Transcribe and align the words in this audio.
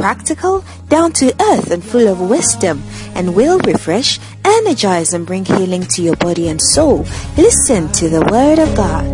practical, 0.00 0.64
down 0.88 1.12
to 1.12 1.26
earth, 1.52 1.70
and 1.70 1.84
full 1.84 2.08
of 2.08 2.20
wisdom, 2.20 2.82
and 3.14 3.34
will 3.34 3.58
refresh, 3.60 4.18
energize, 4.44 5.12
and 5.12 5.26
bring 5.26 5.44
healing 5.44 5.82
to 5.82 6.02
your 6.02 6.16
body 6.16 6.48
and 6.48 6.60
soul. 6.60 7.04
Listen 7.36 7.92
to 7.92 8.08
the 8.08 8.22
Word 8.32 8.58
of 8.58 8.74
God. 8.74 9.06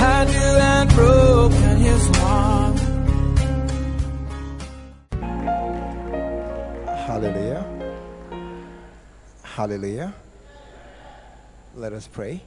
I 0.00 0.24
knew 0.24 0.58
I'd 0.74 0.88
broken 0.94 1.76
his 1.76 2.08
heart. 2.16 2.78
Hallelujah. 7.06 7.64
Hallelujah. 9.42 10.14
Let 11.76 11.92
us 11.92 12.08
pray. 12.08 12.42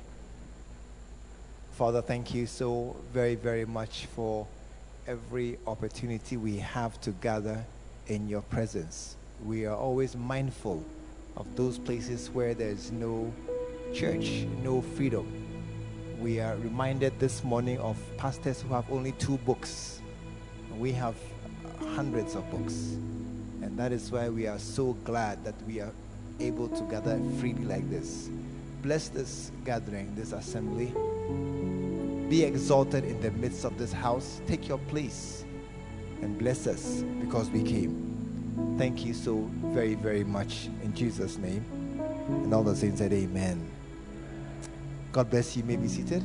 Father, 1.73 2.01
thank 2.01 2.33
you 2.33 2.45
so 2.47 2.97
very, 3.13 3.35
very 3.35 3.65
much 3.65 4.07
for 4.13 4.45
every 5.07 5.57
opportunity 5.65 6.37
we 6.37 6.57
have 6.57 6.99
to 7.01 7.11
gather 7.11 7.63
in 8.07 8.27
your 8.27 8.41
presence. 8.41 9.15
We 9.43 9.65
are 9.65 9.75
always 9.75 10.15
mindful 10.15 10.83
of 11.35 11.55
those 11.55 11.77
places 11.77 12.29
where 12.29 12.53
there's 12.53 12.91
no 12.91 13.33
church, 13.93 14.45
no 14.63 14.81
freedom. 14.81 15.27
We 16.19 16.39
are 16.39 16.55
reminded 16.57 17.19
this 17.19 17.43
morning 17.43 17.79
of 17.79 17.97
pastors 18.17 18.61
who 18.61 18.73
have 18.73 18.89
only 18.91 19.13
two 19.13 19.37
books. 19.39 20.01
We 20.77 20.91
have 20.91 21.15
hundreds 21.95 22.35
of 22.35 22.49
books. 22.51 22.73
And 23.63 23.77
that 23.77 23.91
is 23.91 24.11
why 24.11 24.29
we 24.29 24.45
are 24.47 24.59
so 24.59 24.93
glad 25.03 25.43
that 25.43 25.55
we 25.65 25.79
are 25.79 25.91
able 26.39 26.67
to 26.69 26.83
gather 26.83 27.19
freely 27.39 27.65
like 27.65 27.89
this. 27.89 28.29
Bless 28.83 29.09
this 29.09 29.51
gathering, 29.65 30.13
this 30.15 30.31
assembly. 30.31 30.93
Be 32.31 32.45
exalted 32.45 33.03
in 33.03 33.19
the 33.19 33.29
midst 33.31 33.65
of 33.65 33.77
this 33.77 33.91
house. 33.91 34.39
Take 34.47 34.69
your 34.69 34.77
place 34.77 35.43
and 36.21 36.37
bless 36.37 36.65
us 36.65 37.03
because 37.19 37.49
we 37.49 37.61
came. 37.61 38.75
Thank 38.77 39.03
you 39.03 39.13
so 39.13 39.49
very, 39.65 39.95
very 39.95 40.23
much 40.23 40.69
in 40.81 40.93
Jesus' 40.95 41.37
name. 41.37 41.65
And 42.29 42.53
all 42.53 42.63
the 42.63 42.73
saints 42.73 42.99
said, 42.99 43.11
Amen. 43.11 43.69
God 45.11 45.29
bless 45.29 45.57
you. 45.57 45.63
you 45.63 45.67
may 45.67 45.75
be 45.75 45.89
seated. 45.89 46.23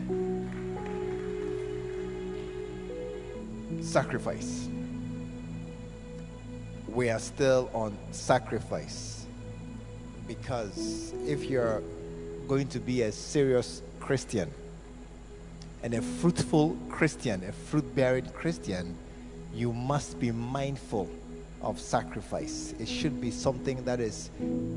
Sacrifice 3.84 4.68
we 6.96 7.10
are 7.10 7.18
still 7.18 7.68
on 7.74 7.98
sacrifice. 8.12 9.26
Because 10.26 11.12
if 11.26 11.44
you're 11.44 11.82
going 12.48 12.68
to 12.68 12.80
be 12.80 13.02
a 13.02 13.12
serious 13.12 13.82
Christian 14.00 14.50
and 15.82 15.94
a 15.94 16.02
fruitful 16.02 16.76
Christian, 16.88 17.44
a 17.44 17.52
fruit 17.52 17.94
bearing 17.94 18.26
Christian, 18.30 18.96
you 19.54 19.72
must 19.72 20.18
be 20.18 20.30
mindful 20.30 21.08
of 21.62 21.80
sacrifice. 21.80 22.74
It 22.78 22.88
should 22.88 23.20
be 23.20 23.30
something 23.30 23.84
that 23.84 24.00
is 24.00 24.30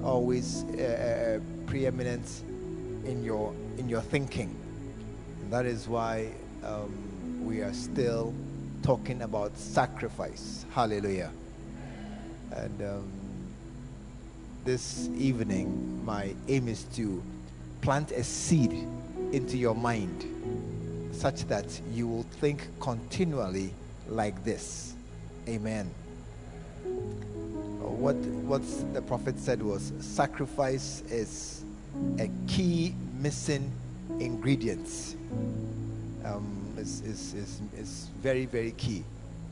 always 0.03 0.63
uh, 0.63 1.39
preeminent 1.67 2.43
in 3.05 3.23
your 3.23 3.53
in 3.77 3.89
your 3.89 4.01
thinking. 4.01 4.55
And 5.41 5.51
that 5.51 5.65
is 5.65 5.87
why 5.87 6.31
um, 6.63 7.45
we 7.45 7.61
are 7.61 7.73
still 7.73 8.33
talking 8.83 9.21
about 9.21 9.57
sacrifice. 9.57 10.65
Hallelujah. 10.71 11.31
And 12.51 12.81
um, 12.81 13.11
this 14.65 15.09
evening, 15.17 16.03
my 16.05 16.33
aim 16.47 16.67
is 16.67 16.83
to 16.95 17.23
plant 17.81 18.11
a 18.11 18.23
seed 18.23 18.71
into 19.31 19.57
your 19.57 19.75
mind 19.75 20.25
such 21.11 21.47
that 21.47 21.65
you 21.93 22.07
will 22.07 22.23
think 22.39 22.67
continually 22.79 23.73
like 24.07 24.43
this. 24.43 24.93
Amen. 25.47 25.89
What 27.79 28.15
what 28.15 28.61
the 28.93 29.01
prophet 29.01 29.37
said 29.37 29.61
was 29.61 29.91
sacrifice 29.99 31.01
is 31.09 31.63
a 32.19 32.29
key 32.47 32.95
missing 33.19 33.71
ingredient. 34.19 35.15
Um, 36.25 36.59
it's, 36.77 37.01
it's 37.03 38.07
very, 38.21 38.45
very 38.45 38.71
key. 38.71 39.03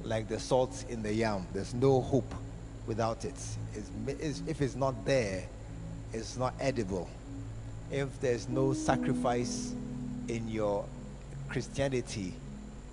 Like 0.03 0.27
the 0.27 0.39
salt 0.39 0.85
in 0.89 1.03
the 1.03 1.13
yam, 1.13 1.45
there's 1.53 1.73
no 1.73 2.01
hope 2.01 2.33
without 2.85 3.25
it. 3.25 3.35
It's, 3.73 3.91
it's, 4.07 4.43
if 4.47 4.61
it's 4.61 4.75
not 4.75 5.05
there, 5.05 5.43
it's 6.13 6.37
not 6.37 6.53
edible. 6.59 7.09
If 7.91 8.19
there's 8.21 8.47
no 8.47 8.73
sacrifice 8.73 9.73
in 10.27 10.47
your 10.47 10.85
Christianity, 11.49 12.33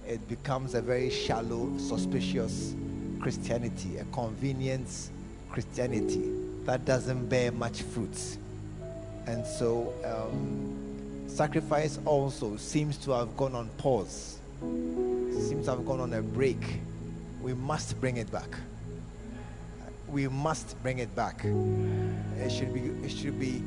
it 0.07 0.27
becomes 0.29 0.75
a 0.75 0.83
very 0.83 1.11
shallow, 1.11 1.77
suspicious 1.79 2.75
Christianity, 3.21 3.99
a 3.99 4.05
convenience 4.07 5.11
Christianity 5.51 6.33
that 6.65 6.85
doesn't 6.85 7.29
bear 7.29 7.53
much 7.53 7.83
fruit. 7.83 8.39
And 9.27 9.47
so, 9.47 9.93
um, 10.05 11.25
sacrifice 11.27 11.99
also 12.05 12.57
seems 12.57 12.97
to 12.99 13.13
have 13.13 13.37
gone 13.37 13.55
on 13.55 13.69
pause, 13.79 14.39
seems 14.61 15.65
to 15.65 15.71
have 15.73 15.87
gone 15.87 16.01
on 16.01 16.13
a 16.13 16.23
break. 16.23 16.63
We 17.43 17.55
must 17.55 18.01
bring 18.01 18.19
it 18.19 18.31
back 18.31 18.51
we 20.15 20.29
must 20.29 20.81
bring 20.81 21.01
it 21.01 21.15
back. 21.17 21.45
It 21.45 22.51
should 22.51 22.73
be 22.73 22.81
it 23.05 23.11
should 23.11 23.39
be 23.39 23.59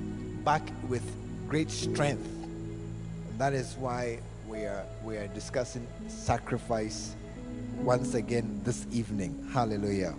back 0.45 0.61
with 0.87 1.03
great 1.49 1.69
strength. 1.69 2.25
That 3.37 3.53
is 3.53 3.75
why 3.77 4.19
we 4.47 4.59
are 4.65 4.85
we 5.03 5.17
are 5.17 5.27
discussing 5.27 5.85
sacrifice 6.07 7.15
once 7.79 8.13
again 8.13 8.61
this 8.63 8.87
evening. 8.91 9.47
Hallelujah. 9.51 10.15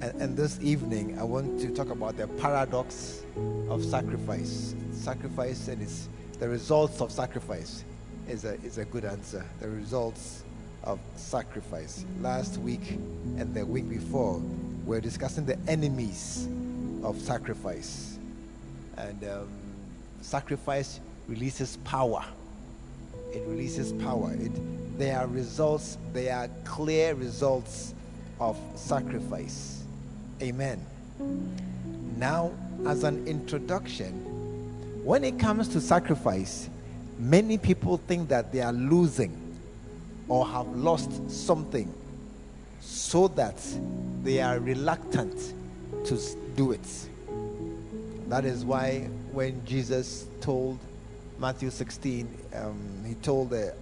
And, 0.00 0.22
and 0.22 0.36
this 0.36 0.58
evening 0.60 1.18
I 1.18 1.22
want 1.22 1.60
to 1.60 1.72
talk 1.72 1.90
about 1.90 2.16
the 2.16 2.26
paradox 2.26 3.22
of 3.68 3.84
sacrifice. 3.84 4.74
Sacrifice 4.92 5.68
and 5.68 5.82
its 5.82 6.08
the 6.40 6.48
results 6.48 7.00
of 7.00 7.12
sacrifice 7.12 7.84
is 8.28 8.44
a 8.44 8.54
is 8.64 8.78
a 8.78 8.84
good 8.84 9.04
answer. 9.04 9.44
The 9.60 9.68
results 9.68 10.44
of 10.82 10.98
sacrifice. 11.16 12.04
Last 12.20 12.58
week 12.58 12.90
and 13.36 13.54
the 13.54 13.64
week 13.64 13.88
before, 13.88 14.42
we 14.84 14.96
are 14.96 15.00
discussing 15.00 15.46
the 15.46 15.58
enemies 15.68 16.48
of 17.04 17.20
sacrifice. 17.20 18.18
And 18.96 19.22
um, 19.24 19.48
sacrifice 20.20 20.98
releases 21.28 21.76
power. 21.78 22.24
It 23.32 23.42
releases 23.46 23.92
power. 23.92 24.32
It, 24.32 24.52
there 24.98 25.18
are 25.18 25.26
results, 25.26 25.98
there 26.12 26.34
are 26.36 26.48
clear 26.64 27.14
results 27.14 27.94
of 28.40 28.58
sacrifice. 28.74 29.82
Amen. 30.42 30.84
Now, 32.16 32.52
as 32.86 33.04
an 33.04 33.26
introduction, 33.26 34.12
when 35.04 35.24
it 35.24 35.38
comes 35.38 35.68
to 35.68 35.80
sacrifice, 35.80 36.68
many 37.18 37.58
people 37.58 37.96
think 37.96 38.28
that 38.28 38.52
they 38.52 38.60
are 38.60 38.72
losing 38.72 39.36
or 40.28 40.46
have 40.46 40.68
lost 40.76 41.30
something 41.30 41.92
so 42.80 43.28
that 43.28 43.56
they 44.22 44.40
are 44.40 44.58
reluctant 44.58 45.54
to 46.04 46.18
do 46.56 46.72
it. 46.72 47.08
That 48.28 48.44
is 48.44 48.64
why 48.64 49.08
when 49.32 49.64
Jesus 49.64 50.26
told 50.40 50.78
Matthew 51.38 51.70
16, 51.70 52.28
um, 52.54 53.04
he 53.06 53.14
told 53.14 53.50
the 53.50 53.74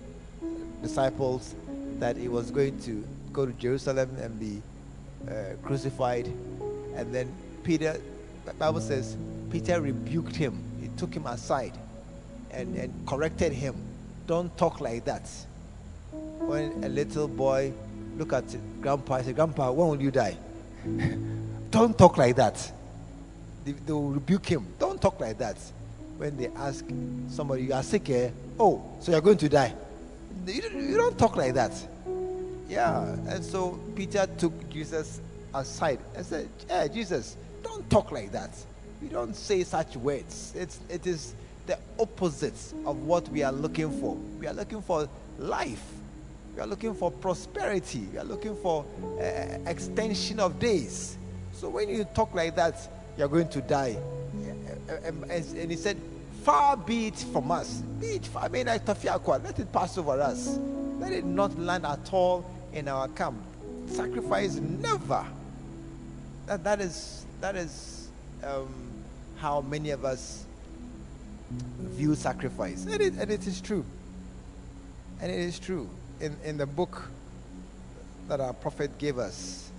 disciples 0.82 1.54
that 1.98 2.16
he 2.16 2.28
was 2.28 2.50
going 2.50 2.78
to 2.80 3.02
go 3.32 3.46
to 3.46 3.52
Jerusalem 3.52 4.10
and 4.20 4.38
be 4.38 4.62
uh, 5.28 5.54
crucified. 5.62 6.26
And 6.94 7.14
then 7.14 7.32
Peter, 7.64 8.00
the 8.44 8.52
Bible 8.54 8.80
says, 8.80 9.16
Peter 9.50 9.80
rebuked 9.80 10.36
him. 10.36 10.62
He 10.80 10.88
took 10.98 11.14
him 11.14 11.26
aside 11.26 11.72
and, 12.50 12.76
and 12.76 12.92
corrected 13.06 13.52
him. 13.52 13.74
Don't 14.26 14.56
talk 14.58 14.80
like 14.80 15.04
that 15.06 15.28
when 16.46 16.84
a 16.84 16.88
little 16.88 17.28
boy 17.28 17.72
look 18.16 18.32
at 18.32 18.44
grandpa 18.80 19.16
and 19.16 19.26
say, 19.26 19.32
Grandpa, 19.32 19.70
when 19.70 19.88
will 19.88 20.02
you 20.02 20.10
die? 20.10 20.36
Don't 21.70 21.96
talk 21.98 22.16
like 22.16 22.36
that. 22.36 22.72
They, 23.64 23.72
they, 23.72 23.92
will 23.92 24.10
rebuke 24.10 24.46
him. 24.46 24.66
Don't 24.78 25.00
talk 25.00 25.20
like 25.20 25.38
that. 25.38 25.56
When 26.18 26.36
they 26.36 26.48
ask 26.56 26.84
somebody, 27.28 27.64
You 27.64 27.74
are 27.74 27.82
sick, 27.82 28.08
eh? 28.10 28.30
Oh, 28.58 28.82
so 29.00 29.12
you're 29.12 29.20
going 29.20 29.38
to 29.38 29.48
die. 29.48 29.74
You, 30.46 30.62
you 30.74 30.96
don't 30.96 31.18
talk 31.18 31.36
like 31.36 31.54
that. 31.54 31.72
Yeah, 32.68 33.02
and 33.28 33.44
so 33.44 33.78
Peter 33.94 34.26
took 34.38 34.68
Jesus 34.70 35.20
aside 35.54 36.00
and 36.14 36.24
said, 36.24 36.48
"Yeah, 36.68 36.88
Jesus, 36.88 37.36
don't 37.62 37.88
talk 37.90 38.10
like 38.12 38.32
that. 38.32 38.50
We 39.00 39.08
don't 39.08 39.34
say 39.34 39.62
such 39.62 39.96
words. 39.96 40.52
It's 40.56 40.78
it 40.88 41.06
is 41.06 41.34
the 41.66 41.78
opposite 41.98 42.72
of 42.84 42.96
what 43.02 43.28
we 43.28 43.42
are 43.42 43.52
looking 43.52 43.90
for. 44.00 44.16
We 44.40 44.46
are 44.46 44.54
looking 44.54 44.82
for 44.82 45.08
life. 45.38 45.82
We 46.54 46.62
are 46.62 46.66
looking 46.66 46.94
for 46.94 47.10
prosperity. 47.10 48.08
We 48.12 48.18
are 48.18 48.24
looking 48.24 48.56
for 48.56 48.84
uh, 49.20 49.22
extension 49.66 50.40
of 50.40 50.58
days. 50.58 51.18
So 51.52 51.68
when 51.68 51.88
you 51.88 52.04
talk 52.14 52.34
like 52.34 52.56
that, 52.56 52.76
you 53.16 53.24
are 53.24 53.28
going 53.28 53.48
to 53.50 53.60
die." 53.60 53.96
And, 54.88 55.24
and 55.30 55.70
he 55.70 55.76
said, 55.76 55.96
"Far 56.42 56.76
be 56.76 57.08
it 57.08 57.18
from 57.32 57.50
us. 57.50 57.82
Be 58.00 58.06
it 58.06 58.26
far. 58.26 58.48
Let 58.48 59.58
it 59.58 59.72
pass 59.72 59.98
over 59.98 60.20
us. 60.20 60.58
Let 60.98 61.12
it 61.12 61.24
not 61.24 61.58
land 61.58 61.84
at 61.84 62.12
all 62.12 62.44
in 62.72 62.88
our 62.88 63.08
camp. 63.08 63.42
Sacrifice 63.86 64.56
never. 64.56 65.26
That, 66.46 66.64
that 66.64 66.80
is 66.80 67.26
that 67.40 67.56
is 67.56 68.08
um, 68.44 68.72
how 69.36 69.60
many 69.60 69.90
of 69.90 70.04
us 70.04 70.44
view 71.50 72.14
sacrifice, 72.14 72.86
and 72.86 73.00
it, 73.00 73.14
and 73.14 73.30
it 73.30 73.46
is 73.46 73.60
true. 73.60 73.84
And 75.20 75.30
it 75.30 75.38
is 75.38 75.58
true. 75.58 75.88
In 76.20 76.36
in 76.44 76.56
the 76.56 76.66
book 76.66 77.10
that 78.28 78.40
our 78.40 78.52
prophet 78.52 78.98
gave 78.98 79.18
us, 79.18 79.70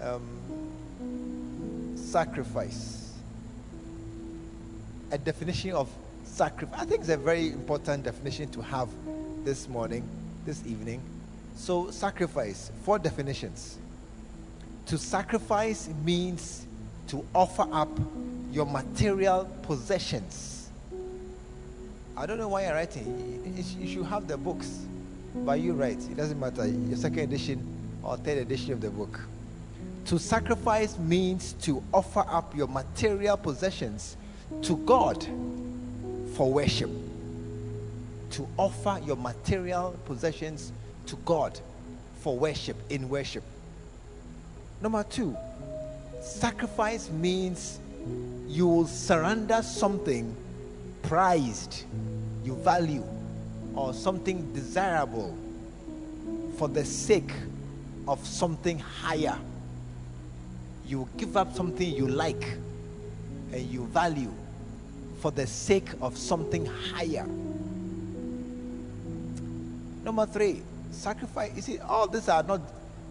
um, 0.00 0.26
sacrifice, 1.96 2.97
a 5.10 5.18
definition 5.18 5.72
of 5.72 5.88
sacrifice. 6.24 6.80
I 6.80 6.84
think 6.84 7.00
it's 7.00 7.08
a 7.10 7.16
very 7.16 7.48
important 7.48 8.04
definition 8.04 8.48
to 8.50 8.62
have 8.62 8.88
this 9.44 9.68
morning, 9.68 10.08
this 10.44 10.64
evening 10.66 11.02
so, 11.58 11.90
sacrifice, 11.90 12.70
four 12.84 13.00
definitions. 13.00 13.78
To 14.86 14.96
sacrifice 14.96 15.90
means 16.04 16.64
to 17.08 17.24
offer 17.34 17.66
up 17.72 17.90
your 18.52 18.64
material 18.64 19.44
possessions. 19.62 20.70
I 22.16 22.26
don't 22.26 22.38
know 22.38 22.48
why 22.48 22.64
you're 22.64 22.74
writing. 22.74 23.54
You 23.80 23.88
should 23.88 24.06
have 24.06 24.28
the 24.28 24.36
books, 24.36 24.86
but 25.34 25.58
you 25.58 25.72
write. 25.72 25.98
It 25.98 26.16
doesn't 26.16 26.38
matter, 26.38 26.64
your 26.66 26.96
second 26.96 27.18
edition 27.18 27.60
or 28.04 28.16
third 28.16 28.38
edition 28.38 28.72
of 28.72 28.80
the 28.80 28.90
book. 28.90 29.20
To 30.06 30.18
sacrifice 30.18 30.96
means 30.96 31.54
to 31.62 31.82
offer 31.92 32.24
up 32.28 32.56
your 32.56 32.68
material 32.68 33.36
possessions 33.36 34.16
to 34.62 34.76
God 34.78 35.26
for 36.34 36.52
worship. 36.52 36.90
To 38.32 38.46
offer 38.56 39.00
your 39.04 39.16
material 39.16 39.96
possessions 40.04 40.72
to 41.06 41.16
God 41.24 41.58
for 42.20 42.36
worship, 42.36 42.76
in 42.90 43.08
worship. 43.08 43.42
Number 44.80 45.02
two, 45.04 45.36
sacrifice 46.20 47.10
means 47.10 47.80
you 48.46 48.66
will 48.66 48.86
surrender 48.86 49.62
something 49.62 50.34
prized, 51.02 51.84
you 52.44 52.54
value, 52.56 53.04
or 53.74 53.94
something 53.94 54.52
desirable 54.52 55.36
for 56.56 56.68
the 56.68 56.84
sake 56.84 57.32
of 58.06 58.24
something 58.26 58.78
higher. 58.78 59.38
You 60.86 61.08
give 61.16 61.36
up 61.36 61.54
something 61.54 61.90
you 61.92 62.06
like 62.08 62.58
and 63.52 63.62
you 63.70 63.86
value 63.86 64.32
for 65.20 65.30
the 65.30 65.46
sake 65.46 65.88
of 66.00 66.16
something 66.16 66.66
higher. 66.66 67.26
Number 70.04 70.26
three, 70.26 70.62
Sacrifice, 70.90 71.52
you 71.54 71.62
see, 71.62 71.78
all 71.78 72.08
these 72.08 72.28
are 72.28 72.42
not, 72.42 72.60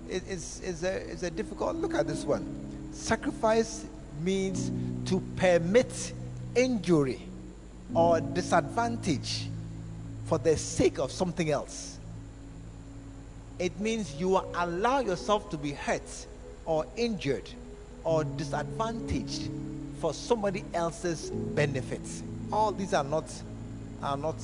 it, 0.10 0.24
it's, 0.28 0.62
it's, 0.62 0.84
a, 0.84 0.96
it's 1.12 1.24
a 1.24 1.30
difficult, 1.30 1.76
look 1.76 1.94
at 1.94 2.08
this 2.08 2.24
one. 2.24 2.46
Sacrifice 2.92 3.86
means 4.22 4.72
to 5.10 5.22
permit 5.36 6.14
injury 6.56 7.22
or 7.94 8.20
disadvantage 8.20 9.48
for 10.26 10.38
the 10.38 10.58
sake 10.58 10.98
of 11.00 11.12
something 11.12 11.52
else. 11.52 11.98
It 13.60 13.80
means 13.80 14.16
you 14.16 14.38
allow 14.56 15.00
yourself 15.00 15.50
to 15.52 15.58
be 15.58 15.72
hurt 15.72 16.26
or 16.66 16.86
injured 16.96 17.50
or 18.04 18.24
disadvantaged 18.24 19.50
for 20.00 20.14
somebody 20.14 20.64
else's 20.74 21.30
benefits. 21.30 22.24
All 22.52 22.72
these 22.72 22.94
are 22.94 23.04
not 23.04 23.32
are 24.02 24.18
not 24.18 24.36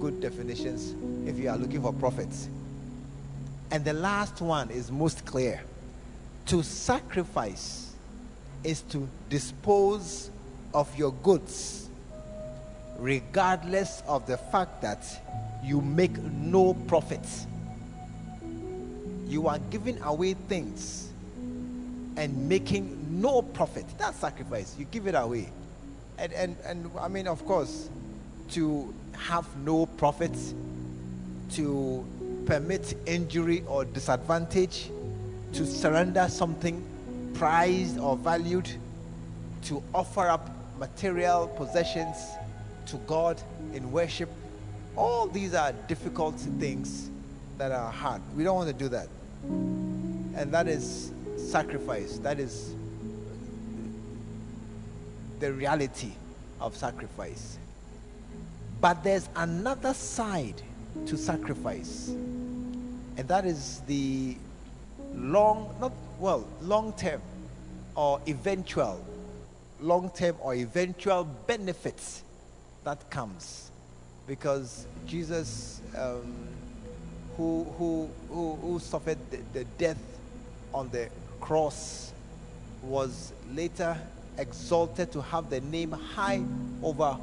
good 0.00 0.20
definitions 0.20 0.94
if 1.28 1.38
you 1.38 1.48
are 1.48 1.56
looking 1.56 1.82
for 1.82 1.92
profits. 1.92 2.48
And 3.70 3.84
the 3.84 3.92
last 3.92 4.40
one 4.40 4.70
is 4.70 4.90
most 4.90 5.24
clear. 5.24 5.62
To 6.46 6.62
sacrifice 6.62 7.92
is 8.62 8.82
to 8.82 9.08
dispose 9.30 10.30
of 10.72 10.96
your 10.96 11.12
goods, 11.12 11.88
regardless 12.98 14.02
of 14.06 14.26
the 14.26 14.36
fact 14.36 14.82
that 14.82 15.04
you 15.62 15.80
make 15.80 16.16
no 16.18 16.74
profit. 16.74 17.26
You 19.26 19.48
are 19.48 19.58
giving 19.70 20.00
away 20.02 20.34
things 20.34 21.10
and 22.16 22.48
making 22.48 23.20
no 23.20 23.42
profit. 23.42 23.86
That's 23.98 24.18
sacrifice. 24.18 24.76
You 24.78 24.84
give 24.86 25.06
it 25.06 25.14
away. 25.14 25.50
And, 26.18 26.32
and, 26.32 26.56
and 26.64 26.90
I 27.00 27.08
mean, 27.08 27.26
of 27.26 27.44
course, 27.44 27.88
to 28.50 28.92
have 29.16 29.46
no 29.58 29.86
profit, 29.86 30.36
to 31.52 32.04
permit 32.46 32.96
injury 33.06 33.64
or 33.66 33.84
disadvantage, 33.84 34.90
to 35.54 35.66
surrender 35.66 36.28
something 36.28 36.84
prized 37.34 37.98
or 37.98 38.16
valued, 38.16 38.68
to 39.64 39.82
offer 39.94 40.28
up 40.28 40.50
material 40.78 41.48
possessions 41.48 42.16
to 42.86 42.96
God 43.06 43.40
in 43.72 43.90
worship. 43.90 44.28
All 44.96 45.26
these 45.26 45.54
are 45.54 45.72
difficult 45.88 46.36
things 46.36 47.10
that 47.58 47.72
are 47.72 47.90
hard. 47.90 48.20
We 48.36 48.44
don't 48.44 48.56
want 48.56 48.68
to 48.68 48.74
do 48.74 48.88
that. 48.90 49.08
And 49.44 50.52
that 50.52 50.68
is 50.68 51.12
sacrifice. 51.54 52.18
That 52.18 52.40
is 52.40 52.74
the 55.38 55.52
reality 55.52 56.10
of 56.60 56.76
sacrifice. 56.76 57.58
But 58.80 59.04
there's 59.04 59.28
another 59.36 59.94
side 59.94 60.60
to 61.06 61.16
sacrifice. 61.16 62.08
And 62.08 63.28
that 63.28 63.46
is 63.46 63.82
the 63.86 64.36
long, 65.14 65.72
not 65.80 65.92
well, 66.18 66.44
long 66.60 66.92
term 66.94 67.22
or 67.94 68.20
eventual, 68.26 68.98
long 69.80 70.10
term 70.10 70.34
or 70.40 70.56
eventual 70.56 71.22
benefits 71.46 72.24
that 72.82 73.08
comes. 73.10 73.70
Because 74.26 74.88
Jesus, 75.06 75.80
um, 75.96 76.34
who, 77.36 77.62
who, 77.78 78.10
who, 78.28 78.56
who 78.56 78.80
suffered 78.80 79.18
the, 79.30 79.38
the 79.52 79.64
death 79.78 80.02
on 80.72 80.88
the 80.88 81.08
cross, 81.34 82.12
was 82.82 83.32
later 83.52 83.96
exalted 84.38 85.12
to 85.12 85.22
have 85.22 85.50
the 85.50 85.60
name 85.60 85.92
high 85.92 86.42
over 86.82 87.16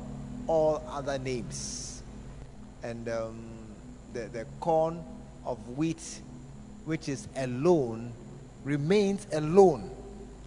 all 0.47 0.83
other 0.89 1.17
names. 1.19 2.03
And 2.83 3.07
um, 3.09 3.37
the, 4.13 4.21
the 4.27 4.45
corn 4.59 5.03
of 5.45 5.57
wheat, 5.77 6.21
which 6.85 7.09
is 7.09 7.27
alone, 7.35 8.11
remains 8.63 9.27
alone 9.33 9.89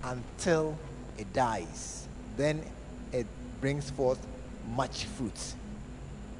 until 0.02 0.76
it 1.18 1.32
dies. 1.32 2.06
Then 2.36 2.62
it 3.12 3.26
brings 3.60 3.90
forth 3.90 4.24
much 4.74 5.04
fruit. 5.04 5.54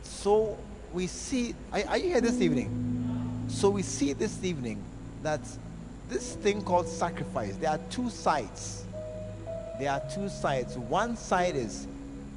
So 0.03 0.57
we 0.93 1.07
see, 1.07 1.55
are, 1.73 1.83
are 1.89 1.99
you 1.99 2.09
here 2.09 2.21
this 2.21 2.41
evening? 2.41 3.47
So 3.49 3.71
we 3.71 3.83
see 3.83 4.13
this 4.13 4.43
evening 4.43 4.83
that 5.23 5.41
this 6.09 6.35
thing 6.35 6.63
called 6.63 6.89
sacrifice, 6.89 7.57
there 7.57 7.71
are 7.71 7.81
two 7.91 8.11
sides. 8.11 8.85
There 9.79 9.91
are 9.91 10.03
two 10.13 10.29
sides. 10.29 10.77
One 10.77 11.17
side 11.17 11.57
is 11.57 11.87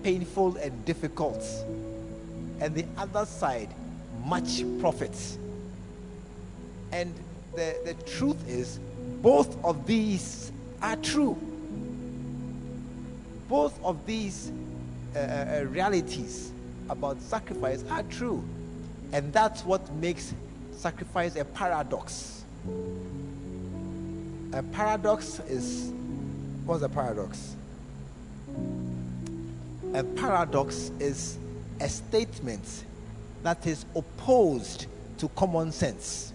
painful 0.03 0.57
and 0.57 0.86
difficult, 0.86 1.43
and 2.59 2.74
the 2.74 2.86
other 2.97 3.25
side 3.25 3.74
much 4.25 4.63
profit. 4.79 5.15
And 6.91 7.13
the, 7.55 7.75
the 7.86 7.93
truth 8.05 8.47
is, 8.47 8.79
both 9.21 9.63
of 9.63 9.86
these 9.86 10.51
are 10.81 10.95
true. 10.97 11.38
Both 13.50 13.81
of 13.83 14.05
these 14.05 14.51
uh, 15.15 15.19
uh, 15.19 15.21
uh, 15.21 15.63
realities 15.65 16.51
about 16.89 17.21
sacrifice 17.21 17.83
are 17.89 18.03
true. 18.03 18.43
And 19.13 19.31
that's 19.31 19.63
what 19.63 19.89
makes 19.95 20.33
sacrifice 20.71 21.36
a 21.36 21.45
paradox. 21.45 22.43
A 24.53 24.63
paradox 24.63 25.39
is 25.49 25.91
what's 26.65 26.81
a 26.81 26.89
paradox? 26.89 27.55
A 29.93 30.03
paradox 30.03 30.89
is 30.99 31.37
a 31.81 31.89
statement 31.89 32.85
that 33.43 33.67
is 33.67 33.85
opposed 33.93 34.87
to 35.17 35.27
common 35.29 35.71
sense. 35.71 36.31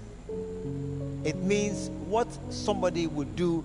It 1.25 1.37
means 1.37 1.89
what 2.07 2.29
somebody 2.51 3.07
would 3.07 3.35
do, 3.35 3.65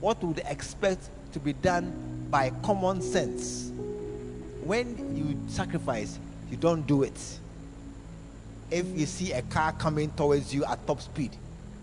what 0.00 0.22
would 0.22 0.42
expect 0.46 1.08
to 1.32 1.40
be 1.40 1.54
done 1.54 2.26
by 2.30 2.50
common 2.62 3.00
sense. 3.00 3.72
When 4.64 5.16
you 5.16 5.38
sacrifice, 5.50 6.18
you 6.50 6.58
don't 6.58 6.86
do 6.86 7.04
it. 7.04 7.38
If 8.70 8.86
you 8.94 9.06
see 9.06 9.32
a 9.32 9.42
car 9.42 9.72
coming 9.72 10.10
towards 10.10 10.52
you 10.52 10.64
at 10.66 10.86
top 10.86 11.00
speed 11.00 11.30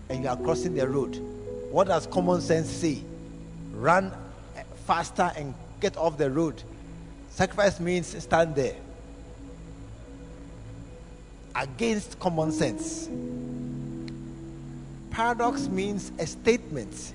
and 0.08 0.22
you 0.22 0.28
are 0.28 0.36
crossing 0.36 0.76
the 0.76 0.86
road, 0.88 1.20
what 1.70 1.88
does 1.88 2.06
common 2.06 2.40
sense 2.40 2.68
say? 2.68 3.02
Run 3.72 4.12
faster 4.86 5.32
and 5.36 5.54
get 5.80 5.96
off 5.96 6.16
the 6.16 6.30
road. 6.30 6.62
Sacrifice 7.30 7.80
means 7.80 8.22
stand 8.22 8.54
there. 8.54 8.76
Against 11.54 12.18
common 12.20 12.52
sense. 12.52 13.08
Paradox 15.10 15.68
means 15.68 16.12
a 16.18 16.26
statement 16.26 17.14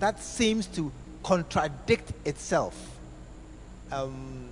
that 0.00 0.20
seems 0.22 0.66
to 0.68 0.90
contradict 1.22 2.12
itself. 2.24 2.98
Um, 3.92 4.48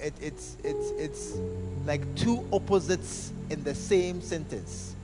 it, 0.00 0.12
it's, 0.20 0.56
it's, 0.64 0.90
it's 0.98 1.38
like 1.84 2.02
two 2.16 2.44
opposites 2.52 3.32
in 3.50 3.62
the 3.62 3.74
same 3.74 4.20
sentence. 4.20 4.95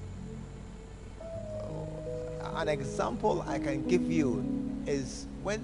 An 2.55 2.69
example 2.69 3.43
I 3.49 3.59
can 3.59 3.87
give 3.89 4.03
you 4.03 4.45
is 4.87 5.27
when 5.43 5.61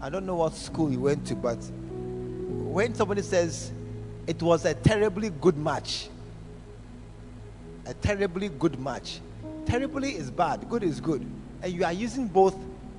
I 0.00 0.10
don't 0.10 0.26
know 0.26 0.36
what 0.36 0.54
school 0.54 0.90
you 0.90 1.00
went 1.00 1.26
to, 1.28 1.34
but 1.34 1.56
when 1.56 2.94
somebody 2.94 3.22
says 3.22 3.72
it 4.26 4.42
was 4.42 4.66
a 4.66 4.74
terribly 4.74 5.30
good 5.30 5.56
match, 5.56 6.08
a 7.86 7.94
terribly 7.94 8.50
good 8.50 8.78
match, 8.78 9.20
terribly 9.64 10.10
is 10.10 10.30
bad, 10.30 10.68
good 10.68 10.82
is 10.82 11.00
good, 11.00 11.26
and 11.62 11.72
you 11.72 11.82
are 11.84 11.94
using 11.94 12.28
both 12.28 12.56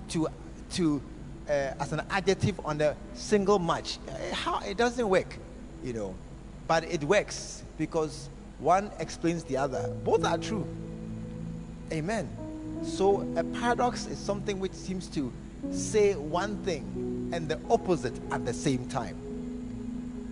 to 0.10 0.28
to 0.72 1.02
uh, 1.48 1.74
as 1.80 1.94
an 1.94 2.02
adjective 2.10 2.60
on 2.66 2.82
a 2.82 2.96
single 3.14 3.60
match. 3.60 4.00
Uh, 4.10 4.34
how 4.34 4.60
it 4.62 4.76
doesn't 4.76 5.08
work, 5.08 5.38
you 5.84 5.94
know, 5.94 6.16
but 6.68 6.84
it 6.84 7.04
works 7.04 7.64
because 7.78 8.28
one 8.58 8.90
explains 9.00 9.44
the 9.44 9.56
other. 9.56 9.88
Both 10.04 10.26
are 10.26 10.38
true. 10.38 10.68
Amen. 11.94 12.28
So 12.84 13.28
a 13.36 13.44
paradox 13.44 14.08
is 14.08 14.18
something 14.18 14.60
which 14.60 14.74
seems 14.74 15.08
to 15.08 15.32
say 15.72 16.16
one 16.16 16.58
thing 16.64 17.30
and 17.34 17.48
the 17.48 17.60
opposite 17.70 18.14
at 18.32 18.46
the 18.46 18.54
same 18.54 18.86
time. 18.88 19.16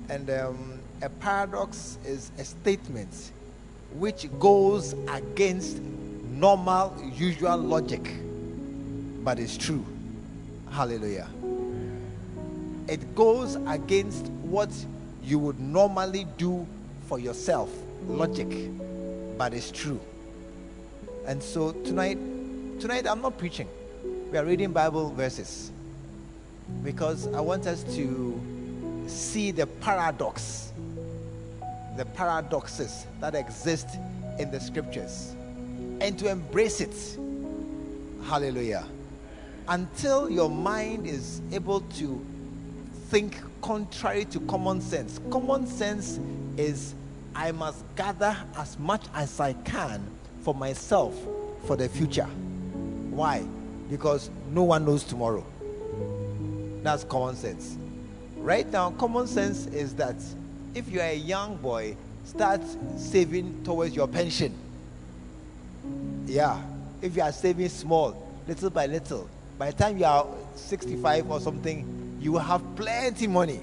And 0.10 0.30
um, 0.30 0.80
a 1.02 1.10
paradox 1.10 1.98
is 2.06 2.32
a 2.38 2.46
statement 2.46 3.32
which 3.94 4.28
goes 4.40 4.94
against 5.10 5.80
normal, 6.32 6.96
usual 7.16 7.58
logic, 7.58 8.14
but 9.24 9.40
it's 9.40 9.58
true. 9.58 9.86
Hallelujah. 10.72 11.28
It 12.88 13.16
goes 13.16 13.56
against 13.68 14.28
what 14.28 14.70
you 15.24 15.40
would 15.40 15.60
normally 15.60 16.26
do 16.38 16.66
for 17.08 17.20
yourself, 17.20 17.70
logic, 18.08 18.48
but 19.38 19.54
it's 19.54 19.72
true. 19.72 20.00
And 21.26 21.44
so 21.44 21.74
tonight, 21.74 22.18
tonight 22.80 23.08
I'm 23.08 23.22
not 23.22 23.38
preaching. 23.40 23.68
We 24.32 24.38
are 24.38 24.46
reading 24.46 24.72
Bible 24.72 25.10
verses 25.10 25.72
because 26.84 27.28
I 27.34 27.40
want 27.42 27.66
us 27.66 27.84
to 27.96 28.40
see 29.08 29.50
the 29.50 29.66
paradox, 29.66 30.72
the 31.96 32.06
paradoxes 32.06 33.08
that 33.20 33.34
exist 33.34 33.88
in 34.38 34.52
the 34.52 34.60
scriptures, 34.60 35.36
and 36.02 36.20
to 36.20 36.30
embrace 36.30 36.80
it. 36.80 37.18
Hallelujah. 38.26 38.86
Until 39.68 40.30
your 40.30 40.50
mind 40.50 41.08
is 41.08 41.42
able 41.52 41.82
to 41.82 42.24
think 43.08 43.38
contrary 43.62 44.26
to 44.26 44.40
common 44.42 44.82
sense. 44.82 45.20
Common 45.32 45.66
sense 45.66 46.20
is 46.58 46.94
I 47.34 47.52
must 47.54 47.84
gather 47.96 48.38
as 48.56 48.78
much 48.78 49.06
as 49.16 49.40
I 49.40 49.54
can 49.54 50.06
for 50.42 50.54
myself 50.54 51.16
for 51.66 51.76
the 51.76 51.90
future. 51.90 52.28
Why? 53.18 53.44
Because 53.90 54.30
no 54.52 54.62
one 54.62 54.86
knows 54.86 55.04
tomorrow. 55.04 55.44
That's 56.84 57.04
common 57.04 57.36
sense. 57.36 57.76
Right 58.38 58.72
now, 58.72 58.92
common 58.92 59.26
sense 59.26 59.66
is 59.66 59.96
that 59.96 60.18
if 60.76 60.88
you 60.88 61.00
are 61.00 61.10
a 61.10 61.16
young 61.16 61.58
boy, 61.58 61.98
start 62.26 62.62
saving 62.96 63.64
towards 63.64 63.96
your 63.96 64.08
pension. 64.08 64.54
Yeah. 66.28 66.62
If 67.02 67.16
you 67.16 67.24
are 67.24 67.32
saving 67.32 67.70
small, 67.70 68.16
little 68.48 68.70
by 68.70 68.86
little, 68.86 69.28
by 69.58 69.72
the 69.72 69.78
time 69.78 69.98
you 69.98 70.06
are 70.06 70.28
65 70.54 71.32
or 71.32 71.40
something, 71.40 72.20
you 72.22 72.34
will 72.34 72.40
have 72.40 72.62
plenty 72.76 73.26
money. 73.26 73.62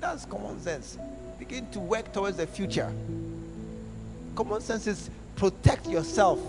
That's 0.00 0.24
common 0.24 0.60
sense. 0.60 0.98
Begin 1.38 1.70
to 1.70 1.78
work 1.78 2.12
towards 2.12 2.38
the 2.38 2.46
future. 2.48 2.92
Common 4.34 4.60
sense 4.60 4.88
is 4.88 5.10
protect 5.36 5.86
yourself 5.86 6.40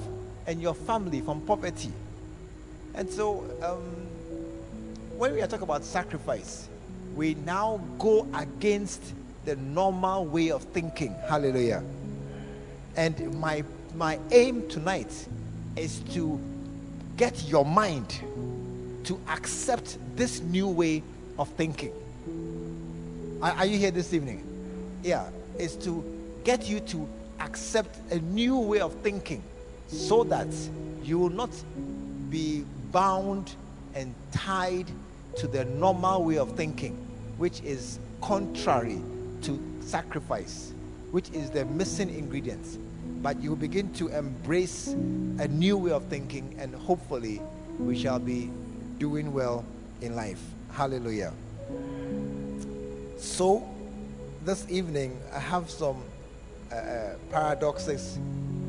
and 0.48 0.60
your 0.60 0.74
family 0.74 1.22
from 1.22 1.42
poverty. 1.42 1.92
And 2.94 3.10
so, 3.10 3.46
um, 3.62 3.82
when 5.18 5.34
we 5.34 5.42
are 5.42 5.48
talking 5.48 5.64
about 5.64 5.84
sacrifice, 5.84 6.68
we 7.16 7.36
now 7.36 7.80
go 8.00 8.28
against 8.34 9.02
the 9.46 9.56
normal 9.56 10.26
way 10.26 10.52
of 10.52 10.64
thinking. 10.64 11.16
Hallelujah. 11.28 11.84
And 12.96 13.40
my 13.40 13.64
my 13.96 14.20
aim 14.32 14.68
tonight 14.70 15.28
is 15.76 16.00
to 16.14 16.40
get 17.18 17.44
your 17.44 17.66
mind 17.66 18.20
to 19.04 19.20
accept 19.30 19.98
this 20.16 20.42
new 20.42 20.68
way 20.68 21.04
of 21.38 21.50
thinking. 21.50 21.94
Are, 23.42 23.52
are 23.52 23.66
you 23.66 23.78
here 23.78 23.92
this 23.92 24.14
evening? 24.14 24.44
Yeah, 25.04 25.30
is 25.58 25.76
to 25.78 26.04
get 26.44 26.68
you 26.68 26.80
to 26.82 27.08
accept 27.40 27.98
a 28.12 28.20
new 28.20 28.58
way 28.58 28.80
of 28.80 28.94
thinking 28.96 29.44
so 29.88 30.24
that 30.26 30.48
you 31.04 31.18
will 31.18 31.30
not 31.30 31.50
be 32.30 32.66
bound 32.92 33.56
and 33.96 34.14
tied 34.32 34.88
to 35.38 35.48
the 35.48 35.66
normal 35.66 36.24
way 36.24 36.38
of 36.38 36.52
thinking, 36.56 36.96
which 37.38 37.62
is 37.62 38.00
contrary 38.22 39.02
to 39.42 39.60
sacrifice, 39.80 40.74
which 41.12 41.30
is 41.32 41.50
the 41.50 41.66
missing 41.66 42.10
ingredient. 42.10 42.78
But 43.22 43.42
you 43.42 43.56
begin 43.56 43.94
to 43.94 44.08
embrace 44.10 44.88
a 44.88 45.48
new 45.48 45.78
way 45.78 45.92
of 45.92 46.04
thinking, 46.06 46.56
and 46.60 46.74
hopefully, 46.74 47.42
we 47.80 47.98
shall 47.98 48.20
be 48.20 48.50
doing 49.00 49.34
well 49.34 49.64
in 50.02 50.16
life. 50.16 50.42
Hallelujah. 50.72 51.34
So, 53.18 53.68
this 54.44 54.66
evening, 54.70 55.20
I 55.34 55.40
have 55.40 55.70
some 55.70 56.02
uh, 56.72 56.76
uh, 56.76 57.16
paradoxes 57.30 58.18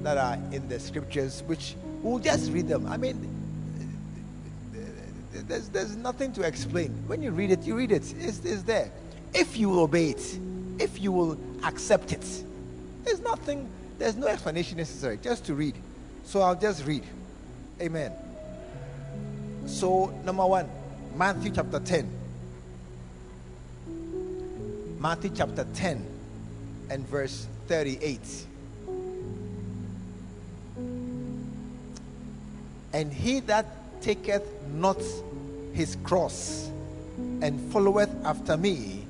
that 0.03 0.19
are 0.19 0.35
in 0.53 0.69
the 0.69 0.79
scriptures, 0.79 1.43
which 1.47 1.75
we'll 2.03 2.19
just 2.19 2.51
read 2.53 2.69
them. 2.69 2.87
I 2.87 2.97
mean, 2.97 3.42
there's, 5.33 5.69
there's 5.71 5.97
nothing 5.97 6.33
to 6.35 6.43
explain. 6.43 6.91
When 7.07 7.23
you 7.23 7.31
read 7.31 7.51
it, 7.51 7.63
you 7.63 7.77
read 7.77 7.93
it. 7.93 8.15
It's, 8.19 8.45
it's 8.45 8.63
there. 8.63 8.91
If 9.35 9.57
you 9.57 9.69
will 9.69 9.81
obey 9.81 10.11
it, 10.11 10.39
if 10.79 11.01
you 11.01 11.13
will 11.13 11.39
accept 11.65 12.13
it, 12.13 12.45
there's 13.05 13.21
nothing, 13.21 13.69
there's 13.99 14.17
no 14.17 14.27
explanation 14.27 14.77
necessary, 14.79 15.19
just 15.23 15.45
to 15.47 15.55
read. 15.55 15.75
So 16.25 16.41
I'll 16.41 16.55
just 16.55 16.87
read. 16.87 17.05
Amen. 17.81 18.13
So, 19.67 20.13
number 20.25 20.47
one, 20.47 20.69
Matthew 21.17 21.51
chapter 21.51 21.81
10. 21.81 22.19
Matthew 24.99 25.31
chapter 25.35 25.67
10 25.75 26.07
and 26.91 27.09
verse 27.09 27.47
38. 27.67 28.21
And 32.93 33.13
he 33.13 33.41
that 33.41 33.67
taketh 34.03 34.47
not 34.73 35.01
his 35.73 35.97
cross 36.03 36.71
and 37.41 37.61
followeth 37.73 38.11
after 38.25 38.57
me 38.57 39.05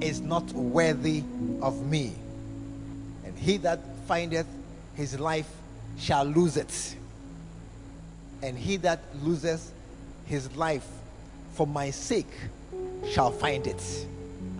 is 0.00 0.20
not 0.20 0.44
worthy 0.52 1.22
of 1.62 1.84
me. 1.86 2.12
And 3.24 3.36
he 3.38 3.56
that 3.58 3.80
findeth 4.06 4.46
his 4.94 5.18
life 5.18 5.48
shall 5.98 6.24
lose 6.24 6.56
it. 6.56 6.96
And 8.42 8.56
he 8.58 8.76
that 8.78 9.00
loseth 9.22 9.72
his 10.26 10.54
life 10.56 10.86
for 11.54 11.66
my 11.66 11.90
sake 11.90 12.32
shall 13.10 13.30
find 13.30 13.66
it. 13.66 14.06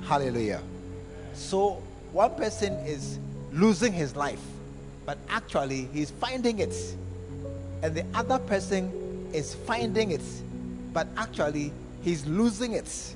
Hallelujah. 0.05 0.63
So 1.35 1.83
one 2.13 2.35
person 2.35 2.73
is 2.87 3.19
losing 3.53 3.93
his 3.93 4.17
life, 4.17 4.41
but 5.05 5.19
actually 5.29 5.89
he's 5.93 6.11
finding 6.11 6.61
it. 6.61 6.75
And 7.83 7.95
the 7.95 8.05
other 8.15 8.39
person 8.39 8.91
is 9.33 9.55
finding 9.55 10.11
it, 10.11 10.23
but 10.93 11.07
actually 11.17 11.73
he's 12.03 12.27
losing 12.27 12.73
it. 12.73 13.15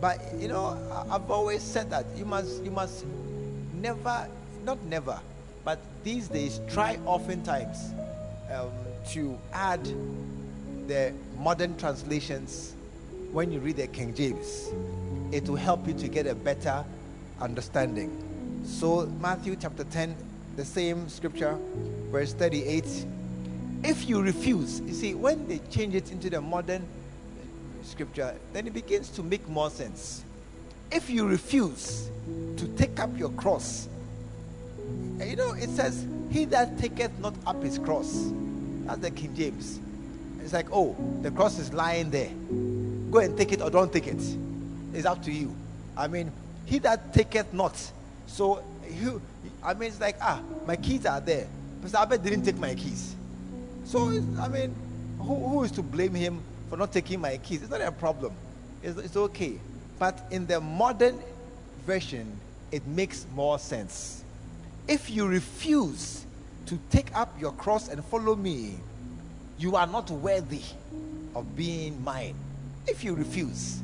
But 0.00 0.20
you 0.38 0.48
know, 0.48 0.78
I've 1.10 1.30
always 1.30 1.62
said 1.62 1.90
that 1.90 2.06
you 2.16 2.24
must 2.24 2.62
you 2.62 2.70
must 2.70 3.04
never 3.74 4.28
not 4.64 4.82
never, 4.84 5.18
but 5.64 5.78
these 6.04 6.28
days 6.28 6.60
try 6.68 6.98
oftentimes 7.04 7.92
um, 8.52 8.70
to 9.10 9.38
add 9.52 9.84
the 10.86 11.12
modern 11.38 11.76
translations 11.76 12.74
when 13.32 13.52
you 13.52 13.60
read 13.60 13.76
the 13.76 13.86
King 13.86 14.14
James. 14.14 14.70
It 15.32 15.48
will 15.48 15.56
help 15.56 15.86
you 15.86 15.94
to 15.94 16.08
get 16.08 16.26
a 16.26 16.34
better 16.34 16.84
understanding. 17.40 18.10
So, 18.64 19.06
Matthew 19.20 19.56
chapter 19.56 19.84
10, 19.84 20.16
the 20.56 20.64
same 20.64 21.08
scripture, 21.08 21.58
verse 22.10 22.32
38. 22.32 23.04
If 23.84 24.08
you 24.08 24.20
refuse, 24.20 24.80
you 24.80 24.92
see, 24.92 25.14
when 25.14 25.46
they 25.46 25.60
change 25.70 25.94
it 25.94 26.10
into 26.10 26.28
the 26.28 26.40
modern 26.40 26.86
scripture, 27.82 28.34
then 28.52 28.66
it 28.66 28.74
begins 28.74 29.08
to 29.10 29.22
make 29.22 29.48
more 29.48 29.70
sense. 29.70 30.24
If 30.90 31.10
you 31.10 31.26
refuse 31.26 32.10
to 32.56 32.68
take 32.76 32.98
up 32.98 33.16
your 33.16 33.30
cross, 33.30 33.88
you 35.20 35.36
know, 35.36 35.52
it 35.52 35.68
says, 35.70 36.06
He 36.30 36.44
that 36.46 36.78
taketh 36.78 37.16
not 37.18 37.34
up 37.46 37.62
his 37.62 37.78
cross. 37.78 38.30
That's 38.84 39.00
the 39.00 39.10
King 39.10 39.34
James. 39.34 39.80
It's 40.42 40.52
like, 40.52 40.68
oh, 40.72 40.96
the 41.20 41.30
cross 41.30 41.58
is 41.58 41.72
lying 41.72 42.10
there. 42.10 42.30
Go 43.10 43.18
and 43.18 43.36
take 43.36 43.52
it 43.52 43.60
or 43.60 43.70
don't 43.70 43.92
take 43.92 44.06
it. 44.06 44.22
It's 44.94 45.04
up 45.04 45.22
to 45.24 45.32
you. 45.32 45.54
I 45.96 46.06
mean, 46.06 46.32
he 46.64 46.78
that 46.80 47.12
taketh 47.12 47.52
not. 47.52 47.76
So, 48.26 48.62
you, 48.90 49.20
I 49.62 49.74
mean, 49.74 49.88
it's 49.88 50.00
like, 50.00 50.16
ah, 50.22 50.40
my 50.66 50.76
keys 50.76 51.04
are 51.04 51.20
there. 51.20 51.46
Pastor 51.82 51.98
Abed 51.98 52.22
didn't 52.22 52.44
take 52.44 52.58
my 52.58 52.74
keys. 52.74 53.14
So, 53.88 54.08
I 54.38 54.48
mean, 54.48 54.74
who, 55.18 55.34
who 55.34 55.64
is 55.64 55.72
to 55.72 55.82
blame 55.82 56.12
him 56.12 56.42
for 56.68 56.76
not 56.76 56.92
taking 56.92 57.22
my 57.22 57.38
keys? 57.38 57.62
It's 57.62 57.70
not 57.70 57.80
a 57.80 57.90
problem. 57.90 58.34
It's, 58.82 58.98
it's 58.98 59.16
okay. 59.16 59.58
But 59.98 60.26
in 60.30 60.46
the 60.46 60.60
modern 60.60 61.18
version, 61.86 62.38
it 62.70 62.86
makes 62.86 63.24
more 63.34 63.58
sense. 63.58 64.24
If 64.86 65.08
you 65.08 65.26
refuse 65.26 66.26
to 66.66 66.78
take 66.90 67.16
up 67.16 67.34
your 67.40 67.52
cross 67.52 67.88
and 67.88 68.04
follow 68.04 68.36
me, 68.36 68.74
you 69.58 69.74
are 69.74 69.86
not 69.86 70.10
worthy 70.10 70.60
of 71.34 71.56
being 71.56 72.04
mine. 72.04 72.34
If 72.86 73.02
you 73.02 73.14
refuse, 73.14 73.80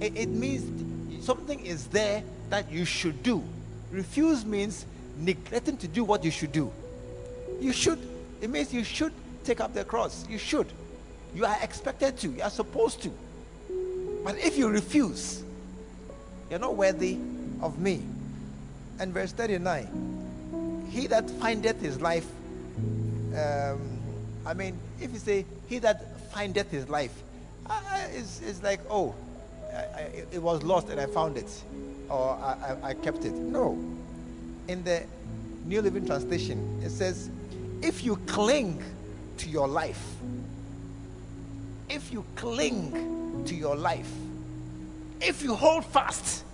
it, 0.00 0.16
it 0.16 0.28
means 0.30 1.22
something 1.22 1.60
is 1.60 1.88
there 1.88 2.22
that 2.48 2.72
you 2.72 2.86
should 2.86 3.22
do. 3.22 3.44
Refuse 3.92 4.46
means 4.46 4.86
neglecting 5.18 5.76
to 5.76 5.88
do 5.88 6.04
what 6.04 6.24
you 6.24 6.30
should 6.30 6.52
do. 6.52 6.72
You 7.60 7.74
should, 7.74 7.98
it 8.40 8.48
means 8.48 8.72
you 8.72 8.82
should 8.82 9.12
take 9.46 9.60
up 9.60 9.72
the 9.72 9.84
cross. 9.84 10.26
You 10.28 10.38
should. 10.38 10.66
You 11.34 11.44
are 11.44 11.56
expected 11.62 12.18
to, 12.18 12.28
you 12.28 12.42
are 12.42 12.50
supposed 12.50 13.02
to. 13.04 13.10
But 14.24 14.38
if 14.38 14.58
you 14.58 14.68
refuse, 14.68 15.42
you're 16.50 16.58
not 16.58 16.74
worthy 16.74 17.18
of 17.62 17.78
me. 17.78 18.02
And 18.98 19.12
verse 19.12 19.32
39 19.32 20.88
He 20.90 21.06
that 21.06 21.30
findeth 21.30 21.80
his 21.80 22.00
life, 22.00 22.26
um, 23.36 23.80
I 24.44 24.54
mean, 24.54 24.78
if 25.00 25.12
you 25.12 25.18
say, 25.18 25.44
He 25.66 25.78
that 25.80 26.18
findeth 26.32 26.70
his 26.70 26.88
life, 26.88 27.12
uh, 27.68 27.80
it's, 28.12 28.40
it's 28.40 28.62
like, 28.62 28.80
oh, 28.90 29.14
I, 29.72 29.76
I, 29.76 30.24
it 30.32 30.42
was 30.42 30.62
lost 30.62 30.88
and 30.88 31.00
I 31.00 31.06
found 31.06 31.36
it, 31.36 31.50
or 32.08 32.30
I, 32.30 32.76
I, 32.82 32.88
I 32.88 32.94
kept 32.94 33.24
it. 33.24 33.32
No. 33.32 33.72
In 34.68 34.82
the 34.84 35.04
New 35.66 35.82
Living 35.82 36.06
Translation, 36.06 36.80
it 36.82 36.90
says, 36.90 37.28
if 37.82 38.02
you 38.04 38.16
cling 38.26 38.82
to 39.38 39.48
your 39.48 39.68
life, 39.68 40.02
if 41.88 42.12
you 42.12 42.24
cling 42.34 43.44
to 43.46 43.54
your 43.54 43.76
life, 43.76 44.10
if 45.20 45.42
you 45.42 45.54
hold 45.54 45.84
fast, 45.84 46.44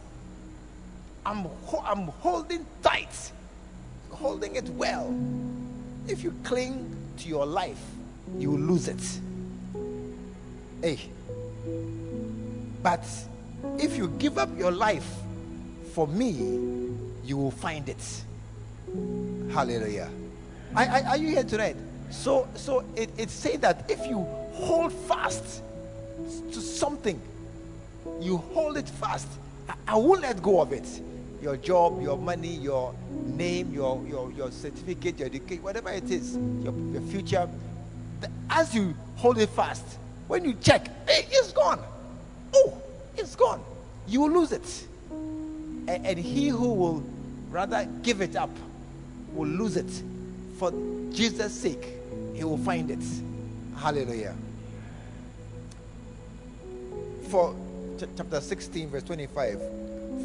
I'm, 1.25 1.47
I'm 1.85 2.09
holding 2.21 2.67
tight, 2.83 3.33
holding 4.11 4.57
it 4.57 4.69
well. 4.71 5.15
If 6.09 6.23
you 6.23 6.35
cling 6.45 6.95
to 7.19 7.29
your 7.29 7.47
life, 7.47 7.81
you 8.39 8.51
will 8.51 8.59
lose 8.59 8.89
it. 8.89 9.21
Hey. 10.81 10.99
But 12.83 13.05
if 13.79 13.97
you 13.97 14.09
give 14.19 14.39
up 14.39 14.51
your 14.59 14.73
life 14.73 15.09
for 15.95 16.09
me, 16.09 16.91
you 17.25 17.37
will 17.37 17.53
find 17.53 17.89
it. 17.89 18.25
Hallelujah. 19.53 20.11
Are, 20.75 20.85
are, 20.85 21.03
are 21.11 21.17
you 21.17 21.29
here 21.29 21.45
tonight? 21.45 21.77
So, 22.13 22.47
so 22.55 22.85
it, 22.95 23.11
it 23.17 23.31
says 23.31 23.59
that 23.61 23.91
if 23.91 24.07
you 24.07 24.25
hold 24.53 24.93
fast 24.93 25.63
to 26.53 26.61
something, 26.61 27.21
you 28.21 28.37
hold 28.37 28.77
it 28.77 28.89
fast. 28.89 29.27
I, 29.69 29.75
I 29.89 29.97
won't 29.97 30.21
let 30.21 30.43
go 30.43 30.61
of 30.61 30.73
it. 30.73 30.87
Your 31.41 31.57
job, 31.57 32.01
your 32.01 32.19
money, 32.19 32.55
your 32.55 32.95
name, 33.25 33.73
your, 33.73 34.05
your, 34.07 34.31
your 34.33 34.51
certificate, 34.53 35.19
your 35.19 35.27
education, 35.27 35.63
whatever 35.65 35.91
it 35.91 36.09
is, 36.11 36.37
your, 36.63 36.75
your 36.93 37.03
future. 37.11 37.49
As 38.51 38.75
you 38.75 38.95
hold 39.17 39.39
it 39.39 39.49
fast, 39.49 39.85
when 40.29 40.45
you 40.45 40.55
check, 40.61 40.87
hey, 41.09 41.27
it's 41.31 41.51
gone. 41.53 41.83
Oh, 42.55 42.81
it's 43.17 43.35
gone. 43.35 43.65
You 44.07 44.21
will 44.21 44.31
lose 44.31 44.53
it. 44.53 44.87
And, 45.11 46.07
and 46.07 46.19
he 46.19 46.49
who 46.49 46.73
will 46.73 47.03
rather 47.51 47.89
give 48.03 48.21
it 48.21 48.37
up 48.37 48.51
will 49.33 49.49
lose 49.49 49.77
it. 49.77 49.91
For 50.59 50.71
Jesus' 51.11 51.53
sake, 51.53 51.85
he 52.35 52.45
will 52.45 52.59
find 52.59 52.91
it. 52.91 53.03
Hallelujah. 53.77 54.35
For 57.29 57.55
ch- 57.99 58.05
chapter 58.17 58.41
16, 58.41 58.89
verse 58.91 59.03
25 59.03 59.61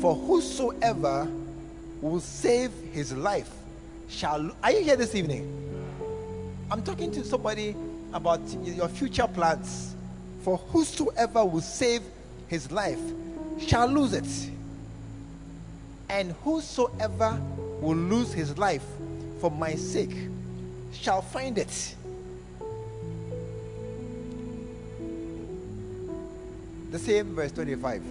For 0.02 0.15
whosoever 0.15 1.28
will 2.02 2.20
save 2.20 2.72
his 2.91 3.13
life 3.13 3.50
shall. 4.10 4.52
Are 4.63 4.72
you 4.72 4.84
here 4.84 4.96
this 4.96 5.15
evening? 5.15 5.54
I'm 6.70 6.84
talking 6.84 7.12
to 7.12 7.24
somebody 7.24 7.76
about 8.13 8.41
your 8.63 8.88
future 8.88 9.28
plans. 9.28 9.96
For 10.41 10.58
whosoever 10.58 11.43
will 11.43 11.62
save 11.62 12.02
his 12.48 12.72
life 12.72 13.00
shall 13.60 13.88
lose 13.88 14.13
it. 14.13 14.52
And 16.10 16.32
whosoever 16.43 17.41
will 17.82 17.98
lose 17.98 18.32
his 18.34 18.58
life 18.58 18.84
for 19.39 19.52
my 19.52 19.76
sake 19.76 20.15
shall 20.93 21.21
find 21.21 21.58
it. 21.58 21.95
The 26.91 27.00
same 27.00 27.36
verse 27.36 27.52
25. 27.52 28.02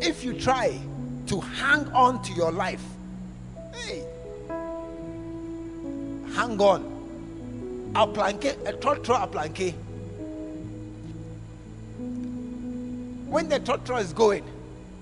If 0.00 0.24
you 0.24 0.34
try 0.34 0.78
to 1.26 1.40
hang 1.40 1.86
on 1.92 2.22
to 2.22 2.32
your 2.32 2.52
life, 2.52 2.82
hey, 3.72 4.04
hang 6.34 6.60
on. 6.60 6.98
A 7.94 8.06
planke, 8.06 8.52
a 8.66 8.72
trotro 8.72 9.22
a 9.22 9.26
planke. 9.26 9.74
When 13.28 13.48
the 13.48 13.60
trotro 13.60 14.00
is 14.00 14.12
going, 14.12 14.44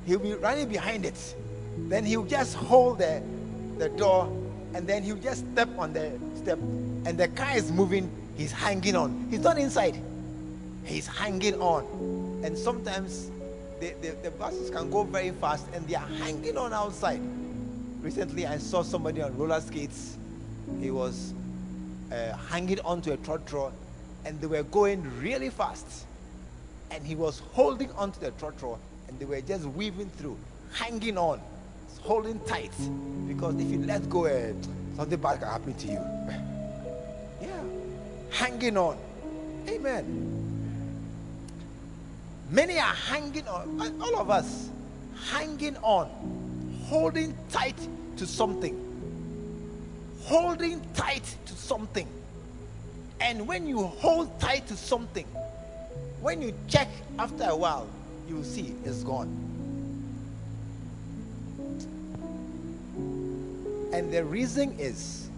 he'll 0.06 0.18
be 0.18 0.34
running 0.34 0.68
behind 0.68 1.04
it. 1.04 1.34
Then 1.88 2.04
he'll 2.04 2.24
just 2.24 2.54
hold 2.54 2.98
the, 2.98 3.22
the 3.78 3.88
door 3.90 4.26
and 4.74 4.86
then 4.86 5.02
he'll 5.02 5.16
just 5.16 5.46
step 5.52 5.68
on 5.78 5.92
the 5.92 6.18
step 6.48 6.58
and 7.04 7.18
the 7.18 7.28
car 7.28 7.54
is 7.56 7.70
moving. 7.70 8.10
He's 8.38 8.52
hanging 8.52 8.96
on. 8.96 9.26
He's 9.30 9.40
not 9.40 9.58
inside. 9.58 10.00
He's 10.84 11.06
hanging 11.06 11.60
on. 11.60 11.84
And 12.42 12.56
sometimes 12.56 13.30
the, 13.80 13.92
the, 14.00 14.16
the 14.22 14.30
buses 14.30 14.70
can 14.70 14.90
go 14.90 15.02
very 15.02 15.32
fast 15.32 15.66
and 15.74 15.86
they 15.86 15.94
are 15.94 16.06
hanging 16.06 16.56
on 16.56 16.72
outside. 16.72 17.20
Recently, 18.00 18.46
I 18.46 18.56
saw 18.56 18.82
somebody 18.82 19.20
on 19.20 19.36
roller 19.36 19.60
skates. 19.60 20.16
He 20.80 20.90
was 20.90 21.34
uh, 22.10 22.32
hanging 22.50 22.80
onto 22.80 23.12
a 23.12 23.18
trotro 23.18 23.70
and 24.24 24.40
they 24.40 24.46
were 24.46 24.62
going 24.62 25.02
really 25.20 25.50
fast. 25.50 26.06
And 26.90 27.06
he 27.06 27.14
was 27.14 27.42
holding 27.52 27.92
onto 27.92 28.20
the 28.20 28.30
trotro 28.32 28.78
and 29.08 29.18
they 29.18 29.26
were 29.26 29.42
just 29.42 29.66
weaving 29.66 30.08
through, 30.16 30.38
hanging 30.72 31.18
on, 31.18 31.42
holding 32.00 32.40
tight. 32.46 32.72
Because 33.26 33.54
if 33.56 33.70
you 33.70 33.80
let 33.80 34.08
go, 34.08 34.24
uh, 34.24 34.54
something 34.98 35.20
bad 35.20 35.38
can 35.38 35.48
happen 35.48 35.74
to 35.74 35.86
you. 35.86 36.00
yeah, 37.40 37.62
hanging 38.30 38.76
on. 38.76 38.98
Amen. 39.68 40.34
Many 42.50 42.78
are 42.78 42.94
hanging 42.94 43.46
on, 43.46 44.00
all 44.02 44.18
of 44.18 44.28
us, 44.28 44.70
hanging 45.30 45.76
on, 45.78 46.08
holding 46.86 47.36
tight 47.50 47.76
to 48.16 48.26
something. 48.26 48.74
Holding 50.24 50.82
tight 50.94 51.36
to 51.46 51.52
something. 51.54 52.08
And 53.20 53.46
when 53.46 53.68
you 53.68 53.84
hold 53.84 54.40
tight 54.40 54.66
to 54.66 54.76
something, 54.76 55.26
when 56.20 56.42
you 56.42 56.52
check 56.66 56.88
after 57.18 57.44
a 57.44 57.56
while, 57.56 57.86
you 58.28 58.42
see 58.42 58.74
it's 58.84 59.04
gone. 59.04 59.57
And 63.92 64.12
the 64.12 64.24
reason 64.24 64.78
is 64.78 65.30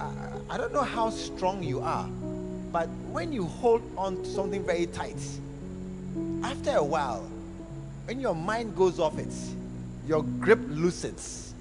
I, 0.00 0.12
I 0.50 0.56
don't 0.56 0.72
know 0.72 0.82
how 0.82 1.10
strong 1.10 1.62
you 1.62 1.80
are, 1.80 2.06
but 2.72 2.88
when 3.10 3.32
you 3.32 3.46
hold 3.46 3.82
on 3.96 4.22
to 4.22 4.26
something 4.26 4.64
very 4.64 4.86
tight, 4.86 5.18
after 6.42 6.76
a 6.76 6.84
while, 6.84 7.28
when 8.04 8.20
your 8.20 8.34
mind 8.34 8.76
goes 8.76 9.00
off 9.00 9.18
it, 9.18 9.32
your 10.06 10.22
grip 10.22 10.60
loosens. 10.68 11.54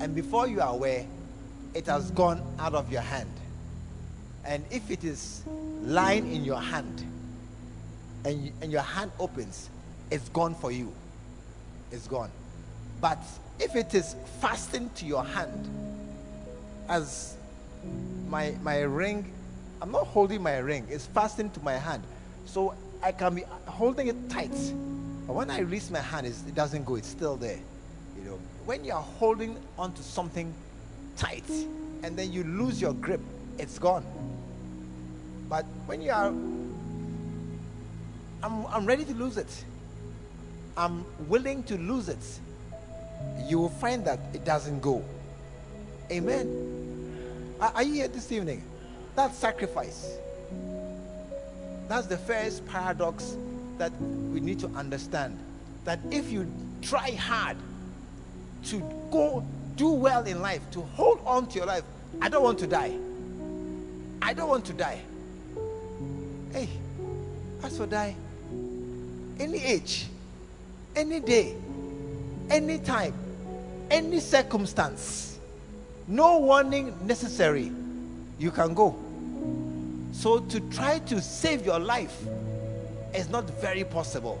And 0.00 0.14
before 0.14 0.46
you 0.46 0.60
are 0.60 0.70
aware, 0.70 1.06
it 1.74 1.86
has 1.86 2.10
gone 2.12 2.42
out 2.58 2.74
of 2.74 2.90
your 2.90 3.00
hand. 3.00 3.30
And 4.44 4.64
if 4.70 4.90
it 4.90 5.04
is 5.04 5.42
lying 5.82 6.32
in 6.32 6.44
your 6.44 6.60
hand 6.60 7.04
and, 8.24 8.52
and 8.62 8.70
your 8.70 8.82
hand 8.82 9.10
opens, 9.18 9.70
it's 10.10 10.28
gone 10.28 10.54
for 10.54 10.70
you. 10.70 10.92
It's 11.90 12.06
gone. 12.06 12.30
But 13.00 13.22
if 13.58 13.76
it 13.76 13.94
is 13.94 14.16
fastened 14.40 14.94
to 14.96 15.06
your 15.06 15.24
hand, 15.24 15.68
as 16.88 17.36
my 18.28 18.54
my 18.62 18.80
ring, 18.80 19.32
I'm 19.80 19.92
not 19.92 20.06
holding 20.06 20.42
my 20.42 20.58
ring, 20.58 20.86
it's 20.90 21.06
fastened 21.06 21.54
to 21.54 21.60
my 21.60 21.74
hand. 21.74 22.02
So 22.46 22.74
I 23.02 23.12
can 23.12 23.34
be 23.34 23.44
holding 23.66 24.08
it 24.08 24.30
tight. 24.30 24.54
But 25.26 25.34
when 25.34 25.50
I 25.50 25.60
release 25.60 25.90
my 25.90 26.00
hand, 26.00 26.26
it 26.26 26.54
doesn't 26.54 26.84
go, 26.84 26.96
it's 26.96 27.08
still 27.08 27.36
there. 27.36 27.58
You 28.16 28.24
know, 28.24 28.38
when 28.64 28.84
you 28.84 28.92
are 28.92 29.02
holding 29.02 29.56
onto 29.78 30.02
something 30.02 30.52
tight 31.16 31.48
and 32.02 32.16
then 32.16 32.32
you 32.32 32.44
lose 32.44 32.80
your 32.80 32.92
grip, 32.92 33.20
it's 33.58 33.78
gone. 33.78 34.04
But 35.48 35.64
when 35.86 36.02
you 36.02 36.10
are, 36.10 36.26
I'm, 38.42 38.66
I'm 38.66 38.86
ready 38.86 39.04
to 39.04 39.14
lose 39.14 39.36
it. 39.36 39.64
I'm 40.76 41.04
willing 41.28 41.62
to 41.64 41.78
lose 41.78 42.08
it. 42.08 42.40
You 43.46 43.58
will 43.58 43.68
find 43.68 44.04
that 44.04 44.20
it 44.32 44.44
doesn't 44.44 44.80
go. 44.80 45.04
Amen. 46.10 46.74
Are, 47.60 47.82
you 47.82 47.94
here 47.94 48.08
this 48.08 48.30
evening? 48.32 48.62
That's 49.16 49.36
sacrifice. 49.36 50.16
That's 51.88 52.06
the 52.06 52.18
first 52.18 52.66
paradox 52.66 53.36
that 53.78 53.92
we 54.00 54.40
need 54.40 54.58
to 54.60 54.68
understand. 54.68 55.38
That 55.84 56.00
if 56.10 56.30
you 56.30 56.50
try 56.82 57.12
hard 57.12 57.56
to 58.64 58.80
go 59.10 59.44
do 59.76 59.90
well 59.90 60.24
in 60.24 60.40
life, 60.40 60.62
to 60.72 60.80
hold 60.80 61.20
on 61.24 61.46
to 61.48 61.56
your 61.56 61.66
life, 61.66 61.84
I 62.20 62.28
don't 62.28 62.42
want 62.42 62.58
to 62.60 62.66
die. 62.66 62.96
I 64.22 64.32
don't 64.32 64.48
want 64.48 64.64
to 64.66 64.72
die. 64.72 65.00
Hey, 66.52 66.68
as 67.62 67.76
for 67.76 67.86
die, 67.86 68.14
any 69.38 69.62
age, 69.62 70.06
any 70.94 71.20
day, 71.20 71.56
any 72.50 72.78
time, 72.78 73.14
any 73.90 74.20
circumstance, 74.20 75.38
no 76.06 76.38
warning 76.38 76.94
necessary, 77.06 77.70
you 78.38 78.50
can 78.50 78.74
go. 78.74 78.96
So 80.12 80.40
to 80.40 80.60
try 80.70 80.98
to 81.00 81.20
save 81.20 81.64
your 81.64 81.78
life 81.78 82.16
is 83.14 83.28
not 83.28 83.44
very 83.60 83.84
possible. 83.84 84.38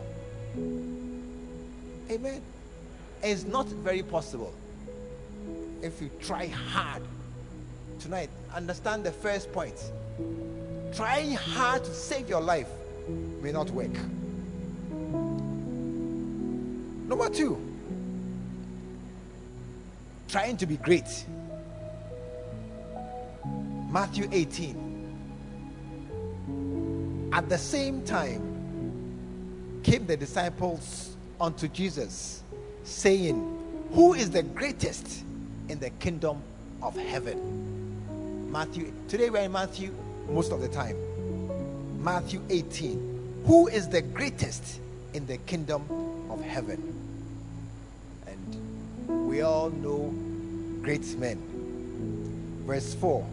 Amen. 2.10 2.42
It's 3.22 3.44
not 3.44 3.66
very 3.66 4.02
possible. 4.02 4.52
If 5.82 6.00
you 6.00 6.10
try 6.20 6.46
hard 6.46 7.02
tonight, 8.00 8.30
understand 8.54 9.04
the 9.04 9.12
first 9.12 9.52
point. 9.52 9.74
Trying 10.94 11.32
hard 11.32 11.84
to 11.84 11.94
save 11.94 12.28
your 12.28 12.40
life 12.40 12.68
may 13.42 13.52
not 13.52 13.70
work. 13.70 13.92
Number 17.08 17.28
two, 17.28 17.73
trying 20.34 20.56
to 20.56 20.66
be 20.66 20.76
great. 20.78 21.24
Matthew 23.88 24.28
18. 24.32 27.30
At 27.32 27.48
the 27.48 27.56
same 27.56 28.02
time, 28.02 29.80
came 29.84 30.06
the 30.06 30.16
disciples 30.16 31.14
unto 31.40 31.68
Jesus, 31.68 32.42
saying, 32.82 33.86
Who 33.92 34.14
is 34.14 34.28
the 34.28 34.42
greatest 34.42 35.22
in 35.68 35.78
the 35.78 35.90
kingdom 35.90 36.42
of 36.82 36.96
heaven? 36.96 38.50
Matthew, 38.50 38.92
today 39.06 39.30
we're 39.30 39.42
in 39.42 39.52
Matthew 39.52 39.94
most 40.28 40.50
of 40.50 40.60
the 40.60 40.66
time. 40.66 40.96
Matthew 42.02 42.42
18. 42.50 43.44
Who 43.46 43.68
is 43.68 43.88
the 43.88 44.02
greatest 44.02 44.80
in 45.12 45.26
the 45.26 45.36
kingdom 45.36 45.84
of 46.28 46.42
heaven? 46.42 46.92
And 48.26 48.73
we 49.06 49.42
all 49.42 49.70
know 49.70 50.14
great 50.82 51.06
men. 51.18 51.40
Verse 52.66 52.94
4 52.94 53.26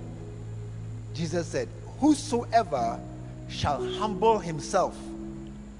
Jesus 1.13 1.47
said, 1.47 1.67
Whosoever 1.99 2.99
shall 3.49 3.85
humble 3.93 4.39
himself 4.39 4.97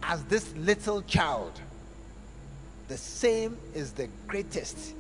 as 0.04 0.24
this 0.26 0.54
little 0.56 1.02
child, 1.04 1.54
the 2.88 2.98
same 2.98 3.58
is 3.74 3.94
the 3.94 4.08
greatest 4.28 4.94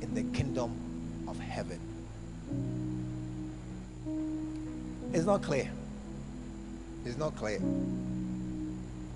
in 0.00 0.14
the 0.14 0.22
kingdom 0.36 0.72
of 1.26 1.38
heaven. 1.38 1.80
It's 5.12 5.26
not 5.26 5.42
clear. 5.42 5.70
It's 7.04 7.18
not 7.18 7.36
clear. 7.36 7.60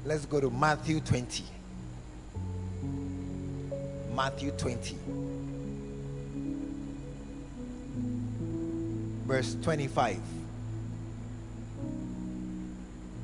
Let's 0.04 0.26
go 0.26 0.40
to 0.40 0.50
Matthew 0.50 1.00
20. 1.00 1.44
Matthew 4.16 4.50
20. 4.52 4.96
Verse 9.26 9.56
25. 9.62 10.18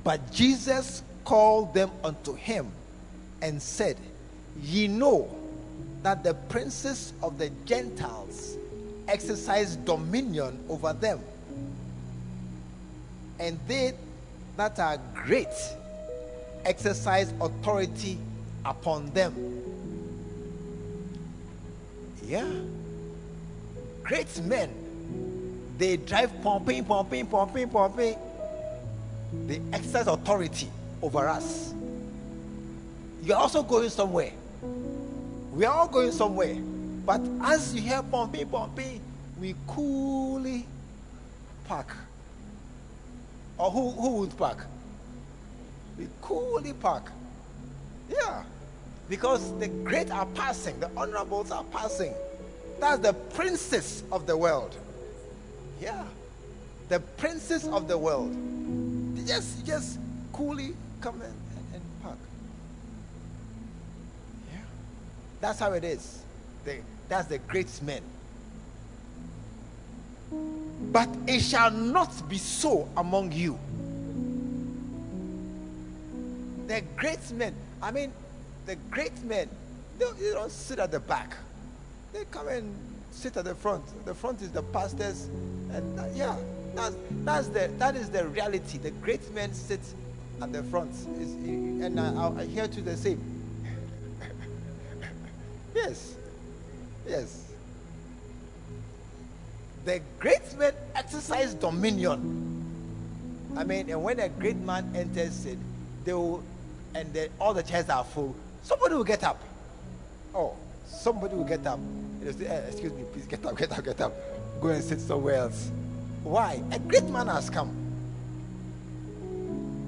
But 0.05 0.31
Jesus 0.31 1.03
called 1.25 1.73
them 1.73 1.91
unto 2.05 2.35
him 2.35 2.71
and 3.41 3.63
said, 3.63 3.97
Ye 4.61 4.87
know 4.87 5.35
that 6.03 6.23
the 6.23 6.35
princes 6.35 7.15
of 7.23 7.39
the 7.39 7.51
Gentiles 7.65 8.59
exercise 9.09 9.77
dominion 9.77 10.63
over 10.69 10.93
them, 10.93 11.21
and 13.41 13.59
they 13.67 13.95
that 14.59 14.79
are 14.79 14.99
great 15.15 15.49
exercise 16.67 17.33
authority 17.41 18.19
upon 18.67 19.07
them. 19.11 19.72
Yeah. 22.25 22.51
Great 24.03 24.41
men, 24.43 24.71
they 25.79 25.97
drive 25.97 26.31
pumping, 26.43 26.85
pumping, 26.85 27.27
pumping, 27.27 27.69
pumping 27.69 28.17
they 29.47 29.61
exercise 29.73 30.07
authority 30.07 30.69
over 31.01 31.29
us. 31.29 31.75
You're 33.23 33.37
also 33.37 33.63
going 33.63 33.89
somewhere. 33.89 34.33
We 35.53 35.65
are 35.65 35.75
all 35.75 35.89
going 35.89 36.13
somewhere. 36.13 36.57
But 37.07 37.21
as 37.43 37.75
you 37.75 37.81
hear 37.81 38.03
pumping, 38.03 38.49
pumping, 38.49 39.01
we 39.41 39.55
coolly 39.67 40.67
park. 41.65 41.97
Or 43.59 43.71
who, 43.71 43.91
who 43.91 44.11
would 44.19 44.37
park? 44.37 44.67
We 45.99 46.09
coolly 46.21 46.73
park. 46.73 47.11
Yeah. 48.11 48.45
Because 49.13 49.53
the 49.59 49.69
great 49.69 50.11
are 50.11 50.25
passing, 50.25 50.81
the 50.81 50.91
honorables 50.97 51.51
are 51.51 51.65
passing. 51.65 52.15
That's 52.81 53.03
the 53.03 53.13
princes 53.13 54.05
of 54.11 54.27
the 54.27 54.35
world. 54.35 54.75
Yeah. 55.83 56.05
The 56.89 56.99
princes 56.99 57.69
of 57.69 57.89
the 57.89 57.99
world 57.99 58.35
They 59.15 59.25
just 59.25 59.67
just 59.67 59.99
coolly 60.33 60.75
come 61.03 61.21
and, 61.21 61.35
and, 61.75 61.83
park. 62.03 62.17
Yeah. 64.51 64.61
That's 65.43 65.59
how 65.59 65.73
it 65.75 65.85
is. 65.85 66.23
The, 66.65 66.79
that's 67.11 67.29
the 67.29 67.37
great 67.37 67.83
men. 67.83 68.01
But 70.91 71.11
it 71.27 71.41
shall 71.41 71.71
not 71.71 72.31
be 72.31 72.39
so 72.39 72.89
among 72.97 73.33
you. 73.33 73.59
The 76.67 76.83
great 76.97 77.31
men, 77.33 77.55
I 77.83 77.91
mean, 77.91 78.11
the 78.67 78.77
great 78.91 79.23
men, 79.25 79.49
they, 79.99 80.07
don't 80.33 80.51
sit 80.51 80.79
at 80.79 80.91
the 80.91 81.01
back. 81.01 81.37
They 82.13 82.25
come 82.31 82.49
and 82.49 82.75
sit 83.11 83.37
at 83.37 83.45
the 83.45 83.55
front. 83.55 83.85
The 84.05 84.15
front 84.15 84.43
is 84.43 84.51
the 84.51 84.63
pastors, 84.63 85.29
and 85.73 86.17
yeah, 86.17 86.37
that's, 86.75 86.97
that's 87.25 87.49
the, 87.49 87.71
that 87.79 87.97
is 87.97 88.11
the 88.11 88.27
reality. 88.29 88.79
The 88.79 88.91
great 88.91 89.33
men 89.33 89.53
sit 89.53 89.81
at 90.41 90.53
the 90.53 90.63
front. 90.65 90.91
Is, 90.91 91.35
and 91.35 91.99
I, 91.99 92.33
I 92.39 92.45
hear 92.47 92.69
to 92.69 92.81
the 92.81 92.97
same. 92.97 93.21
yes. 95.75 96.15
Yes. 97.07 97.53
The 99.85 100.01
great 100.19 100.57
men 100.57 100.73
exercise 100.95 101.55
dominion. 101.55 102.51
I 103.57 103.65
mean, 103.65 103.91
and 103.91 104.03
when 104.03 104.21
a 104.21 104.29
great 104.29 104.57
man 104.57 104.93
enters 104.95 105.45
it, 105.45 105.59
they 106.05 106.13
will, 106.13 106.43
and 106.95 107.29
all 107.41 107.53
the 107.53 107.63
chairs 107.63 107.89
are 107.89 108.05
full, 108.05 108.35
somebody 108.63 108.95
will 108.95 109.05
get 109.05 109.23
up. 109.25 109.41
Oh, 110.35 110.55
somebody 110.87 111.35
will 111.35 111.45
get 111.45 111.67
up. 111.67 111.79
Say, 112.23 112.47
eh, 112.47 112.59
excuse 112.69 112.93
me, 112.93 113.05
please 113.13 113.27
get 113.27 113.45
up, 113.45 113.57
get 113.57 113.73
up, 113.73 113.85
get 113.85 114.01
up. 114.01 114.13
Go 114.61 114.69
and 114.69 114.83
sit 114.83 115.01
somewhere 115.01 115.37
else. 115.37 115.71
Why? 116.23 116.63
A 116.71 116.79
great 116.79 117.05
man 117.05 117.27
has 117.27 117.51
come. 117.51 117.77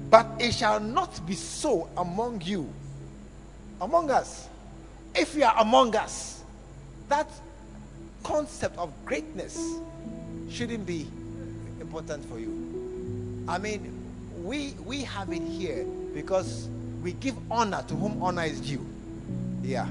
But 0.09 0.27
it 0.39 0.53
shall 0.53 0.79
not 0.79 1.25
be 1.25 1.33
so 1.33 1.89
among 1.97 2.41
you, 2.41 2.69
among 3.81 4.11
us. 4.11 4.47
If 5.15 5.35
you 5.35 5.45
are 5.45 5.55
among 5.59 5.95
us, 5.95 6.43
that 7.09 7.29
concept 8.23 8.77
of 8.77 8.91
greatness 9.05 9.57
shouldn't 10.49 10.85
be 10.85 11.07
important 11.79 12.25
for 12.25 12.39
you. 12.39 13.45
I 13.47 13.57
mean, 13.57 13.91
we 14.43 14.73
we 14.85 15.01
have 15.03 15.31
it 15.31 15.41
here 15.41 15.85
because 16.13 16.67
we 17.05 17.13
give 17.13 17.35
honor 17.51 17.85
to 17.87 17.93
whom 17.95 18.21
honor 18.21 18.43
is 18.45 18.59
due. 18.59 18.83
Yeah, 19.61 19.87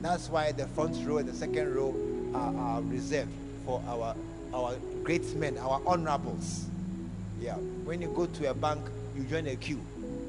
that's 0.00 0.28
why 0.28 0.52
the 0.52 0.68
front 0.68 0.96
row 1.04 1.18
and 1.18 1.28
the 1.28 1.34
second 1.34 1.74
row 1.74 1.92
are, 2.34 2.56
are 2.56 2.82
reserved 2.82 3.32
for 3.66 3.82
our 3.88 4.14
our 4.54 4.76
great 5.02 5.34
men, 5.34 5.58
our 5.58 5.82
honorables. 5.84 6.66
Yeah, 7.40 7.54
when 7.84 8.00
you 8.00 8.08
go 8.14 8.26
to 8.26 8.50
a 8.50 8.54
bank, 8.54 8.80
you 9.16 9.24
join 9.24 9.48
a 9.48 9.56
queue. 9.56 9.80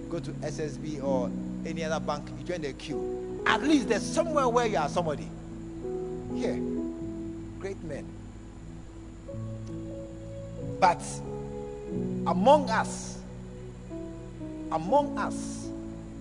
Go 0.10 0.18
to 0.20 0.32
SSB 0.32 1.04
or 1.04 1.30
any 1.68 1.84
other 1.84 2.04
bank, 2.04 2.28
you 2.36 2.44
join 2.44 2.62
the 2.62 2.74
queue. 2.74 3.44
At 3.46 3.62
least 3.62 3.90
there's 3.90 4.02
somewhere 4.06 4.50
where 4.50 4.66
you 4.66 4.78
are 4.78 4.90
somebody. 4.90 5.30
Yeah. 6.34 6.56
great 7.60 7.82
men. 7.84 8.06
But 10.80 11.04
among 12.26 12.72
us, 12.72 13.20
among 14.72 15.16
us, 15.20 15.63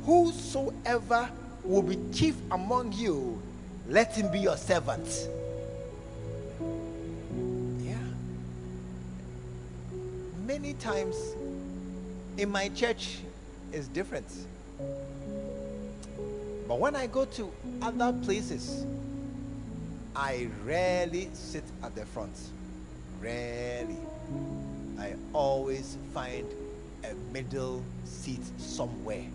whosoever 0.05 1.31
will 1.65 1.83
be 1.83 1.99
chief 2.13 2.37
among 2.51 2.93
you, 2.93 3.41
let 3.89 4.15
him 4.15 4.31
be 4.31 4.41
your 4.41 4.57
servant. 4.57 5.29
Yeah. 7.81 7.95
Many 10.47 10.75
times 10.75 11.17
in 12.37 12.51
my 12.51 12.69
church 12.71 13.19
is 13.73 13.89
different. 13.89 14.27
But 16.69 16.79
when 16.79 16.97
I 16.97 17.07
go 17.07 17.25
to 17.25 17.53
other 17.81 18.13
places, 18.25 18.85
I 20.15 20.49
rarely 20.65 21.31
sit 21.33 21.65
at 21.83 21.95
the 21.95 22.07
front. 22.07 22.37
Rarely. 23.21 23.97
I 24.99 25.15
always 25.33 25.97
find 26.13 26.47
a 27.05 27.15
middle 27.33 27.83
seat 28.05 28.43
somewhere. 28.59 29.27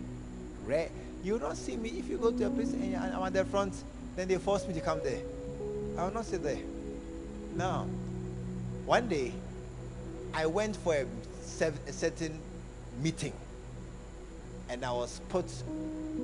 Rare. 0.68 0.90
You 1.24 1.38
don't 1.38 1.56
see 1.56 1.76
me 1.76 1.90
if 1.90 2.08
you 2.08 2.18
go 2.18 2.30
to 2.30 2.46
a 2.46 2.50
place 2.50 2.72
and 2.74 2.94
I'm 2.96 3.22
at 3.24 3.32
the 3.32 3.44
front, 3.46 3.74
then 4.16 4.28
they 4.28 4.36
force 4.36 4.68
me 4.68 4.74
to 4.74 4.80
come 4.80 5.00
there. 5.02 5.22
I 5.98 6.04
will 6.04 6.12
not 6.12 6.26
sit 6.26 6.42
there. 6.42 6.58
Now, 7.56 7.86
One 8.88 9.06
day, 9.08 9.34
I 10.32 10.46
went 10.46 10.76
for 10.76 10.94
a, 10.94 11.06
a 11.88 11.92
certain 11.92 12.40
meeting 13.02 13.34
and 14.70 14.82
I 14.82 14.92
was 14.92 15.20
put 15.28 15.44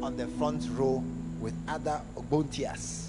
on 0.02 0.16
the 0.16 0.26
front 0.28 0.66
row 0.72 1.04
with 1.40 1.54
other 1.68 2.00
Ogbontias. 2.16 3.09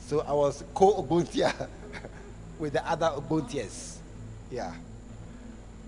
So 0.00 0.20
I 0.22 0.32
was 0.32 0.64
co 0.74 1.00
Ogbontia 1.02 1.68
with 2.58 2.72
the 2.72 2.88
other 2.90 3.06
Ogbontias. 3.06 3.98
Yeah. 4.50 4.74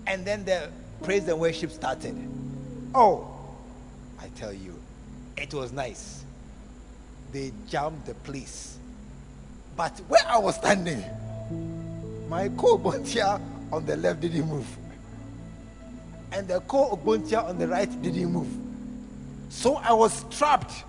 And 0.07 0.25
then 0.25 0.45
the 0.45 0.69
praise 1.03 1.27
and 1.27 1.39
worship 1.39 1.71
started. 1.71 2.15
Oh, 2.95 3.36
I 4.19 4.29
tell 4.29 4.53
you, 4.53 4.79
it 5.37 5.53
was 5.53 5.71
nice. 5.71 6.23
They 7.31 7.51
jammed 7.67 8.05
the 8.05 8.13
place. 8.15 8.77
But 9.75 9.97
where 10.07 10.25
I 10.27 10.37
was 10.37 10.55
standing, 10.55 11.03
my 12.29 12.49
co 12.49 12.77
Ogbontia 12.77 13.39
on 13.71 13.85
the 13.85 13.95
left 13.97 14.21
didn't 14.21 14.47
move. 14.47 14.67
And 16.31 16.47
the 16.47 16.61
co 16.61 16.95
Ogbontia 16.95 17.43
on 17.43 17.57
the 17.57 17.67
right 17.67 18.01
didn't 18.01 18.31
move. 18.31 18.49
So 19.49 19.75
I 19.75 19.93
was 19.93 20.25
trapped 20.29 20.83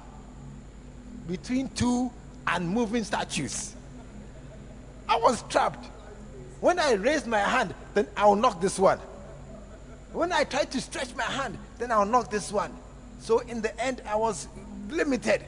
between 1.27 1.69
two 1.71 2.11
unmoving 2.47 3.05
statues. 3.05 3.75
I 5.09 5.17
was 5.17 5.43
trapped. 5.49 5.87
When 6.61 6.79
I 6.79 6.93
raised 6.93 7.27
my 7.27 7.38
hand, 7.38 7.75
then 7.95 8.09
I'll 8.17 8.35
knock 8.35 8.61
this 8.61 8.79
one. 8.79 8.99
When 10.12 10.33
I 10.33 10.45
tried 10.45 10.71
to 10.73 10.81
stretch 10.81 11.14
my 11.14 11.23
hand, 11.23 11.57
then 11.79 11.93
I'll 11.93 12.07
knock 12.07 12.31
this 12.31 12.51
one. 12.51 12.73
So 13.21 13.41
in 13.41 13.61
the 13.61 13.79
end, 13.83 14.03
I 14.07 14.17
was 14.17 14.49
limited. 14.89 15.43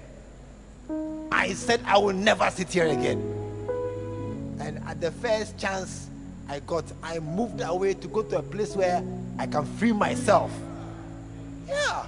I 1.33 1.53
said 1.55 1.81
I 1.87 1.99
will 1.99 2.13
never 2.15 2.51
sit 2.51 2.73
here 2.73 2.87
again. 2.87 3.19
And 4.61 4.79
at 4.87 5.01
the 5.01 5.11
first 5.11 5.59
chance 5.59 6.09
I 6.49 6.61
got, 6.61 6.85
I 7.03 7.19
moved 7.21 7.61
away 7.61 7.95
to 7.95 8.09
go 8.09 8.23
to 8.23 8.39
a 8.39 8.43
place 8.43 8.75
where 8.75 9.03
I 9.39 9.47
can 9.47 9.65
free 9.77 9.93
myself. 9.93 10.51
Yeah. 11.69 12.07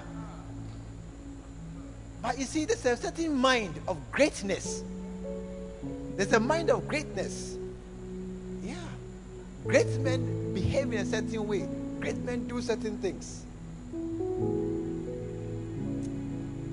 But 2.20 2.38
you 2.38 2.44
see, 2.44 2.64
there's 2.64 2.84
a 2.84 2.96
certain 2.96 3.34
mind 3.34 3.74
of 3.88 3.98
greatness. 4.10 4.82
There's 6.16 6.32
a 6.32 6.40
mind 6.40 6.70
of 6.70 6.86
greatness. 6.88 7.56
Yeah. 8.62 8.74
Great 9.64 9.88
men 10.00 10.52
behave 10.52 10.92
in 10.92 10.98
a 10.98 11.04
certain 11.04 11.46
way, 11.46 11.66
great 12.00 12.18
men 12.18 12.46
do 12.46 12.60
certain 12.60 12.98
things. 12.98 13.44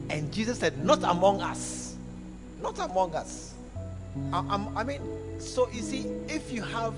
And 0.09 0.31
Jesus 0.31 0.59
said, 0.59 0.83
Not 0.83 1.03
among 1.03 1.41
us. 1.41 1.95
Not 2.61 2.79
among 2.79 3.15
us. 3.15 3.53
I, 4.33 4.67
I 4.75 4.83
mean, 4.83 5.01
so 5.39 5.69
you 5.69 5.81
see, 5.81 6.07
if 6.27 6.51
you 6.51 6.61
have 6.61 6.93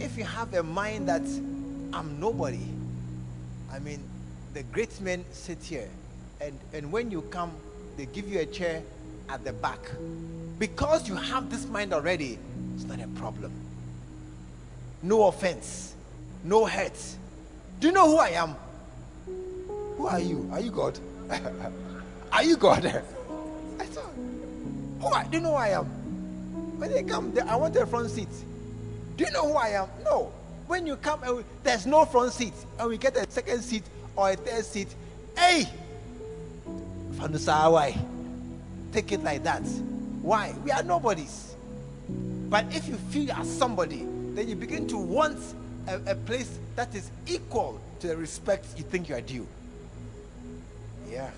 if 0.00 0.18
you 0.18 0.24
have 0.24 0.52
a 0.54 0.62
mind 0.62 1.08
that 1.08 1.22
I'm 1.92 2.18
nobody, 2.18 2.66
I 3.72 3.78
mean, 3.78 4.00
the 4.52 4.62
great 4.64 5.00
men 5.00 5.24
sit 5.32 5.62
here, 5.62 5.88
and, 6.40 6.58
and 6.72 6.90
when 6.90 7.10
you 7.10 7.22
come, 7.22 7.52
they 7.96 8.06
give 8.06 8.28
you 8.28 8.40
a 8.40 8.46
chair 8.46 8.82
at 9.28 9.44
the 9.44 9.52
back. 9.52 9.78
Because 10.58 11.08
you 11.08 11.14
have 11.14 11.50
this 11.50 11.66
mind 11.66 11.92
already, 11.92 12.38
it's 12.74 12.84
not 12.84 13.00
a 13.00 13.08
problem. 13.08 13.52
No 15.02 15.28
offense, 15.28 15.94
no 16.44 16.66
hurt. 16.66 16.98
Do 17.80 17.88
you 17.88 17.92
know 17.92 18.08
who 18.08 18.18
I 18.18 18.30
am? 18.30 18.54
Who 20.04 20.10
are 20.10 20.20
you? 20.20 20.46
Are 20.52 20.60
you 20.60 20.70
God? 20.70 20.98
are 22.32 22.44
you 22.44 22.58
God? 22.58 22.84
I 23.80 23.86
thought, 23.86 24.12
who 25.00 25.06
are, 25.06 25.24
do 25.24 25.38
you 25.38 25.42
know 25.42 25.52
who 25.52 25.54
I 25.54 25.68
am? 25.68 25.86
When 26.76 26.92
they 26.92 27.04
come, 27.04 27.32
they, 27.32 27.40
I 27.40 27.56
want 27.56 27.74
a 27.76 27.86
front 27.86 28.10
seat. 28.10 28.28
Do 29.16 29.24
you 29.24 29.30
know 29.30 29.48
who 29.48 29.54
I 29.54 29.68
am? 29.68 29.88
No. 30.04 30.30
When 30.66 30.86
you 30.86 30.96
come, 30.96 31.22
and 31.22 31.38
we, 31.38 31.44
there's 31.62 31.86
no 31.86 32.04
front 32.04 32.34
seat, 32.34 32.52
and 32.78 32.90
we 32.90 32.98
get 32.98 33.16
a 33.16 33.30
second 33.30 33.62
seat 33.62 33.82
or 34.14 34.28
a 34.28 34.36
third 34.36 34.66
seat. 34.66 34.88
Hey, 35.38 35.66
Fanusawai, 37.12 37.96
take 38.92 39.10
it 39.10 39.24
like 39.24 39.42
that. 39.44 39.62
Why? 40.20 40.54
We 40.62 40.70
are 40.70 40.82
nobodies. 40.82 41.56
But 42.50 42.66
if 42.76 42.86
you 42.88 42.96
feel 42.96 43.22
you 43.22 43.32
are 43.32 43.44
somebody, 43.46 44.06
then 44.34 44.50
you 44.50 44.54
begin 44.54 44.86
to 44.88 44.98
want 44.98 45.38
a, 45.88 45.96
a 46.08 46.14
place 46.14 46.58
that 46.76 46.94
is 46.94 47.10
equal 47.26 47.80
to 48.00 48.08
the 48.08 48.18
respect 48.18 48.66
you 48.76 48.84
think 48.84 49.08
you 49.08 49.14
are 49.14 49.22
due. 49.22 49.48
Yeah. 51.14 51.30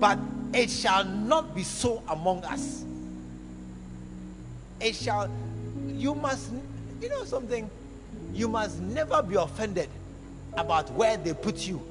But 0.00 0.18
it 0.54 0.70
shall 0.70 1.04
not 1.04 1.54
be 1.54 1.62
so 1.62 2.02
among 2.08 2.44
us. 2.44 2.82
It 4.80 4.96
shall, 4.96 5.30
you 5.86 6.14
must, 6.14 6.50
you 7.00 7.10
know 7.10 7.24
something? 7.24 7.70
You 8.32 8.48
must 8.48 8.80
never 8.80 9.22
be 9.22 9.34
offended 9.34 9.90
about 10.54 10.90
where 10.92 11.18
they 11.18 11.34
put 11.34 11.66
you. 11.68 11.82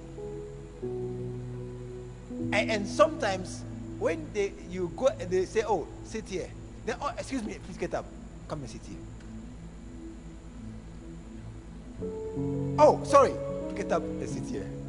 And, 2.52 2.72
and 2.72 2.88
sometimes 2.88 3.64
when 4.00 4.26
they 4.34 4.54
you 4.68 4.92
go 4.98 5.10
they 5.30 5.46
say, 5.46 5.62
Oh, 5.64 5.88
sit 6.04 6.28
here. 6.28 6.50
Then 6.88 6.96
oh 7.00 7.14
excuse 7.18 7.44
me, 7.44 7.60
please 7.64 7.78
get 7.78 7.94
up. 7.94 8.06
Come 8.48 8.62
and 8.62 8.70
sit 8.70 8.82
here. 8.82 8.98
Oh, 12.80 13.00
sorry. 13.04 13.34
Get 13.76 13.92
up 13.92 14.02
and 14.02 14.28
sit 14.28 14.44
here. 14.46 14.81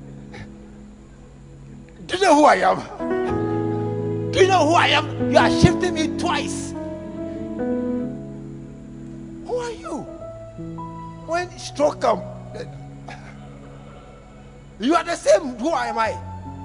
Do 2.12 2.18
you 2.18 2.24
know 2.24 2.34
who 2.34 2.44
I 2.44 2.56
am? 2.56 4.32
Do 4.32 4.38
you 4.38 4.46
know 4.46 4.66
who 4.66 4.74
I 4.74 4.88
am? 4.88 5.32
You 5.32 5.38
are 5.38 5.50
shifting 5.50 5.94
me 5.94 6.08
twice. 6.18 6.72
Who 9.46 9.56
are 9.56 9.70
you? 9.70 10.00
When 11.24 11.48
stroke 11.58 12.02
come, 12.02 12.20
you 14.78 14.94
are 14.94 15.04
the 15.04 15.16
same. 15.16 15.56
Who 15.56 15.70
am 15.70 15.98
I? 15.98 16.18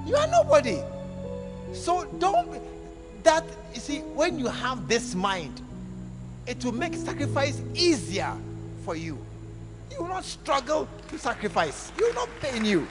You 0.06 0.16
are 0.16 0.26
nobody. 0.26 0.82
So 1.72 2.04
don't 2.18 2.60
that 3.22 3.44
you 3.72 3.80
see 3.80 4.00
when 4.00 4.38
you 4.38 4.48
have 4.48 4.86
this 4.86 5.14
mind, 5.14 5.62
it 6.46 6.62
will 6.62 6.72
make 6.72 6.94
sacrifice 6.94 7.62
easier 7.72 8.36
for 8.84 8.96
you. 8.96 9.16
You 9.92 10.02
will 10.02 10.08
not 10.08 10.26
struggle 10.26 10.86
to 11.08 11.18
sacrifice. 11.18 11.90
You 11.98 12.08
will 12.08 12.14
not 12.14 12.28
pain 12.42 12.66
you. 12.66 12.86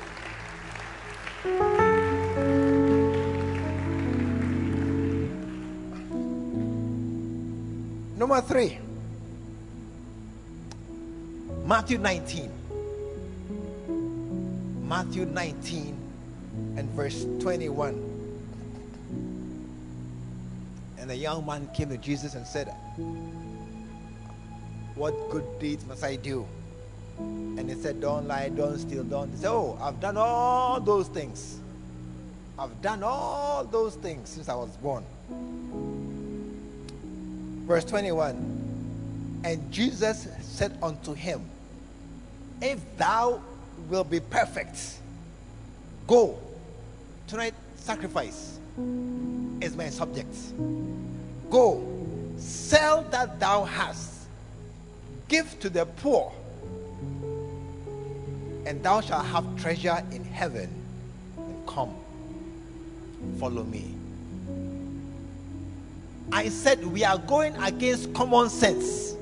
Number 8.17 8.41
three, 8.41 8.79
Matthew 11.65 11.99
19. 11.99 12.51
Matthew 14.87 15.25
19 15.25 15.95
and 16.77 16.89
verse 16.91 17.27
21. 17.39 17.93
And 20.97 21.11
a 21.11 21.15
young 21.15 21.45
man 21.45 21.69
came 21.75 21.89
to 21.89 21.97
Jesus 21.97 22.33
and 22.33 22.47
said, 22.47 22.73
What 24.95 25.13
good 25.29 25.45
deeds 25.59 25.85
must 25.85 26.03
I 26.03 26.15
do? 26.15 26.47
And 27.19 27.69
he 27.69 27.75
said, 27.75 28.01
Don't 28.01 28.27
lie, 28.27 28.49
don't 28.49 28.79
steal, 28.79 29.03
don't. 29.03 29.29
He 29.29 29.37
said, 29.37 29.51
Oh, 29.51 29.77
I've 29.79 29.99
done 29.99 30.17
all 30.17 30.79
those 30.79 31.07
things. 31.07 31.59
I've 32.57 32.81
done 32.81 33.03
all 33.03 33.63
those 33.63 33.93
things 33.93 34.29
since 34.29 34.49
I 34.49 34.55
was 34.55 34.75
born. 34.77 35.05
Verse 37.67 37.83
21 37.83 39.41
And 39.43 39.71
Jesus 39.71 40.29
said 40.41 40.77
unto 40.81 41.13
him, 41.13 41.41
If 42.61 42.79
thou 42.97 43.41
wilt 43.89 44.09
be 44.09 44.21
perfect, 44.21 44.99
go. 46.07 46.39
Tonight, 47.27 47.53
sacrifice 47.75 48.57
is 49.59 49.75
my 49.75 49.89
subject. 49.89 50.33
Go, 51.49 51.85
sell 52.37 53.03
that 53.11 53.37
thou 53.37 53.65
hast, 53.65 54.27
give 55.27 55.59
to 55.59 55.69
the 55.69 55.85
poor, 55.85 56.31
and 58.65 58.81
thou 58.81 59.01
shalt 59.01 59.25
have 59.25 59.61
treasure 59.61 60.01
in 60.13 60.23
heaven. 60.23 60.69
And 61.35 61.67
come, 61.67 61.93
follow 63.37 63.63
me. 63.63 63.96
I 66.31 66.49
said 66.49 66.85
we 66.85 67.03
are 67.03 67.17
going 67.17 67.55
against 67.57 68.13
common 68.13 68.49
sense 68.49 69.15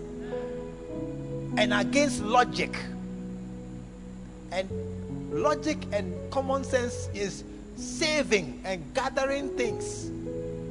and 1.58 1.74
against 1.74 2.22
logic. 2.22 2.76
And 4.52 4.70
logic 5.32 5.78
and 5.92 6.14
common 6.32 6.64
sense 6.64 7.10
is 7.14 7.44
saving 7.76 8.62
and 8.64 8.94
gathering 8.94 9.50
things 9.58 10.10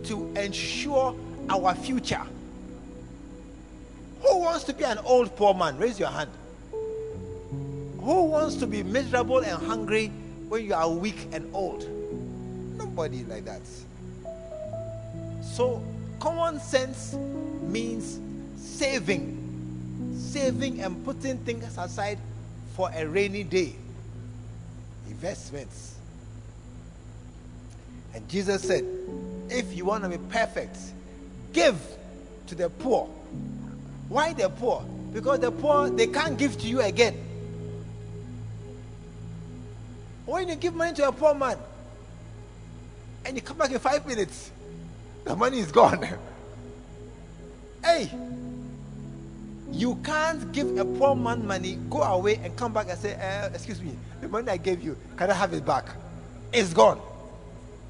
to 0.09 0.33
ensure 0.37 1.14
our 1.49 1.75
future. 1.75 2.23
Who 4.23 4.38
wants 4.38 4.64
to 4.64 4.73
be 4.73 4.85
an 4.85 4.99
old 4.99 5.37
poor 5.37 5.55
man? 5.55 5.77
Raise 5.77 5.99
your 6.01 6.09
hand. 6.09 6.31
Who 8.01 8.25
wants 8.25 8.57
to 8.57 8.66
be 8.66 8.83
miserable 8.83 9.38
and 9.38 9.66
hungry 9.66 10.09
when 10.49 10.64
you 10.64 10.75
are 10.75 10.88
weak 10.88 11.29
and 11.33 11.49
old? 11.55 11.88
Nobody 12.77 13.25
like 13.25 13.44
that. 13.44 13.62
So, 15.42 15.83
common 16.18 16.61
sense 16.61 17.14
means 17.62 18.18
saving, 18.57 20.16
saving 20.18 20.81
and 20.81 21.05
putting 21.05 21.38
things 21.38 21.77
aside 21.79 22.18
for 22.74 22.90
a 22.94 23.07
rainy 23.07 23.44
day. 23.44 23.74
Investments. 25.09 25.94
And 28.14 28.29
Jesus 28.29 28.62
said, 28.62 28.85
If 29.50 29.77
you 29.77 29.85
want 29.85 30.05
to 30.05 30.11
be 30.11 30.18
perfect, 30.31 30.77
give 31.53 31.81
to 32.46 32.55
the 32.55 32.70
poor. 32.70 33.09
Why 34.09 34.33
the 34.33 34.48
poor? 34.48 34.85
Because 35.12 35.40
the 35.40 35.50
poor, 35.50 35.88
they 35.90 36.07
can't 36.07 36.37
give 36.37 36.59
to 36.59 36.66
you 36.66 36.81
again. 36.81 37.20
When 40.27 40.48
you 40.48 40.57
give 40.57 40.74
money 40.74 40.94
to 40.94 41.09
a 41.09 41.12
poor 41.12 41.35
man 41.35 41.59
and 43.24 43.37
you 43.37 43.42
come 43.42 43.59
back 43.59 43.70
in 43.70 43.79
five 43.79 44.07
minutes, 44.07 44.50
the 45.24 45.34
money 45.34 45.58
is 45.58 45.72
gone. 45.72 46.06
hey, 47.84 48.10
you 49.72 49.96
can't 50.04 50.52
give 50.52 50.78
a 50.78 50.84
poor 50.84 51.16
man 51.16 51.46
money, 51.46 51.78
go 51.90 52.02
away 52.02 52.37
and 52.37 52.56
come 52.56 52.72
back 52.72 52.88
and 52.88 52.98
say, 52.98 53.14
uh, 53.14 53.48
Excuse 53.48 53.82
me, 53.82 53.96
the 54.20 54.28
money 54.28 54.48
I 54.50 54.56
gave 54.56 54.82
you, 54.82 54.96
can 55.16 55.30
I 55.30 55.34
have 55.34 55.52
it 55.52 55.66
back? 55.66 55.96
It's 56.52 56.72
gone. 56.72 57.00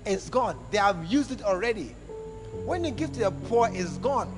It's 0.06 0.30
gone. 0.30 0.58
They 0.70 0.78
have 0.78 1.04
used 1.06 1.30
it 1.30 1.42
already. 1.42 1.94
When 2.64 2.84
you 2.84 2.90
give 2.90 3.12
to 3.12 3.20
the 3.20 3.30
poor, 3.30 3.68
it's 3.72 3.98
gone. 3.98 4.28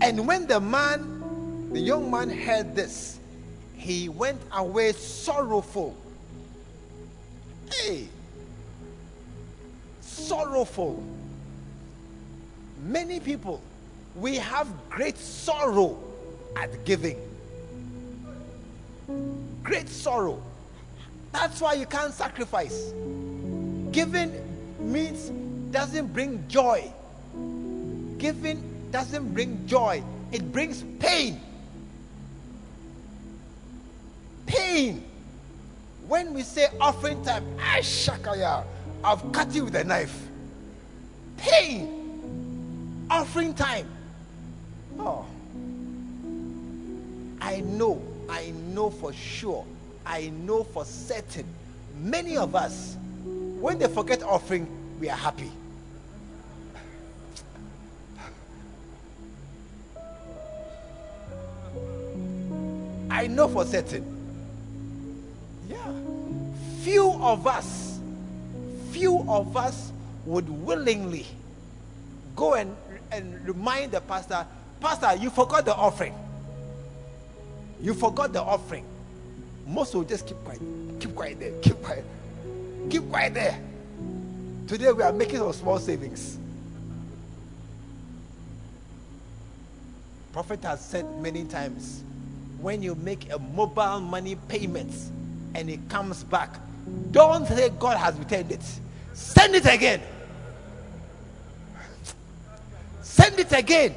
And 0.00 0.26
when 0.26 0.46
the 0.46 0.60
man, 0.60 1.68
the 1.72 1.80
young 1.80 2.10
man, 2.10 2.30
heard 2.30 2.74
this, 2.74 3.18
he 3.76 4.08
went 4.08 4.40
away 4.52 4.92
sorrowful. 4.92 5.96
Hey, 7.70 8.08
sorrowful. 10.00 11.02
Many 12.82 13.20
people, 13.20 13.62
we 14.16 14.36
have 14.36 14.66
great 14.90 15.16
sorrow 15.16 15.98
at 16.56 16.84
giving. 16.84 17.16
Great 19.62 19.88
sorrow. 19.88 20.42
That's 21.30 21.60
why 21.60 21.74
you 21.74 21.86
can't 21.86 22.12
sacrifice. 22.12 22.92
Giving 23.92 24.32
means 24.80 25.30
doesn't 25.70 26.12
bring 26.12 26.44
joy. 26.48 26.92
Giving 28.18 28.62
doesn't 28.90 29.32
bring 29.32 29.64
joy. 29.66 30.02
It 30.32 30.50
brings 30.50 30.82
pain. 30.98 31.40
Pain. 34.44 35.04
When 36.08 36.34
we 36.34 36.42
say 36.42 36.66
offering 36.80 37.24
time, 37.24 37.44
ah, 37.60 37.76
Ashakaya, 37.78 38.64
I've 39.04 39.32
cut 39.32 39.54
you 39.54 39.66
with 39.66 39.76
a 39.76 39.84
knife. 39.84 40.28
Pain. 41.36 42.01
Offering 43.22 43.54
time. 43.54 43.86
Oh. 44.98 45.24
I 47.40 47.60
know, 47.60 48.02
I 48.28 48.50
know 48.74 48.90
for 48.90 49.12
sure, 49.12 49.64
I 50.04 50.30
know 50.30 50.64
for 50.64 50.84
certain, 50.84 51.46
many 52.00 52.36
of 52.36 52.56
us 52.56 52.96
when 53.60 53.78
they 53.78 53.86
forget 53.86 54.24
offering, 54.24 54.66
we 54.98 55.08
are 55.08 55.16
happy. 55.16 55.52
I 63.08 63.28
know 63.28 63.46
for 63.46 63.64
certain. 63.64 64.04
Yeah. 65.70 65.78
Few 66.80 67.12
of 67.12 67.46
us, 67.46 68.00
few 68.90 69.24
of 69.28 69.56
us 69.56 69.92
would 70.26 70.48
willingly 70.48 71.26
go 72.34 72.54
and, 72.54 72.74
and 73.12 73.46
remind 73.46 73.92
the 73.92 74.00
pastor, 74.00 74.46
Pastor, 74.80 75.14
you 75.22 75.30
forgot 75.30 75.64
the 75.64 75.74
offering. 75.74 76.14
You 77.80 77.94
forgot 77.94 78.32
the 78.32 78.42
offering. 78.42 78.84
Most 79.66 79.94
will 79.94 80.02
just 80.02 80.26
keep 80.26 80.36
quiet. 80.44 80.60
Keep 80.98 81.14
quiet 81.14 81.38
there. 81.38 81.52
Keep 81.60 81.82
quiet. 81.82 82.04
Keep 82.90 83.10
quiet 83.10 83.34
there. 83.34 83.60
Today 84.66 84.90
we 84.92 85.02
are 85.02 85.12
making 85.12 85.38
some 85.38 85.52
small 85.52 85.78
savings. 85.78 86.38
Prophet 90.32 90.62
has 90.64 90.80
said 90.80 91.04
many 91.20 91.44
times 91.44 92.02
when 92.60 92.82
you 92.82 92.94
make 92.94 93.30
a 93.32 93.38
mobile 93.38 94.00
money 94.00 94.36
payment 94.48 94.92
and 95.54 95.68
it 95.68 95.86
comes 95.88 96.24
back, 96.24 96.56
don't 97.10 97.46
say 97.46 97.68
God 97.78 97.98
has 97.98 98.16
returned 98.16 98.50
it. 98.50 98.62
Send 99.12 99.54
it 99.54 99.66
again. 99.66 100.00
Send 103.12 103.38
it 103.38 103.52
again. 103.52 103.94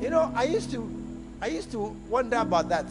You 0.00 0.10
know, 0.10 0.30
I 0.34 0.44
used 0.44 0.70
to 0.72 0.84
I 1.40 1.46
used 1.46 1.72
to 1.72 1.78
wonder 2.10 2.36
about 2.36 2.68
that. 2.68 2.86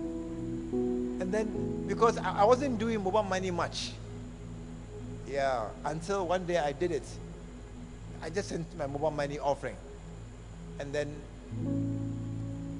And 0.00 1.30
then, 1.30 1.84
because 1.86 2.16
I, 2.16 2.40
I 2.40 2.44
wasn't 2.44 2.78
doing 2.78 3.04
mobile 3.04 3.22
money 3.22 3.50
much. 3.50 3.92
Yeah, 5.28 5.66
until 5.84 6.26
one 6.26 6.46
day 6.46 6.56
I 6.56 6.72
did 6.72 6.90
it. 6.90 7.04
I 8.22 8.30
just 8.30 8.48
sent 8.48 8.66
my 8.78 8.86
mobile 8.86 9.10
money 9.10 9.38
offering. 9.38 9.76
And 10.80 10.90
then 10.92 11.14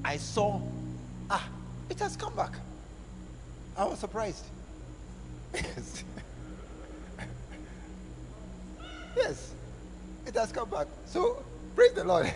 I 0.03 0.17
saw, 0.17 0.61
ah, 1.29 1.47
it 1.91 1.99
has 1.99 2.17
come 2.17 2.35
back. 2.35 2.55
I 3.77 3.85
was 3.85 3.99
surprised. 3.99 4.45
Yes. 5.55 6.05
yes, 9.17 9.53
it 10.35 10.39
has 10.39 10.53
come 10.53 10.71
back. 10.71 10.87
So, 11.05 11.43
praise 11.77 11.93
the 11.93 12.05
Lord. 12.05 12.27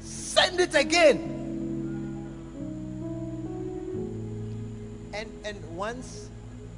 send 0.00 0.60
it 0.60 0.74
again. 0.74 1.32
And 5.12 5.30
and 5.44 5.76
once 5.76 6.28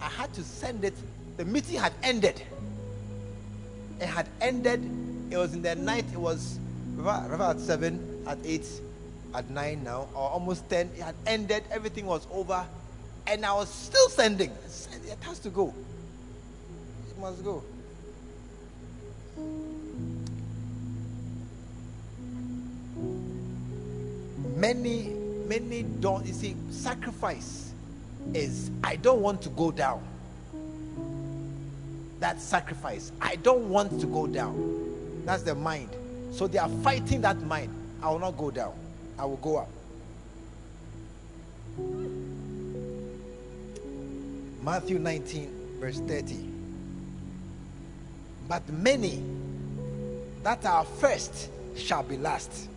I 0.00 0.08
had 0.08 0.32
to 0.34 0.42
send 0.42 0.84
it, 0.84 0.94
the 1.36 1.44
meeting 1.44 1.78
had 1.78 1.92
ended. 2.02 2.42
It 4.00 4.06
had 4.06 4.28
ended. 4.40 4.82
It 5.30 5.36
was 5.36 5.54
in 5.54 5.62
the 5.62 5.74
night. 5.74 6.06
It 6.12 6.18
was 6.18 6.58
about 6.98 7.60
seven, 7.60 8.24
at 8.26 8.38
eight, 8.44 8.66
at 9.34 9.50
nine 9.50 9.84
now, 9.84 10.08
or 10.14 10.28
almost 10.30 10.68
ten. 10.68 10.90
It 10.96 11.02
had 11.02 11.14
ended. 11.26 11.64
Everything 11.70 12.06
was 12.06 12.26
over, 12.30 12.64
and 13.28 13.44
I 13.44 13.52
was 13.52 13.68
still 13.68 14.08
sending. 14.08 14.50
It 14.50 15.18
has 15.20 15.38
to 15.40 15.50
go. 15.50 15.74
It 17.10 17.18
must 17.18 17.44
go. 17.44 17.62
Many, 24.56 25.10
many 25.46 25.82
don't. 25.82 26.26
You 26.26 26.32
see, 26.32 26.56
sacrifice 26.70 27.72
is 28.32 28.70
I 28.82 28.96
don't 28.96 29.20
want 29.20 29.42
to 29.42 29.50
go 29.50 29.70
down. 29.70 30.02
That 32.20 32.40
sacrifice. 32.40 33.12
I 33.20 33.36
don't 33.36 33.68
want 33.68 34.00
to 34.00 34.06
go 34.06 34.26
down. 34.26 35.22
That's 35.24 35.42
the 35.42 35.54
mind. 35.54 35.90
So 36.32 36.48
they 36.48 36.58
are 36.58 36.68
fighting 36.82 37.20
that 37.20 37.40
mind. 37.42 37.72
I 38.02 38.10
will 38.10 38.18
not 38.18 38.36
go 38.38 38.50
down. 38.50 38.72
I 39.18 39.26
will 39.26 39.36
go 39.36 39.58
up. 39.58 39.68
Matthew 44.70 44.98
19, 44.98 45.78
verse 45.80 45.98
30. 46.00 46.36
But 48.46 48.68
many 48.68 49.24
that 50.42 50.62
are 50.66 50.84
first 50.84 51.48
shall 51.74 52.02
be 52.02 52.18
last, 52.18 52.68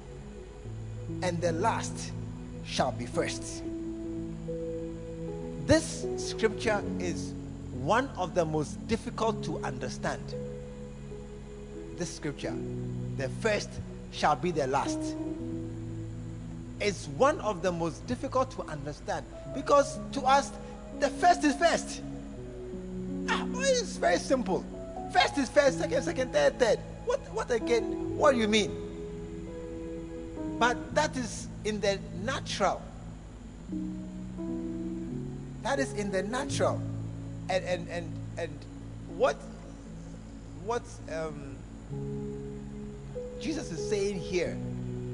and 1.21 1.41
the 1.41 1.51
last 1.51 2.13
shall 2.63 2.93
be 2.93 3.05
first. 3.05 3.61
This 5.65 6.07
scripture 6.15 6.81
is 6.99 7.33
one 7.73 8.07
of 8.17 8.35
the 8.35 8.45
most 8.45 8.87
difficult 8.87 9.43
to 9.43 9.57
understand. 9.57 10.23
This 11.97 12.15
scripture, 12.15 12.55
the 13.17 13.27
first 13.41 13.69
shall 14.13 14.37
be 14.37 14.51
the 14.51 14.67
last, 14.67 15.17
is 16.79 17.09
one 17.17 17.41
of 17.41 17.61
the 17.61 17.71
most 17.73 18.07
difficult 18.07 18.49
to 18.51 18.63
understand 18.63 19.25
because 19.53 19.99
to 20.13 20.21
us, 20.21 20.51
the 21.01 21.09
first 21.09 21.43
is 21.43 21.55
first. 21.55 22.01
Ah, 23.27 23.45
it's 23.55 23.97
very 23.97 24.17
simple. 24.17 24.63
First 25.11 25.37
is 25.39 25.49
first, 25.49 25.79
second, 25.79 26.03
second, 26.03 26.31
third, 26.31 26.59
third. 26.59 26.79
What, 27.05 27.19
what 27.33 27.51
again? 27.51 28.15
What 28.15 28.33
do 28.33 28.37
you 28.37 28.47
mean? 28.47 28.71
But 30.59 30.93
that 30.93 31.17
is 31.17 31.47
in 31.65 31.81
the 31.81 31.99
natural. 32.23 32.81
That 35.63 35.79
is 35.79 35.93
in 35.93 36.11
the 36.11 36.21
natural. 36.21 36.79
And 37.49 37.65
and 37.65 37.87
and 37.89 38.13
and 38.37 38.59
what 39.17 39.37
what 40.63 40.83
um, 41.11 41.55
Jesus 43.41 43.71
is 43.71 43.89
saying 43.89 44.19
here 44.19 44.55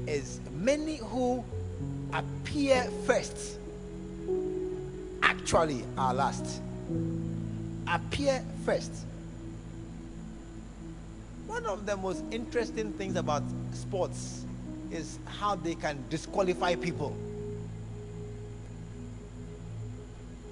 is 0.06 0.40
many 0.52 0.96
who 0.96 1.42
appear 2.12 2.84
first 3.06 3.58
actually 5.48 5.82
are 5.96 6.12
last. 6.12 6.60
Appear 7.86 8.44
first. 8.66 8.92
One 11.46 11.64
of 11.64 11.86
the 11.86 11.96
most 11.96 12.22
interesting 12.30 12.92
things 12.92 13.16
about 13.16 13.42
sports 13.72 14.44
is 14.90 15.18
how 15.24 15.54
they 15.54 15.74
can 15.74 16.04
disqualify 16.10 16.74
people. 16.74 17.16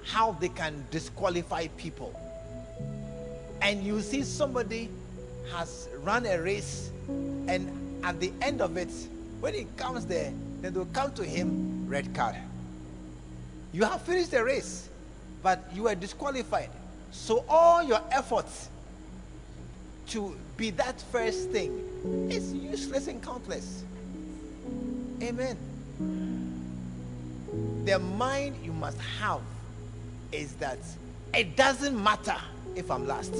How 0.03 0.31
they 0.31 0.49
can 0.49 0.83
disqualify 0.89 1.67
people. 1.77 2.19
And 3.61 3.83
you 3.83 4.01
see 4.01 4.23
somebody 4.23 4.89
has 5.53 5.89
run 6.01 6.25
a 6.25 6.41
race, 6.41 6.89
and 7.07 7.69
at 8.03 8.19
the 8.19 8.31
end 8.41 8.61
of 8.61 8.77
it, 8.77 8.89
when 9.41 9.53
he 9.53 9.67
comes 9.77 10.07
there, 10.07 10.33
then 10.61 10.73
they'll 10.73 10.85
come 10.85 11.11
to 11.13 11.23
him, 11.23 11.87
red 11.87 12.15
card. 12.15 12.35
You 13.77 13.83
have 13.83 14.01
finished 14.01 14.31
the 14.31 14.43
race, 14.43 14.89
but 15.43 15.63
you 15.71 15.83
were 15.83 15.93
disqualified. 15.93 16.71
So 17.11 17.45
all 17.47 17.83
your 17.83 18.01
efforts 18.09 18.69
to 20.07 20.35
be 20.57 20.71
that 20.71 20.99
first 21.11 21.51
thing 21.51 22.27
is 22.27 22.55
useless 22.55 23.05
and 23.05 23.21
countless. 23.21 23.83
Amen. 25.21 25.55
The 27.85 27.99
mind 27.99 28.55
you 28.65 28.73
must 28.73 28.97
have 29.19 29.41
is 30.31 30.53
that 30.53 30.79
it 31.35 31.55
doesn't 31.55 32.03
matter 32.03 32.37
if 32.73 32.89
I'm 32.89 33.05
last. 33.05 33.33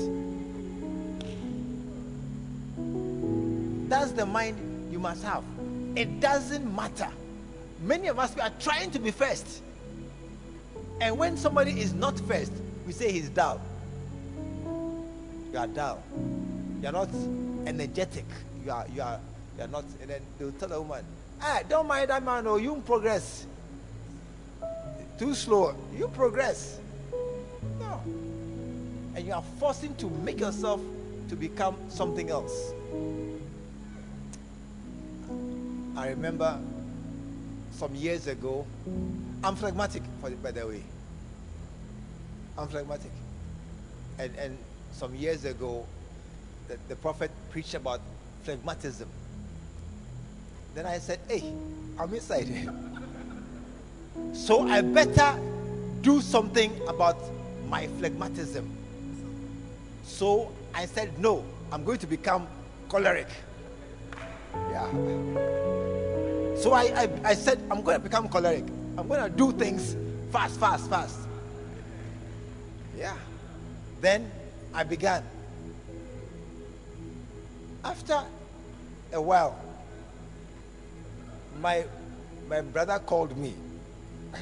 That's 3.89 4.11
the 4.11 4.27
mind 4.27 4.91
you 4.91 4.99
must 4.99 5.23
have. 5.23 5.43
It 5.95 6.19
doesn't 6.19 6.75
matter. 6.75 7.09
Many 7.81 8.07
of 8.07 8.19
us 8.19 8.35
we 8.35 8.41
are 8.41 8.53
trying 8.59 8.91
to 8.91 8.99
be 8.99 9.09
first. 9.09 9.63
And 10.99 11.17
when 11.17 11.37
somebody 11.37 11.79
is 11.79 11.93
not 11.93 12.19
first, 12.21 12.51
we 12.85 12.93
say 12.93 13.11
he's 13.11 13.29
dull. 13.29 13.61
You 15.51 15.57
are 15.57 15.67
dull. 15.67 16.03
You 16.81 16.87
are 16.87 16.91
not 16.91 17.09
energetic. 17.65 18.25
You 18.65 18.71
are 18.71 18.85
you 18.93 19.01
are 19.01 19.19
you 19.57 19.63
are 19.63 19.67
not 19.67 19.85
and 20.01 20.09
then 20.09 20.21
they'll 20.37 20.51
tell 20.53 20.69
the 20.69 20.81
woman, 20.81 21.03
"Ah, 21.41 21.61
don't 21.67 21.87
mind 21.87 22.09
that 22.09 22.23
man, 22.23 22.47
oh, 22.47 22.57
you 22.57 22.81
progress. 22.85 23.45
Too 25.17 25.33
slow. 25.33 25.75
You 25.97 26.07
progress. 26.09 26.79
No. 27.79 28.01
And 29.15 29.25
you 29.25 29.33
are 29.33 29.43
forcing 29.59 29.95
to 29.95 30.09
make 30.09 30.39
yourself 30.39 30.79
to 31.29 31.35
become 31.35 31.75
something 31.89 32.29
else. 32.29 32.71
I 35.95 36.09
remember 36.09 36.59
some 37.77 37.93
years 37.93 38.25
ago, 38.25 38.65
I'm 39.43 39.55
phlegmatic, 39.55 40.01
by 40.41 40.51
the 40.51 40.65
way. 40.65 40.81
I'm 42.57 42.67
phlegmatic. 42.67 43.11
And, 44.17 44.35
and 44.35 44.57
some 44.91 45.13
years 45.13 45.45
ago, 45.45 45.85
the, 46.67 46.77
the 46.89 46.95
prophet 46.95 47.29
preached 47.51 47.75
about 47.75 48.01
phlegmatism. 48.45 49.05
Then 50.73 50.87
I 50.87 50.97
said, 50.97 51.19
Hey, 51.27 51.53
I'm 51.99 52.11
inside. 52.15 52.47
so 54.33 54.67
I 54.67 54.81
better 54.81 55.39
do 56.01 56.19
something 56.19 56.71
about 56.87 57.17
my 57.69 57.85
phlegmatism. 57.99 58.67
So 60.03 60.51
I 60.73 60.87
said, 60.87 61.19
No, 61.19 61.45
I'm 61.71 61.83
going 61.83 61.99
to 61.99 62.07
become 62.07 62.47
choleric. 62.89 63.27
Yeah. 64.71 66.06
So 66.67 66.73
I, 66.73 66.83
I, 66.83 67.09
I 67.23 67.33
said, 67.33 67.63
I'm 67.71 67.81
going 67.81 67.95
to 67.95 68.03
become 68.03 68.27
choleric. 68.27 68.65
I'm 68.97 69.07
going 69.07 69.23
to 69.23 69.29
do 69.29 69.53
things 69.53 69.95
fast, 70.33 70.59
fast, 70.59 70.89
fast. 70.89 71.17
Yeah. 72.97 73.15
Then 74.01 74.29
I 74.73 74.83
began. 74.83 75.23
After 77.85 78.21
a 79.13 79.21
while, 79.21 79.57
my 81.61 81.85
my 82.49 82.59
brother 82.59 82.99
called 82.99 83.37
me. 83.37 83.53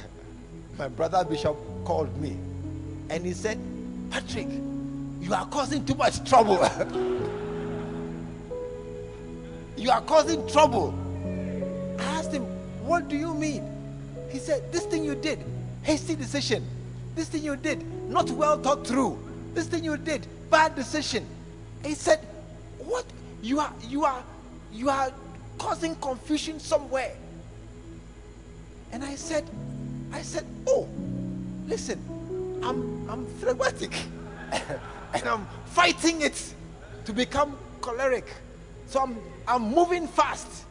my 0.78 0.88
brother 0.88 1.24
Bishop 1.24 1.56
called 1.84 2.20
me, 2.20 2.36
and 3.08 3.24
he 3.24 3.34
said, 3.34 3.56
"Patrick, 4.10 4.48
you 5.20 5.32
are 5.32 5.46
causing 5.46 5.84
too 5.84 5.94
much 5.94 6.28
trouble. 6.28 6.56
you 9.76 9.92
are 9.92 10.00
causing 10.00 10.44
trouble." 10.48 11.05
"What 12.86 13.08
do 13.08 13.16
you 13.16 13.34
mean?" 13.34 13.64
He 14.30 14.38
said, 14.38 14.72
"This 14.72 14.84
thing 14.86 15.04
you 15.04 15.14
did, 15.14 15.38
hasty 15.82 16.14
decision. 16.14 16.64
This 17.14 17.28
thing 17.28 17.42
you 17.42 17.56
did, 17.56 17.84
not 18.08 18.30
well 18.30 18.58
thought 18.58 18.86
through. 18.86 19.18
This 19.54 19.66
thing 19.66 19.84
you 19.84 19.96
did, 19.96 20.26
bad 20.50 20.74
decision." 20.74 21.26
He 21.84 21.94
said, 21.94 22.20
"What? 22.78 23.04
You 23.42 23.60
are 23.60 23.72
you 23.88 24.04
are 24.04 24.22
you 24.72 24.90
are 24.90 25.12
causing 25.58 25.94
confusion 25.96 26.60
somewhere. 26.60 27.14
And 28.92 29.04
I 29.04 29.14
said, 29.14 29.44
I 30.12 30.22
said, 30.22 30.44
oh, 30.66 30.88
listen, 31.66 32.00
I'm 32.62 33.08
I'm 33.10 33.26
phlegmatic 33.38 33.92
and 35.14 35.24
I'm 35.24 35.46
fighting 35.66 36.22
it 36.22 36.54
to 37.04 37.12
become 37.12 37.56
choleric. 37.80 38.26
So 38.86 39.00
I'm 39.00 39.16
I'm 39.46 39.74
moving 39.74 40.06
fast. 40.06 40.64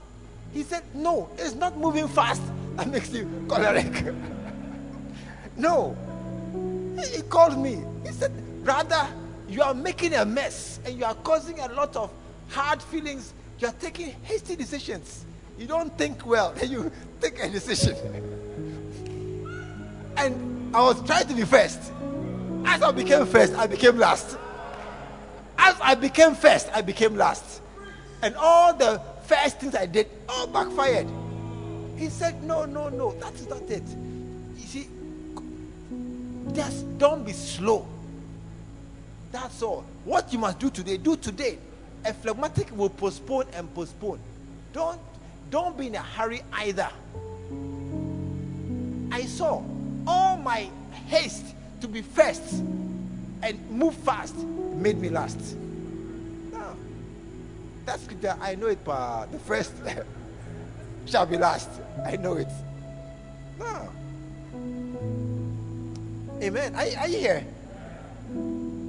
He 0.55 0.63
said, 0.63 0.83
No, 0.93 1.29
it's 1.37 1.53
not 1.53 1.77
moving 1.77 2.07
fast 2.07 2.41
that 2.77 2.87
makes 2.87 3.11
you 3.11 3.29
choleric. 3.49 4.15
no. 5.57 5.95
He 7.13 7.21
called 7.23 7.59
me. 7.59 7.83
He 8.05 8.11
said, 8.13 8.31
Brother, 8.63 9.05
you 9.49 9.61
are 9.61 9.73
making 9.73 10.13
a 10.13 10.23
mess 10.25 10.79
and 10.85 10.97
you 10.97 11.03
are 11.03 11.13
causing 11.13 11.59
a 11.59 11.67
lot 11.73 11.95
of 11.97 12.09
hard 12.47 12.81
feelings 12.81 13.33
you 13.59 13.67
are 13.67 13.73
taking 13.73 14.15
hasty 14.23 14.55
decisions. 14.55 15.25
You 15.57 15.67
don't 15.67 15.97
think 15.97 16.25
well, 16.25 16.53
and 16.59 16.69
you 16.69 16.91
take 17.21 17.43
a 17.43 17.49
decision. 17.49 17.95
And 20.17 20.73
I 20.73 20.79
was 20.79 21.05
trying 21.05 21.27
to 21.27 21.33
be 21.33 21.43
first. 21.43 21.91
As 22.63 22.81
I 22.81 22.91
became 22.91 23.25
first, 23.25 23.53
I 23.55 23.67
became 23.67 23.97
last. 23.97 24.37
As 25.57 25.75
I 25.81 25.95
became 25.95 26.35
first, 26.35 26.69
I 26.73 26.81
became 26.81 27.17
last. 27.17 27.61
And 28.21 28.33
all 28.37 28.73
the 28.73 29.01
first 29.27 29.59
things 29.59 29.75
I 29.75 29.85
did 29.85 30.07
all 30.29 30.47
backfired. 30.47 31.07
He 31.97 32.09
said, 32.09 32.43
No, 32.43 32.65
no, 32.65 32.89
no, 32.89 33.13
that's 33.13 33.47
not 33.47 33.61
it. 33.69 33.83
You 34.57 34.65
see, 34.65 34.87
just 36.53 36.97
don't 36.97 37.25
be 37.25 37.33
slow. 37.33 37.87
That's 39.31 39.61
all. 39.61 39.83
What 40.03 40.31
you 40.31 40.39
must 40.39 40.59
do 40.59 40.69
today, 40.69 40.97
do 40.97 41.17
today 41.17 41.57
a 42.05 42.13
phlegmatic 42.13 42.75
will 42.75 42.89
postpone 42.89 43.47
and 43.53 43.73
postpone. 43.73 44.19
Don't 44.73 44.99
don't 45.49 45.77
be 45.77 45.87
in 45.87 45.95
a 45.95 45.99
hurry 45.99 46.41
either. 46.53 46.89
I 49.11 49.23
saw 49.25 49.61
all 50.07 50.37
my 50.37 50.69
haste 51.07 51.45
to 51.81 51.87
be 51.87 52.01
first 52.01 52.63
and 53.41 53.69
move 53.69 53.95
fast 53.95 54.35
made 54.35 54.99
me 54.99 55.09
last. 55.09 55.39
That 57.85 57.99
scripture, 57.99 58.35
I 58.41 58.55
know 58.55 58.67
it, 58.67 58.83
but 58.83 59.27
the 59.27 59.39
first 59.39 59.73
shall 61.05 61.25
be 61.25 61.37
last. 61.37 61.69
I 62.03 62.15
know 62.15 62.33
it. 62.33 62.47
No. 63.59 63.89
Amen. 66.41 66.75
Are, 66.75 67.01
are 67.01 67.07
you 67.07 67.19
here? 67.19 67.45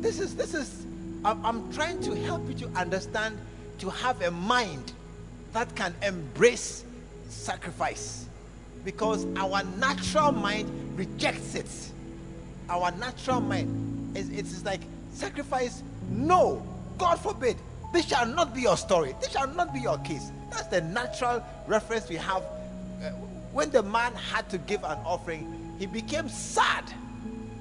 This 0.01 0.19
is 0.21 0.35
this 0.37 0.55
is 0.55 0.87
I'm, 1.25 1.45
I'm 1.45 1.73
trying 1.73 2.01
to 2.03 2.15
help 2.15 2.47
you 2.49 2.55
to 2.55 2.69
understand 2.79 3.39
to 3.79 3.91
have 3.91 4.21
a 4.23 4.31
mind 4.31 4.93
that 5.53 5.75
can 5.75 5.95
embrace 6.03 6.85
sacrifice 7.29 8.27
because 8.85 9.27
our 9.37 9.63
natural 9.79 10.33
mind 10.33 10.71
rejects 10.97 11.55
it 11.55 11.93
our 12.69 12.91
natural 12.93 13.41
mind 13.41 14.17
is 14.17 14.31
it's 14.31 14.65
like 14.65 14.81
sacrifice 15.13 15.83
no 16.11 16.63
god 16.99 17.19
forbid 17.19 17.57
this 17.93 18.07
shall 18.07 18.27
not 18.27 18.55
be 18.55 18.63
your 18.63 18.77
story. 18.77 19.15
This 19.21 19.31
shall 19.31 19.49
not 19.49 19.73
be 19.73 19.81
your 19.81 19.99
case. 19.99 20.31
That's 20.51 20.67
the 20.67 20.81
natural 20.81 21.43
reference 21.67 22.09
we 22.09 22.17
have. 22.17 22.43
Uh, 23.03 23.11
when 23.53 23.71
the 23.71 23.83
man 23.83 24.13
had 24.15 24.49
to 24.51 24.59
give 24.59 24.85
an 24.85 24.99
offering 25.05 25.67
he 25.79 25.87
became 25.87 26.29
sad. 26.29 26.85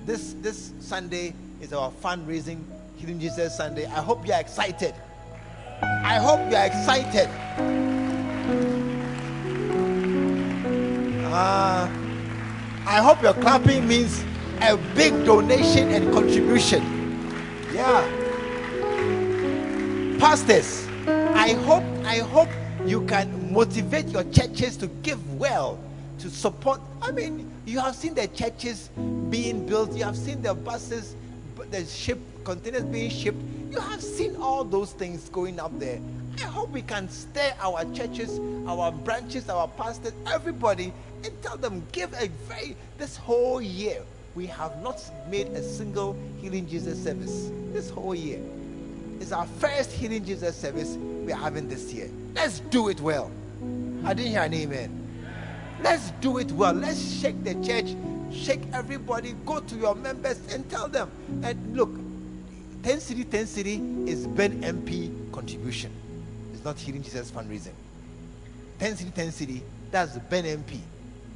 This 0.06 0.36
this 0.42 0.72
sunday 0.80 1.34
is 1.62 1.74
our 1.74 1.92
fundraising 1.92 2.64
healing 2.96 3.20
jesus 3.20 3.58
sunday. 3.58 3.86
I 3.86 4.02
hope 4.02 4.26
you 4.26 4.34
are 4.34 4.40
excited. 4.40 4.94
I 5.82 6.16
hope 6.16 6.40
you 6.50 6.56
are 6.56 6.66
excited. 6.66 7.30
Uh, 11.38 11.90
i 12.88 13.02
hope 13.02 13.22
your 13.22 13.34
clapping 13.34 13.86
means 13.86 14.24
a 14.62 14.78
big 14.96 15.26
donation 15.26 15.90
and 15.90 16.14
contribution. 16.14 16.82
Yeah 17.74 18.25
pastors 20.20 20.88
i 21.36 21.54
hope 21.66 21.84
i 22.06 22.18
hope 22.20 22.50
you 22.86 23.02
can 23.06 23.52
motivate 23.52 24.08
your 24.08 24.24
churches 24.26 24.78
to 24.78 24.88
give 25.02 25.40
well 25.40 25.80
to 26.20 26.30
support. 26.30 26.80
I 27.02 27.12
mean 27.12 27.52
you 27.66 27.80
have 27.80 27.96
seen 27.96 28.14
the 28.14 28.28
churches 28.28 28.90
being 29.30 29.66
built 29.66 29.94
you 29.94 30.04
have 30.04 30.18
seen 30.18 30.42
the 30.42 30.54
buses 30.54 31.16
the 31.72 31.84
ship 31.86 32.20
containers 32.44 32.84
being 32.84 33.10
shipped. 33.10 33.42
You 33.72 33.80
have 33.80 34.02
seen 34.02 34.36
all 34.36 34.64
those 34.64 34.92
things 34.92 35.30
going 35.30 35.60
up 35.60 35.78
there. 35.80 36.00
I 36.38 36.44
hope 36.44 36.70
we 36.70 36.84
can 36.84 37.10
stir 37.10 37.54
our 37.60 37.84
churches 37.94 38.40
our 38.68 38.92
branches 38.92 39.50
our 39.50 39.68
pastors 39.68 40.14
everybody 40.28 40.94
and 41.24 41.42
tell 41.42 41.58
them 41.58 41.84
give 41.92 42.14
a 42.14 42.28
very 42.48 42.76
this 42.98 43.18
whole 43.18 43.62
year 43.62 44.02
we 44.36 44.46
have 44.48 44.82
not 44.84 45.02
made 45.30 45.48
a 45.48 45.64
single 45.64 46.16
healing 46.40 46.68
jesus 46.68 47.02
service. 47.04 47.52
This 47.74 47.90
whole 47.90 48.16
year 48.16 48.42
it's 49.20 49.32
our 49.32 49.46
first 49.46 49.92
healing 49.92 50.24
jesus 50.24 50.56
service 50.56 50.98
we're 50.98 51.36
having 51.36 51.68
this 51.68 51.94
year 51.94 52.10
let's 52.36 52.60
do 52.72 52.90
it 52.90 53.00
well 53.02 53.32
i 54.06 54.14
didn't 54.14 54.32
hear 54.32 54.42
an 54.42 54.54
amen 54.54 55.06
Let's 55.82 56.12
do 56.22 56.38
it 56.38 56.52
well. 56.52 56.74
Let's 56.74 57.20
shake 57.20 57.44
the 57.44 57.54
church, 57.56 57.96
shake 58.32 58.62
everybody, 58.74 59.36
go 59.46 59.60
to 59.60 59.76
your 59.76 59.96
members 59.96 60.40
and 60.52 60.68
tell 60.70 60.88
them. 60.88 61.12
And 61.44 61.76
look, 61.76 61.92
10 62.84 63.00
City, 63.00 63.24
10 63.24 63.46
City 63.46 63.82
is 64.06 64.26
Ben 64.28 64.62
MP 64.62 65.12
contribution. 65.32 65.92
It's 66.54 66.64
not 66.64 66.78
Healing 66.78 67.04
Jesus 67.04 67.30
fundraising. 67.30 67.74
10 68.80 68.96
City, 68.98 69.12
10 69.12 69.32
City, 69.32 69.64
that's 69.92 70.18
Ben 70.18 70.44
MP. 70.44 70.80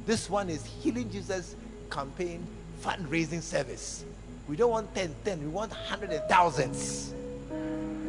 This 0.06 0.28
one 0.30 0.48
is 0.48 0.64
Healing 0.64 1.10
Jesus 1.10 1.54
campaign 1.90 2.46
fundraising 2.82 3.42
service. 3.42 4.04
We 4.48 4.56
don't 4.56 4.70
want 4.70 4.94
10, 4.94 5.14
10, 5.24 5.40
we 5.40 5.46
want 5.48 5.72
hundreds 5.72 6.14
and 6.14 6.24
thousands. 6.28 7.14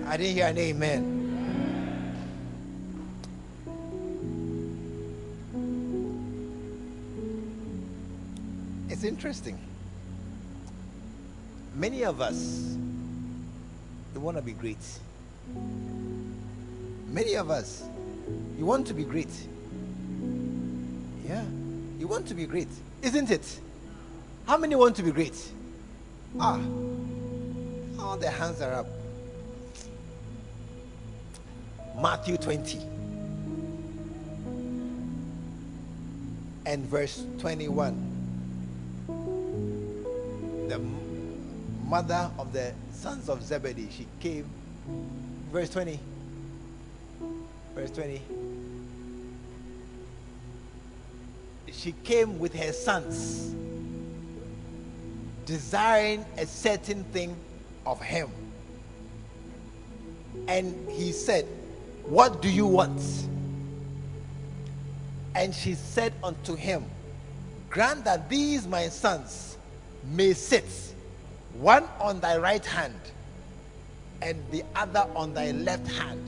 I 0.08 0.18
didn't 0.18 0.34
hear 0.34 0.48
an 0.48 0.58
amen. 0.58 1.18
It's 8.90 9.04
interesting. 9.04 9.58
Many 11.76 12.04
of 12.04 12.22
us 12.22 12.78
we 14.14 14.20
want 14.20 14.38
to 14.38 14.44
be 14.44 14.52
great. 14.52 14.78
Many 17.08 17.36
of 17.36 17.50
us 17.50 17.84
you 18.58 18.66
want 18.66 18.86
to 18.88 18.94
be 18.94 19.04
great. 19.04 19.32
Yeah. 21.26 21.44
You 22.00 22.08
want 22.08 22.28
to 22.28 22.34
be 22.34 22.46
great, 22.46 22.68
isn't 23.02 23.32
it? 23.32 23.60
How 24.46 24.58
many 24.58 24.76
want 24.76 24.96
to 24.98 25.04
be 25.04 25.12
great? 25.12 25.52
Ah. 26.40 26.60
All 28.00 28.18
the 28.18 28.30
hands 28.30 28.62
are 28.62 28.74
up. 28.74 29.01
Matthew 32.02 32.38
20 32.38 32.80
and 36.66 36.86
verse 36.86 37.26
21 37.40 38.12
the 40.72 40.80
mother 41.86 42.32
of 42.40 42.54
the 42.54 42.74
sons 42.94 43.28
of 43.28 43.44
Zebedee, 43.44 43.90
she 43.92 44.08
came. 44.22 44.50
Verse 45.52 45.70
20. 45.70 46.00
Verse 47.76 47.92
20. 47.92 48.22
She 51.74 51.92
came 52.04 52.40
with 52.40 52.54
her 52.54 52.72
sons, 52.72 53.54
desiring 55.46 56.26
a 56.38 56.46
certain 56.46 57.04
thing 57.06 57.36
of 57.86 58.00
him. 58.00 58.30
And 60.48 60.90
he 60.90 61.12
said, 61.12 61.46
What 62.06 62.42
do 62.42 62.50
you 62.50 62.68
want? 62.68 63.02
And 65.36 65.54
she 65.54 65.76
said 65.76 66.14
unto 66.24 66.56
him, 66.56 66.86
Grant 67.70 68.04
that 68.04 68.30
these 68.30 68.68
my 68.68 68.90
sons 68.90 69.58
may 70.12 70.34
sit, 70.34 70.66
one 71.54 71.86
on 72.00 72.20
thy 72.20 72.38
right 72.38 72.66
hand 72.66 73.00
and 74.22 74.44
the 74.52 74.64
other 74.76 75.08
on 75.16 75.34
thy 75.34 75.52
left 75.52 75.88
hand 75.88 76.22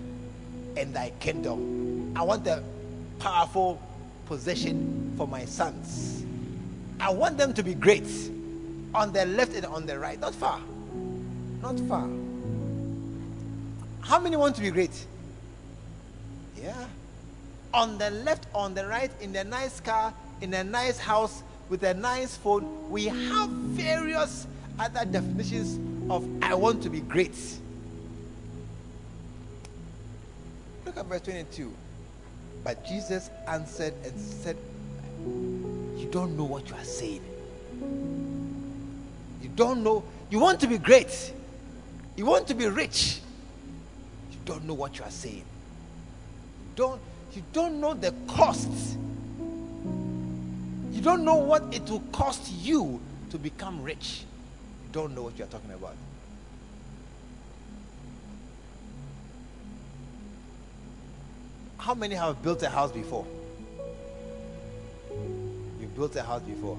in 0.78 0.94
thy 0.94 1.12
kingdom. 1.20 2.14
I 2.16 2.24
want 2.24 2.48
a 2.48 2.64
powerful 3.20 3.82
position 4.26 5.14
for 5.18 5.28
my 5.28 5.46
sons. 5.46 6.26
I 7.00 7.10
want 7.12 7.38
them 7.38 7.54
to 7.54 7.64
be 7.64 7.74
great 7.74 8.08
on 8.96 9.12
the 9.12 9.26
left 9.26 9.56
and 9.56 9.66
on 9.66 9.86
the 9.86 10.00
right. 10.00 10.20
Not 10.20 10.34
far. 10.34 10.60
Not 11.62 11.80
far. 11.82 12.08
How 14.02 14.20
many 14.20 14.36
want 14.36 14.56
to 14.56 14.62
be 14.62 14.70
great? 14.70 15.06
Yeah. 16.64 16.86
On 17.74 17.98
the 17.98 18.10
left, 18.10 18.48
on 18.56 18.74
the 18.74 18.88
right, 18.88 19.12
in 19.20 19.36
a 19.36 19.44
nice 19.44 19.82
car, 19.82 20.14
in 20.40 20.54
a 20.54 20.64
nice 20.64 20.98
house, 20.98 21.44
with 21.68 21.84
a 21.84 21.94
nice 21.94 22.38
phone, 22.38 22.90
we 22.90 23.06
have 23.06 23.50
various 23.50 24.48
other 24.80 25.04
definitions 25.04 25.80
of 26.10 26.26
I 26.42 26.54
want 26.54 26.82
to 26.84 26.90
be 26.90 27.02
great. 27.02 27.36
Look 30.86 30.98
at 30.98 31.06
verse 31.06 31.22
22. 31.22 31.74
But 32.64 32.86
Jesus 32.86 33.30
answered 33.48 33.94
and 34.06 34.18
said, 34.18 34.56
You 35.26 36.08
don't 36.12 36.38
know 36.38 36.46
what 36.46 36.70
you 36.70 36.76
are 36.76 36.84
saying. 36.86 37.24
You 39.42 39.50
don't 39.56 39.84
know. 39.84 40.04
You 40.30 40.40
want 40.40 40.62
to 40.62 40.68
be 40.68 40.78
great. 40.78 41.34
You 42.16 42.26
want 42.26 42.48
to 42.48 42.54
be 42.54 42.68
rich. 42.68 43.20
You 44.32 44.38
don't 44.46 44.64
know 44.64 44.76
what 44.76 44.98
you 44.98 45.04
are 45.04 45.12
saying. 45.12 45.44
Don't, 46.76 47.02
you 47.34 47.44
don't 47.54 47.80
know 47.80 47.94
the 47.94 48.14
costs 48.28 48.98
you 51.04 51.10
don't 51.10 51.26
know 51.26 51.36
what 51.36 51.64
it 51.74 51.90
will 51.90 52.04
cost 52.14 52.50
you 52.62 53.02
to 53.32 53.38
become 53.38 53.84
rich. 53.84 54.24
You 54.86 54.90
don't 54.94 55.14
know 55.14 55.24
what 55.24 55.38
you're 55.38 55.48
talking 55.48 55.72
about. 55.72 55.96
How 61.78 61.94
many 61.94 62.16
have 62.16 62.42
built 62.42 62.64
a 62.64 62.70
house 62.70 62.94
before? 62.94 63.26
You 65.82 65.88
built 65.94 66.16
a 66.16 66.24
house 66.24 66.44
before. 66.44 66.78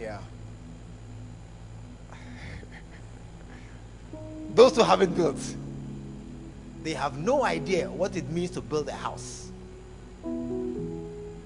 Yeah. 0.00 0.20
Those 4.54 4.76
who 4.76 4.82
haven't 4.82 5.14
built, 5.14 5.36
they 6.88 6.94
have 6.94 7.18
no 7.18 7.44
idea 7.44 7.90
what 7.90 8.16
it 8.16 8.30
means 8.30 8.50
to 8.52 8.62
build 8.62 8.88
a 8.88 8.94
house. 8.94 9.50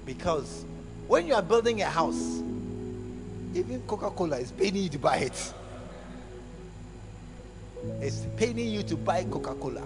Because 0.05 0.63
when 1.05 1.27
you 1.27 1.33
are 1.33 1.41
building 1.41 1.81
a 1.81 1.89
house, 1.89 2.41
even 3.53 3.81
Coca 3.85 4.09
Cola 4.09 4.37
is 4.37 4.53
paying 4.53 4.77
you 4.77 4.87
to 4.87 4.97
buy 4.97 5.17
it. 5.17 5.53
It's 7.99 8.25
paying 8.37 8.57
you 8.57 8.83
to 8.83 8.95
buy 8.95 9.25
Coca 9.25 9.53
Cola. 9.55 9.81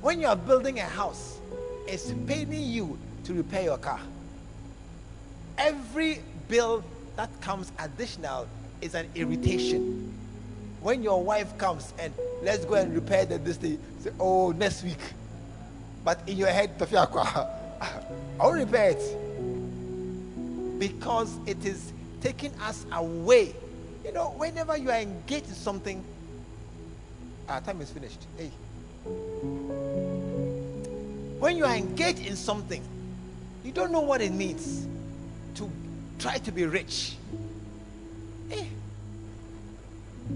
When 0.00 0.20
you 0.20 0.28
are 0.28 0.36
building 0.36 0.78
a 0.78 0.86
house, 0.86 1.40
it's 1.88 2.12
paying 2.28 2.52
you 2.52 2.96
to 3.24 3.34
repair 3.34 3.64
your 3.64 3.78
car. 3.78 3.98
Every 5.58 6.22
bill 6.46 6.84
that 7.16 7.28
comes 7.40 7.72
additional 7.80 8.46
is 8.80 8.94
an 8.94 9.08
irritation. 9.16 9.93
When 10.84 11.02
your 11.02 11.24
wife 11.24 11.56
comes 11.56 11.94
and 11.98 12.12
let's 12.42 12.66
go 12.66 12.74
and 12.74 12.94
repair 12.94 13.24
the 13.24 13.38
this 13.38 13.56
thing, 13.56 13.80
say, 14.00 14.10
oh, 14.20 14.50
next 14.50 14.84
week. 14.84 15.00
But 16.04 16.20
in 16.26 16.36
your 16.36 16.50
head, 16.50 16.72
I'll 18.38 18.52
repair 18.52 18.90
it. 18.90 20.78
Because 20.78 21.38
it 21.46 21.64
is 21.64 21.90
taking 22.20 22.52
us 22.60 22.84
away. 22.92 23.54
You 24.04 24.12
know, 24.12 24.34
whenever 24.36 24.76
you 24.76 24.90
are 24.90 24.98
engaged 24.98 25.48
in 25.48 25.54
something, 25.54 26.04
our 27.48 27.62
time 27.62 27.80
is 27.80 27.88
finished. 27.88 28.20
Hey. 28.36 28.50
When 31.38 31.56
you 31.56 31.64
are 31.64 31.76
engaged 31.76 32.26
in 32.26 32.36
something, 32.36 32.84
you 33.64 33.72
don't 33.72 33.90
know 33.90 34.02
what 34.02 34.20
it 34.20 34.34
means 34.34 34.86
to 35.54 35.70
try 36.18 36.36
to 36.36 36.52
be 36.52 36.66
rich. 36.66 37.16
Hey. 38.50 38.68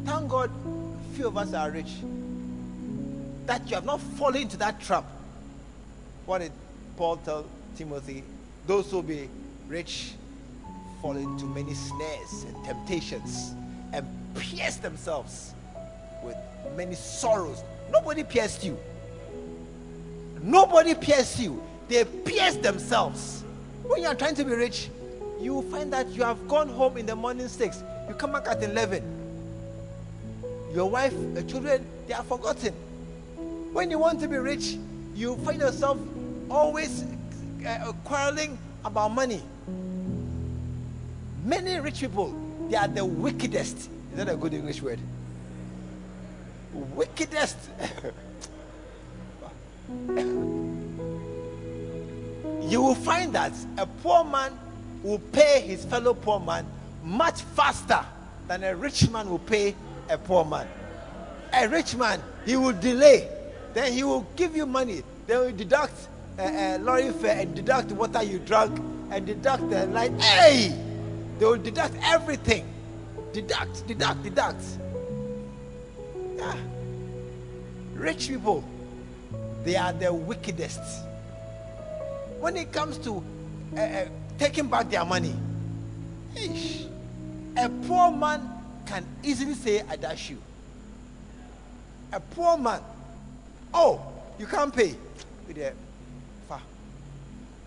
Thank 0.08 0.30
God, 0.30 0.50
few 1.12 1.26
of 1.26 1.36
us 1.36 1.52
are 1.52 1.70
rich. 1.70 1.96
That 3.44 3.68
you 3.68 3.74
have 3.74 3.84
not 3.84 4.00
fallen 4.00 4.40
into 4.40 4.56
that 4.56 4.80
trap. 4.80 5.04
What 6.24 6.38
did 6.38 6.52
Paul 6.96 7.18
tell 7.18 7.44
Timothy? 7.76 8.24
Those 8.66 8.90
who 8.90 9.02
be 9.02 9.28
rich 9.68 10.14
fall 11.02 11.14
into 11.14 11.44
many 11.44 11.74
snares 11.74 12.44
and 12.44 12.64
temptations 12.64 13.52
and 13.92 14.06
pierce 14.34 14.76
themselves 14.76 15.52
with 16.22 16.36
many 16.74 16.94
sorrows. 16.94 17.62
Nobody 17.92 18.24
pierced 18.24 18.64
you. 18.64 18.78
Nobody 20.40 20.94
pierced 20.94 21.38
you. 21.38 21.62
They 21.90 22.06
pierce 22.06 22.56
themselves. 22.56 23.44
When 23.82 24.00
you 24.00 24.08
are 24.08 24.14
trying 24.14 24.36
to 24.36 24.44
be 24.44 24.54
rich, 24.54 24.88
you 25.38 25.60
find 25.70 25.92
that 25.92 26.08
you 26.08 26.22
have 26.22 26.48
gone 26.48 26.70
home 26.70 26.96
in 26.96 27.04
the 27.04 27.14
morning 27.14 27.46
six. 27.48 27.82
You 28.08 28.14
come 28.14 28.32
back 28.32 28.48
at 28.48 28.62
11. 28.62 29.17
Your 30.74 30.90
wife, 30.90 31.14
your 31.34 31.42
children, 31.44 31.84
they 32.06 32.14
are 32.14 32.22
forgotten. 32.22 32.72
When 33.72 33.90
you 33.90 33.98
want 33.98 34.20
to 34.20 34.28
be 34.28 34.36
rich, 34.36 34.76
you 35.14 35.36
find 35.38 35.60
yourself 35.60 35.98
always 36.50 37.04
uh, 37.66 37.92
quarreling 38.04 38.58
about 38.84 39.08
money. 39.08 39.42
Many 41.44 41.80
rich 41.80 42.00
people, 42.00 42.34
they 42.68 42.76
are 42.76 42.88
the 42.88 43.04
wickedest. 43.04 43.76
Is 43.76 44.16
that 44.16 44.28
a 44.28 44.36
good 44.36 44.54
English 44.54 44.82
word? 44.82 45.00
Wickedest. 46.72 47.56
you 52.62 52.82
will 52.82 52.94
find 52.94 53.32
that 53.34 53.52
a 53.78 53.86
poor 53.86 54.24
man 54.24 54.52
will 55.02 55.18
pay 55.18 55.60
his 55.62 55.84
fellow 55.84 56.12
poor 56.12 56.38
man 56.40 56.66
much 57.02 57.40
faster 57.40 58.04
than 58.46 58.64
a 58.64 58.76
rich 58.76 59.08
man 59.10 59.28
will 59.30 59.38
pay 59.38 59.74
a 60.08 60.18
poor 60.18 60.44
man. 60.44 60.66
A 61.52 61.68
rich 61.68 61.94
man, 61.96 62.22
he 62.44 62.56
will 62.56 62.72
delay, 62.72 63.28
then 63.74 63.92
he 63.92 64.04
will 64.04 64.26
give 64.36 64.56
you 64.56 64.66
money, 64.66 65.02
then 65.26 65.40
will 65.40 65.52
deduct 65.52 66.08
uh, 66.38 66.42
uh, 66.42 66.78
lorry 66.80 67.10
fare 67.10 67.40
and 67.40 67.54
deduct 67.54 67.90
water 67.92 68.22
you 68.22 68.38
drank 68.38 68.78
and 69.10 69.26
deduct 69.26 69.68
the 69.70 69.86
light. 69.86 70.12
Hey! 70.20 70.76
They 71.38 71.44
will 71.44 71.56
deduct 71.56 71.94
everything. 72.02 72.66
Deduct, 73.32 73.86
deduct, 73.86 74.22
deduct. 74.22 74.62
Yeah. 76.36 76.56
Rich 77.94 78.28
people, 78.28 78.64
they 79.64 79.76
are 79.76 79.92
the 79.92 80.12
wickedest. 80.12 80.80
When 82.40 82.56
it 82.56 82.72
comes 82.72 82.98
to 82.98 83.22
uh, 83.76 83.80
uh, 83.80 84.08
taking 84.38 84.68
back 84.68 84.90
their 84.90 85.04
money, 85.04 85.34
ish, 86.36 86.86
a 87.56 87.68
poor 87.68 88.10
man 88.12 88.57
can 88.88 89.04
easily 89.22 89.54
say, 89.54 89.82
I 89.88 89.96
dash 89.96 90.30
you. 90.30 90.38
A 92.12 92.20
poor 92.20 92.56
man, 92.56 92.80
oh, 93.74 94.00
you 94.38 94.46
can't 94.46 94.74
pay. 94.74 94.94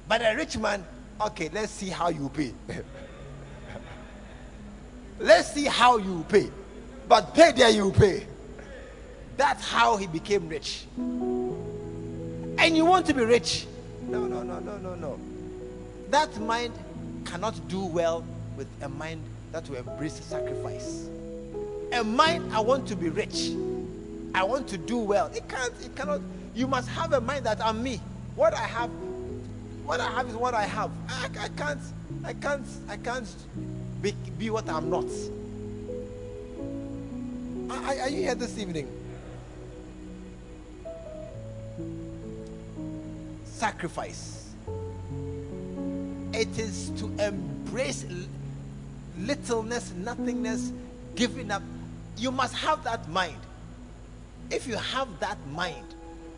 But 0.07 0.21
a 0.21 0.35
rich 0.35 0.57
man, 0.57 0.83
okay, 1.21 1.49
let's 1.53 1.71
see 1.71 1.89
how 1.89 2.09
you 2.09 2.29
pay. 2.29 2.53
let's 5.19 5.53
see 5.53 5.65
how 5.65 5.97
you 5.97 6.25
pay. 6.27 6.49
But 7.07 7.33
pay 7.33 7.51
there 7.51 7.69
you 7.69 7.91
pay. 7.91 8.25
That's 9.37 9.65
how 9.65 9.97
he 9.97 10.07
became 10.07 10.49
rich. 10.49 10.85
And 10.97 12.75
you 12.75 12.83
want 12.85 13.05
to 13.05 13.13
be 13.13 13.23
rich? 13.23 13.67
No, 14.07 14.25
no, 14.27 14.43
no, 14.43 14.59
no, 14.59 14.77
no, 14.77 14.95
no. 14.95 15.19
That 16.09 16.37
mind 16.41 16.73
cannot 17.25 17.67
do 17.69 17.85
well 17.85 18.25
with 18.57 18.67
a 18.81 18.89
mind 18.89 19.23
that 19.51 19.69
will 19.69 19.77
embrace 19.77 20.13
sacrifice. 20.23 21.07
A 21.91 22.03
mind, 22.03 22.53
I 22.53 22.59
want 22.59 22.87
to 22.87 22.95
be 22.95 23.09
rich. 23.09 23.51
I 24.33 24.43
want 24.43 24.67
to 24.69 24.77
do 24.77 24.97
well. 24.97 25.27
It 25.27 25.47
can't, 25.49 25.73
it 25.83 25.95
cannot. 25.95 26.21
You 26.55 26.67
must 26.67 26.87
have 26.89 27.11
a 27.13 27.21
mind 27.21 27.45
that 27.45 27.63
I'm 27.63 27.83
me. 27.83 27.99
What 28.35 28.53
I 28.53 28.65
have, 28.65 28.89
what 29.85 29.99
I 29.99 30.09
have 30.09 30.27
is 30.29 30.35
what 30.35 30.53
I 30.53 30.63
have. 30.63 30.89
I, 31.09 31.29
I 31.39 31.47
can't, 31.49 31.79
I 32.23 32.33
can't, 32.33 32.65
I 32.87 32.97
can't 32.97 33.27
be, 34.01 34.13
be 34.37 34.49
what 34.49 34.69
I'm 34.69 34.89
not. 34.89 35.05
Are, 37.69 37.99
are 38.01 38.09
you 38.09 38.21
here 38.23 38.35
this 38.35 38.57
evening? 38.57 38.87
Sacrifice. 43.45 44.49
It 46.33 46.57
is 46.57 46.89
to 46.97 47.05
embrace 47.23 48.05
littleness, 49.19 49.93
nothingness, 49.93 50.71
giving 51.15 51.51
up. 51.51 51.63
You 52.17 52.31
must 52.31 52.55
have 52.55 52.83
that 52.83 53.07
mind. 53.09 53.37
If 54.49 54.67
you 54.67 54.75
have 54.75 55.07
that 55.19 55.37
mind, 55.47 55.85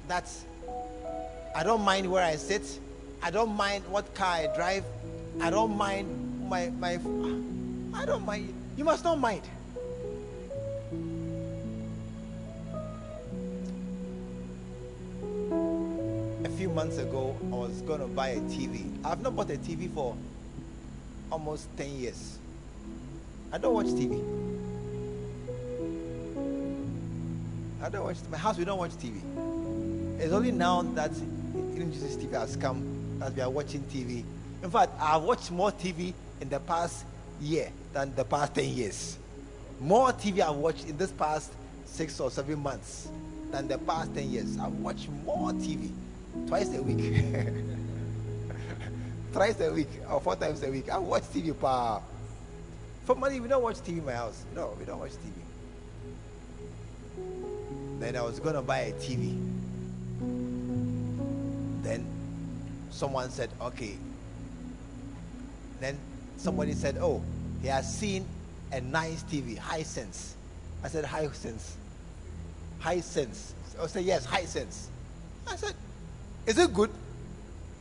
that 0.08 0.30
I 1.56 1.64
don't 1.64 1.82
mind 1.82 2.10
where 2.10 2.24
I 2.24 2.36
sit, 2.36 2.80
I 3.22 3.32
don't 3.32 3.56
mind 3.56 3.84
what 3.88 4.14
car 4.14 4.28
I 4.28 4.48
drive, 4.56 4.84
I 5.42 5.50
don't 5.50 5.76
mind 5.78 6.50
my 6.50 6.70
my 6.70 7.00
I 7.94 8.06
don't 8.06 8.26
mind. 8.26 8.54
You 8.78 8.84
must 8.84 9.04
not 9.04 9.20
mind. 9.20 9.44
A 16.44 16.50
few 16.58 16.70
months 16.70 16.98
ago, 16.98 17.36
I 17.52 17.56
was 17.56 17.82
going 17.82 18.02
to 18.02 18.08
buy 18.08 18.30
a 18.30 18.40
TV. 18.42 18.92
I've 19.06 19.22
not 19.22 19.36
bought 19.36 19.50
a 19.52 19.58
TV 19.58 19.90
for 19.94 20.16
almost 21.32 21.68
10 21.78 22.00
years. 22.00 22.40
I 23.54 23.60
don't 23.60 23.76
watch 23.76 23.86
TV. 23.86 24.20
I 27.84 27.90
don't 27.90 28.04
watch 28.04 28.18
my 28.32 28.38
house. 28.38 28.58
We 28.58 28.66
don't 28.66 28.80
watch 28.80 28.94
TV. 28.94 29.22
It's 30.20 30.34
only 30.34 30.52
now 30.52 30.82
that 30.96 31.12
Eden 31.12 31.94
Jesus 31.94 32.16
TV 32.16 32.32
has 32.32 32.56
come 32.56 33.20
that 33.20 33.36
we 33.36 33.44
are 33.44 33.52
watching 33.52 33.82
TV. 33.84 34.24
In 34.64 34.72
fact, 34.72 34.94
I've 35.00 35.22
watched 35.22 35.52
more 35.52 35.72
TV 35.72 36.16
in 36.42 36.50
the 36.50 36.60
past 36.62 37.06
year 37.40 37.70
than 37.94 38.16
the 38.16 38.26
past 38.26 38.56
10 38.56 38.70
years. 38.70 39.20
More 39.80 40.12
TV 40.14 40.40
I've 40.40 40.56
watched 40.56 40.90
in 40.90 40.98
this 40.98 41.12
past 41.12 41.54
six 41.86 42.20
or 42.20 42.32
seven 42.32 42.58
months 42.58 43.10
than 43.52 43.68
the 43.68 43.78
past 43.78 44.16
10 44.16 44.32
years. 44.32 44.58
I've 44.58 44.74
watched 44.74 45.10
more 45.24 45.52
TV 45.52 45.92
twice 46.48 46.74
a 46.76 46.82
week. 46.82 47.24
Thrice 49.32 49.62
a 49.62 49.72
week 49.72 49.90
or 50.10 50.20
four 50.22 50.36
times 50.36 50.64
a 50.64 50.72
week. 50.72 50.90
I 50.90 50.98
watch 50.98 51.24
TV. 51.24 51.60
Pa. 51.60 52.02
For 53.06 53.16
money, 53.16 53.40
we 53.40 53.48
don't 53.48 53.62
watch 53.62 53.78
TV 53.78 53.98
in 53.98 54.06
my 54.06 54.14
house. 54.14 54.46
No, 54.56 54.76
we 54.80 54.86
don't 54.86 55.00
watch 55.00 55.12
TV. 55.12 55.34
Then 58.00 58.16
I 58.16 58.22
was 58.22 58.40
going 58.40 58.56
to 58.56 58.62
buy 58.62 58.80
a 58.80 58.94
TV. 58.94 59.38
Then 61.84 62.06
someone 62.90 63.30
said, 63.30 63.50
okay. 63.62 63.98
Then 65.80 65.98
somebody 66.38 66.74
said, 66.74 66.98
oh, 67.00 67.22
he 67.62 67.68
has 67.68 67.94
seen 67.94 68.26
a 68.72 68.80
nice 68.80 69.24
TV, 69.24 69.58
Hisense. 69.58 70.34
I 70.84 70.88
said, 70.88 71.06
Hisense. 71.06 71.74
High 72.80 73.00
sense. 73.00 73.54
I 73.82 73.88
said, 73.88 74.04
yes, 74.04 74.26
Hisense. 74.28 74.88
I 75.48 75.56
said, 75.56 75.74
is 76.46 76.58
it 76.58 76.74
good? 76.74 76.90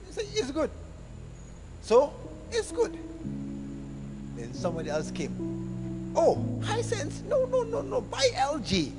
He 0.06 0.12
said, 0.12 0.24
it's 0.32 0.50
good. 0.50 0.70
So, 1.82 2.12
it's 2.50 2.70
good. 2.70 2.96
Then 4.42 4.54
somebody 4.54 4.90
else 4.90 5.12
came. 5.12 6.12
Oh, 6.16 6.44
Hisense. 6.62 7.22
No, 7.26 7.44
no, 7.44 7.62
no, 7.62 7.80
no. 7.80 8.00
Buy 8.00 8.28
LG. 8.34 8.90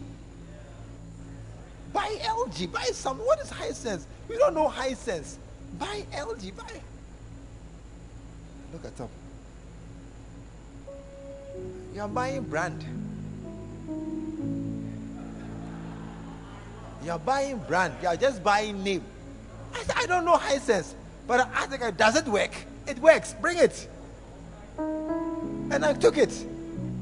Buy 1.92 2.18
LG. 2.22 2.72
Buy 2.72 2.86
some. 2.94 3.18
What 3.18 3.42
is 3.42 3.50
Hisense? 3.50 4.06
You 4.30 4.38
don't 4.38 4.54
know 4.54 4.70
Hisense. 4.70 5.36
Buy 5.78 6.06
LG. 6.14 6.56
Buy. 6.56 6.80
Look 8.72 8.86
at 8.86 8.96
them. 8.96 9.10
You're 11.94 12.08
buying 12.08 12.44
brand. 12.44 12.86
You're 17.04 17.20
buying 17.20 17.58
brand. 17.68 17.96
You're 18.02 18.16
just 18.16 18.42
buying 18.42 18.82
name. 18.82 19.04
I 19.76 19.84
said, 19.84 19.96
I 19.98 20.06
don't 20.06 20.24
know 20.24 20.38
Hisense. 20.38 20.94
But 21.28 21.50
I 21.54 21.66
think 21.66 21.82
it 21.82 21.98
does 21.98 22.16
it 22.16 22.28
work? 22.28 22.52
It 22.88 22.98
works. 23.00 23.36
Bring 23.42 23.58
it. 23.58 23.90
And 25.74 25.84
I 25.84 25.94
took 25.94 26.20
it. 26.20 26.46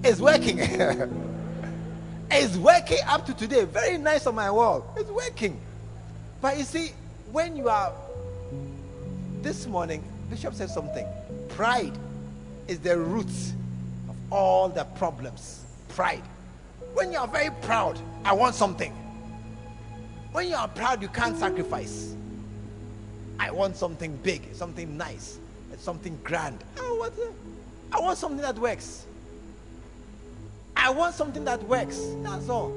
It's 0.02 0.22
working. 0.22 0.58
it's 2.32 2.56
working 2.56 3.00
up 3.06 3.26
to 3.26 3.34
today. 3.34 3.66
Very 3.66 3.98
nice 3.98 4.26
on 4.26 4.34
my 4.34 4.50
wall. 4.50 4.94
It's 4.96 5.10
working. 5.10 5.60
But 6.40 6.58
you 6.58 6.64
see, 6.64 6.94
when 7.34 7.58
you 7.58 7.68
are 7.68 7.92
this 9.42 9.68
morning, 9.68 10.02
Bishop 10.30 10.54
said 10.54 10.70
something. 10.70 11.06
Pride 11.50 11.92
is 12.70 12.80
the 12.80 12.98
root 12.98 13.28
of 14.08 14.16
all 14.32 14.70
the 14.70 14.86
problems. 14.86 15.66
Pride. 15.90 16.24
When 16.94 17.12
you 17.12 17.20
are 17.20 17.28
very 17.28 17.50
proud, 17.64 18.00
I 18.24 18.32
want 18.32 18.56
something. 18.56 18.94
When 20.32 20.48
you 20.48 20.56
are 20.56 20.70
proud, 20.70 21.02
you 21.02 21.10
can't 21.10 21.38
sacrifice. 21.38 22.16
I 23.38 23.52
want 23.52 23.76
something 23.76 24.16
big, 24.24 24.56
something 24.56 24.96
nice, 24.96 25.40
something 25.78 26.18
grand. 26.24 26.64
Oh, 26.78 26.96
I 26.96 27.00
want, 27.00 27.36
I 27.92 28.00
want 28.00 28.18
something 28.18 28.42
that 28.42 28.58
works. 28.58 29.06
I 30.76 30.90
want 30.90 31.14
something 31.14 31.44
that 31.46 31.62
works. 31.64 32.00
That's 32.24 32.50
all. 32.50 32.74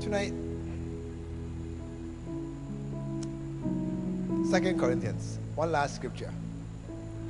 Tonight, 0.00 0.32
Second 4.50 4.78
Corinthians, 4.80 5.38
one 5.54 5.72
last 5.72 5.96
scripture. 5.96 6.32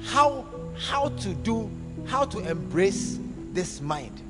How 0.04 0.46
how 0.78 1.08
to 1.08 1.34
do 1.34 1.68
how 2.06 2.24
to 2.26 2.38
embrace 2.38 3.18
this 3.52 3.80
mind. 3.80 4.22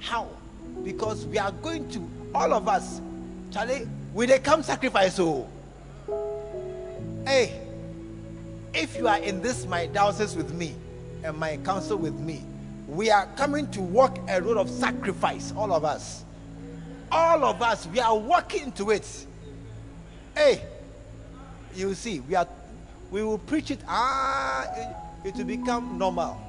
How? 0.00 0.28
Because 0.82 1.26
we 1.26 1.38
are 1.38 1.52
going 1.52 1.88
to 1.90 2.08
all 2.34 2.54
of 2.54 2.68
us, 2.68 3.00
Charlie, 3.50 3.86
will 4.14 4.26
they 4.26 4.38
come 4.38 4.62
sacrifice? 4.62 5.18
Oh, 5.18 5.46
hey, 7.26 7.60
if 8.72 8.96
you 8.96 9.08
are 9.08 9.18
in 9.18 9.42
this 9.42 9.66
my 9.66 9.86
diocese 9.86 10.36
with 10.36 10.52
me 10.54 10.74
and 11.24 11.36
my 11.36 11.56
council 11.58 11.98
with 11.98 12.14
me, 12.14 12.42
we 12.86 13.10
are 13.10 13.26
coming 13.36 13.68
to 13.72 13.80
walk 13.80 14.18
a 14.28 14.40
road 14.40 14.56
of 14.56 14.70
sacrifice, 14.70 15.52
all 15.56 15.72
of 15.72 15.84
us. 15.84 16.24
All 17.10 17.44
of 17.44 17.62
us, 17.62 17.86
we 17.86 18.00
are 18.00 18.16
walking 18.16 18.72
to 18.72 18.90
it. 18.90 19.26
Hey, 20.34 20.62
you 21.74 21.94
see, 21.94 22.20
we 22.20 22.34
are 22.34 22.48
we 23.10 23.22
will 23.22 23.38
preach 23.38 23.70
it, 23.70 23.80
ah, 23.86 24.66
it, 25.24 25.28
it 25.28 25.36
will 25.36 25.44
become 25.44 25.98
normal. 25.98 26.40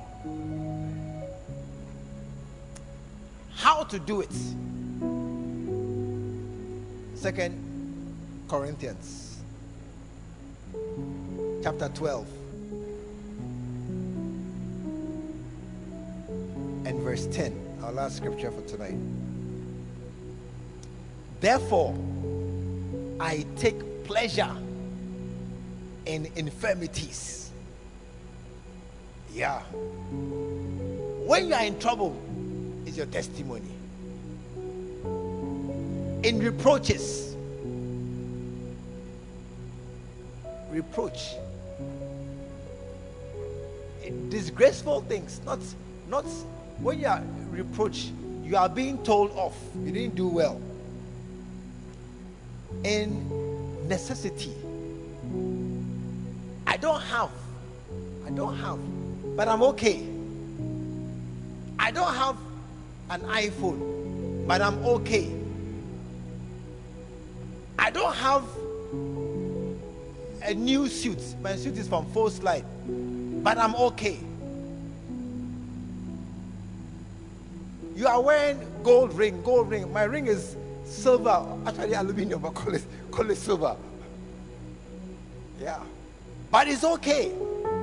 How 3.55 3.83
to 3.83 3.99
do 3.99 4.21
it? 4.21 4.33
Second 7.15 7.63
Corinthians 8.47 9.26
chapter 11.63 11.89
12 11.89 12.27
and 16.85 16.99
verse 17.01 17.27
10. 17.27 17.79
Our 17.83 17.91
last 17.91 18.17
scripture 18.17 18.51
for 18.51 18.61
tonight. 18.61 18.95
Therefore, 21.39 21.95
I 23.19 23.45
take 23.57 24.03
pleasure 24.05 24.55
in 26.05 26.31
infirmities. 26.35 27.51
Yeah. 29.33 29.59
When 31.27 31.49
you 31.49 31.53
are 31.53 31.63
in 31.63 31.77
trouble, 31.79 32.15
is 32.87 32.95
your 32.97 33.05
testimony. 33.07 33.69
In 36.23 36.39
reproaches, 36.39 37.26
reproach, 40.77 41.33
disgraceful 44.29 45.01
things, 45.01 45.41
not 45.43 45.59
not 46.07 46.25
when 46.79 46.99
you 46.99 47.07
are 47.07 47.23
reproach, 47.49 48.11
you 48.43 48.55
are 48.55 48.69
being 48.69 49.03
told 49.03 49.31
off. 49.31 49.57
You 49.83 49.91
didn't 49.91 50.15
do 50.15 50.27
well. 50.27 50.61
In 52.83 53.87
necessity, 53.87 54.53
I 56.67 56.77
don't 56.77 57.01
have. 57.01 57.31
I 58.27 58.29
don't 58.29 58.55
have. 58.57 58.79
But 59.35 59.47
I'm 59.47 59.63
okay. 59.73 60.05
I 61.79 61.89
don't 61.89 62.13
have 62.13 62.37
an 63.09 63.21
iPhone, 63.21 64.45
but 64.47 64.61
I'm 64.61 64.77
okay. 64.85 65.31
I 67.79 67.89
don't 67.89 68.15
have 68.15 68.43
a 70.47 70.53
new 70.53 70.87
suit. 70.87 71.21
My 71.41 71.55
suit 71.55 71.77
is 71.77 71.87
from 71.87 72.05
Full 72.11 72.29
Slide, 72.29 72.65
but 73.43 73.57
I'm 73.57 73.75
okay. 73.75 74.17
You 77.95 78.07
are 78.07 78.21
wearing 78.21 78.65
gold 78.83 79.13
ring, 79.13 79.41
gold 79.43 79.69
ring. 79.69 79.91
My 79.91 80.03
ring 80.03 80.27
is 80.27 80.55
silver, 80.85 81.45
actually 81.65 81.93
aluminium, 81.95 82.41
but 82.41 82.53
call 82.53 82.73
it, 82.73 82.83
call 83.11 83.29
it 83.29 83.35
silver. 83.35 83.75
Yeah. 85.59 85.79
But 86.49 86.67
it's 86.69 86.83
okay. 86.83 87.33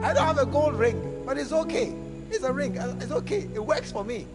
I 0.02 0.14
don't 0.14 0.24
have 0.24 0.38
a 0.38 0.46
gold 0.46 0.74
ring, 0.74 1.22
but 1.26 1.36
it's 1.36 1.52
okay. 1.52 1.92
It's 2.30 2.44
a 2.44 2.52
ring. 2.52 2.78
Uh, 2.78 2.96
it's 3.00 3.12
okay. 3.12 3.48
It 3.52 3.64
works 3.64 3.92
for 3.92 4.04
me. 4.04 4.26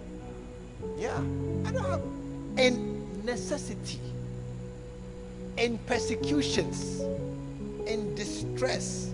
Yeah. 0.97 1.17
I 1.65 1.71
don't 1.71 1.83
have 1.83 2.01
in 2.57 3.25
necessity, 3.25 3.99
in 5.57 5.77
persecutions, 5.79 7.01
in 7.89 8.13
distress. 8.15 9.11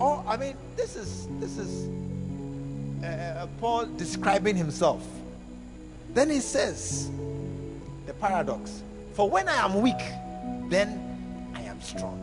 Oh, 0.00 0.24
I 0.26 0.36
mean, 0.36 0.56
this 0.76 0.96
is 0.96 1.28
this 1.38 1.58
is 1.58 1.88
uh, 3.02 3.06
uh, 3.06 3.46
Paul 3.60 3.86
describing 3.96 4.56
himself. 4.56 5.06
Then 6.14 6.30
he 6.30 6.40
says, 6.40 7.10
the 8.06 8.14
paradox: 8.14 8.82
For 9.12 9.28
when 9.28 9.48
I 9.48 9.64
am 9.64 9.82
weak, 9.82 10.02
then 10.68 11.52
I 11.54 11.62
am 11.62 11.80
strong. 11.80 12.22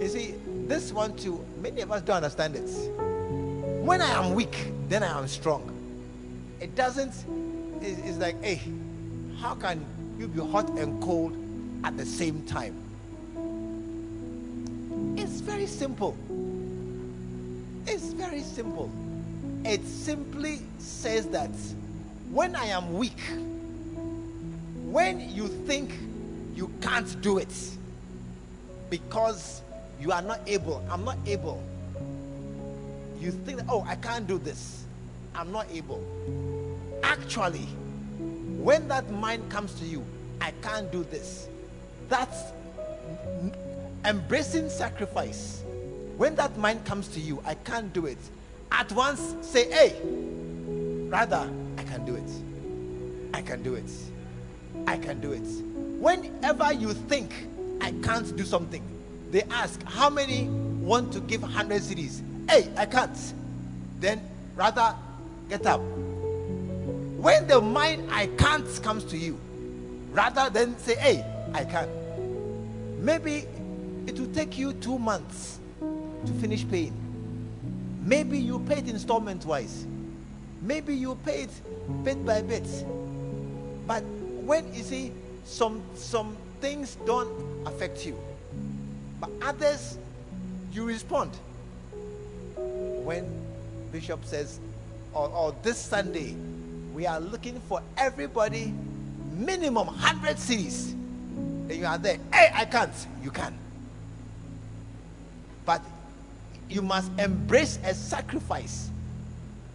You 0.00 0.08
see, 0.08 0.34
this 0.66 0.92
one 0.92 1.16
too, 1.16 1.44
many 1.60 1.82
of 1.82 1.92
us 1.92 2.02
don't 2.02 2.16
understand 2.16 2.56
it. 2.56 2.68
When 3.84 4.00
I 4.00 4.10
am 4.10 4.34
weak, 4.34 4.68
then 4.88 5.02
I 5.02 5.18
am 5.18 5.26
strong. 5.28 5.74
It 6.60 6.74
doesn't, 6.74 7.12
it's 7.80 8.18
like, 8.18 8.42
hey, 8.42 8.60
how 9.40 9.54
can 9.54 9.84
you 10.18 10.28
be 10.28 10.40
hot 10.40 10.68
and 10.70 11.00
cold 11.02 11.36
at 11.84 11.96
the 11.96 12.04
same 12.04 12.42
time? 12.42 12.74
It's 15.20 15.40
very 15.40 15.66
simple. 15.66 16.16
It's 17.86 18.12
very 18.12 18.42
simple. 18.42 18.88
It 19.64 19.84
simply 19.84 20.60
says 20.78 21.26
that 21.30 21.50
when 22.30 22.54
I 22.54 22.66
am 22.66 22.96
weak, 22.96 23.20
when 24.84 25.28
you 25.34 25.48
think 25.48 25.92
you 26.54 26.70
can't 26.80 27.20
do 27.20 27.38
it 27.38 27.52
because 28.90 29.62
you 30.00 30.12
are 30.12 30.22
not 30.22 30.40
able. 30.46 30.86
I'm 30.88 31.04
not 31.04 31.18
able. 31.26 31.62
You 33.20 33.32
think, 33.32 33.60
oh, 33.68 33.84
I 33.88 33.96
can't 33.96 34.26
do 34.26 34.38
this. 34.38 34.84
I'm 35.34 35.50
not 35.50 35.66
able. 35.72 36.00
Actually, 37.02 37.66
when 38.62 38.86
that 38.86 39.10
mind 39.10 39.50
comes 39.50 39.74
to 39.80 39.84
you, 39.84 40.04
I 40.40 40.52
can't 40.62 40.92
do 40.92 41.02
this. 41.02 41.48
That's 42.08 42.52
embracing 44.04 44.68
sacrifice. 44.70 45.62
When 46.16 46.34
that 46.36 46.56
mind 46.58 46.84
comes 46.84 47.08
to 47.08 47.20
you, 47.20 47.42
I 47.44 47.54
can't 47.54 47.92
do 47.92 48.06
it. 48.06 48.18
At 48.72 48.90
once 48.92 49.34
say, 49.40 49.70
hey, 49.70 50.00
rather, 51.08 51.48
I 51.76 51.82
can 51.84 52.04
do 52.04 52.16
it. 52.16 52.30
I 53.34 53.42
can 53.42 53.62
do 53.62 53.74
it. 53.74 53.90
I 54.86 54.96
can 54.98 55.20
do 55.20 55.32
it. 55.32 55.46
Whenever 56.00 56.72
you 56.72 56.92
think 56.92 57.32
I 57.80 57.92
can't 58.02 58.36
do 58.36 58.44
something, 58.44 58.82
they 59.30 59.42
ask, 59.50 59.82
How 59.84 60.08
many 60.08 60.48
want 60.80 61.12
to 61.12 61.20
give 61.20 61.42
100 61.42 61.82
cedis? 61.82 62.22
Hey, 62.48 62.70
I 62.76 62.86
can't. 62.86 63.16
Then 64.00 64.20
rather 64.56 64.94
get 65.48 65.66
up. 65.66 65.80
When 65.80 67.46
the 67.46 67.60
mind 67.60 68.10
I 68.10 68.26
can't 68.38 68.66
comes 68.82 69.04
to 69.04 69.18
you, 69.18 69.38
rather 70.12 70.50
than 70.50 70.78
say, 70.78 70.94
Hey, 70.94 71.24
I 71.52 71.64
can. 71.64 71.88
Maybe 73.04 73.44
it 74.08 74.18
will 74.18 74.32
take 74.32 74.56
you 74.56 74.72
two 74.72 74.98
months 74.98 75.58
to 75.80 76.32
finish 76.40 76.66
paying. 76.66 76.94
Maybe 78.02 78.38
you 78.38 78.58
pay 78.60 78.78
it 78.78 78.88
installment 78.88 79.44
wise. 79.44 79.86
Maybe 80.62 80.94
you 80.94 81.14
pay 81.26 81.42
it 81.42 81.50
bit 82.04 82.24
by 82.24 82.40
bit. 82.40 82.66
But 83.86 84.02
when 84.44 84.72
you 84.72 84.82
see 84.82 85.12
some 85.44 85.82
some 85.94 86.38
things 86.62 86.96
don't 87.04 87.66
affect 87.66 88.06
you, 88.06 88.18
but 89.20 89.28
others, 89.42 89.98
you 90.72 90.84
respond. 90.84 91.32
When 92.56 93.26
Bishop 93.92 94.24
says, 94.24 94.58
or, 95.12 95.28
or 95.28 95.54
this 95.62 95.76
Sunday, 95.76 96.34
we 96.94 97.06
are 97.06 97.20
looking 97.20 97.60
for 97.68 97.82
everybody 97.98 98.72
minimum 99.36 99.86
100 99.86 100.36
cedis, 100.36 100.92
And 100.92 101.72
you 101.72 101.84
are 101.84 101.98
there. 101.98 102.18
Hey, 102.32 102.50
I 102.54 102.64
can't. 102.64 103.06
You 103.22 103.30
can. 103.30 103.58
But 105.68 105.82
you 106.68 106.82
must 106.82 107.10
embrace 107.18 107.78
a 107.84 107.94
sacrifice 107.94 108.90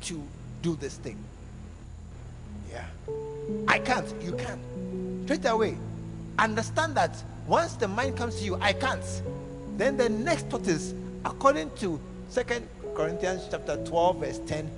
to 0.01 0.21
do 0.61 0.75
this 0.75 0.95
thing. 0.97 1.17
Yeah. 2.71 2.85
I 3.67 3.79
can't. 3.79 4.07
You 4.21 4.33
can. 4.33 4.59
Straight 5.25 5.45
away. 5.45 5.77
Understand 6.39 6.95
that 6.95 7.21
once 7.47 7.73
the 7.73 7.87
mind 7.87 8.17
comes 8.17 8.35
to 8.39 8.45
you, 8.45 8.55
I 8.61 8.73
can't. 8.73 9.03
Then 9.77 9.97
the 9.97 10.09
next 10.09 10.47
thought 10.47 10.67
is, 10.67 10.93
according 11.25 11.71
to 11.77 11.99
Second 12.29 12.67
Corinthians 12.95 13.47
chapter 13.49 13.77
12, 13.85 14.19
verse 14.19 14.39
10, 14.47 14.69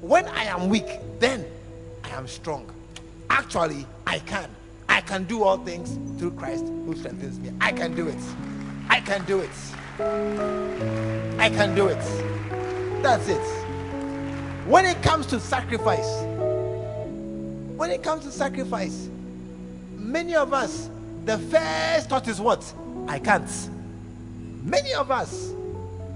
when 0.00 0.26
I 0.28 0.44
am 0.44 0.68
weak, 0.68 1.00
then 1.18 1.44
I 2.02 2.10
am 2.10 2.26
strong. 2.26 2.70
Actually, 3.30 3.86
I 4.06 4.18
can. 4.20 4.48
I 4.88 5.00
can 5.00 5.24
do 5.24 5.42
all 5.42 5.56
things 5.58 5.98
through 6.18 6.32
Christ 6.32 6.64
who 6.64 6.94
strengthens 6.96 7.38
me. 7.38 7.50
I 7.60 7.72
can 7.72 7.94
do 7.94 8.08
it. 8.08 8.18
I 8.88 9.00
can 9.00 9.24
do 9.24 9.40
it. 9.40 9.50
I 9.96 11.50
can 11.50 11.74
do 11.76 11.86
it. 11.86 12.02
That's 13.00 13.28
it. 13.28 13.40
When 14.66 14.84
it 14.86 15.00
comes 15.02 15.26
to 15.26 15.38
sacrifice, 15.38 16.22
when 17.76 17.90
it 17.90 18.02
comes 18.02 18.24
to 18.24 18.32
sacrifice, 18.32 19.08
many 19.96 20.34
of 20.34 20.52
us, 20.52 20.90
the 21.24 21.38
first 21.38 22.08
thought 22.08 22.26
is 22.26 22.40
what? 22.40 22.74
I 23.06 23.20
can't. 23.20 23.48
Many 24.64 24.94
of 24.94 25.12
us 25.12 25.52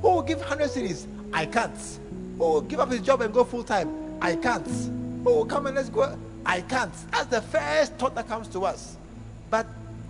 who 0.03 0.09
will 0.09 0.23
give 0.23 0.39
100 0.39 0.71
cedis, 0.71 1.07
I 1.33 1.47
can't. 1.47 1.79
Who 2.39 2.45
will 2.45 2.63
give 2.63 2.81
up 2.81 2.91
his 2.91 3.03
job 3.03 3.21
and 3.21 3.33
go 3.33 3.45
full 3.45 3.63
time, 3.63 4.19
I 4.21 4.35
can't. 4.35 4.67
Who 4.67 5.35
will 5.35 5.47
come 5.47 5.67
and 5.67 5.77
let's 5.77 5.89
go, 5.89 6.19
I 6.45 6.63
can't. 6.63 6.93
That's 7.13 7.27
the 7.27 7.43
first 7.43 7.95
thought 7.95 8.17
that 8.17 8.27
comes 8.27 8.49
to 8.49 8.65
us. 8.65 8.97
But 9.51 9.67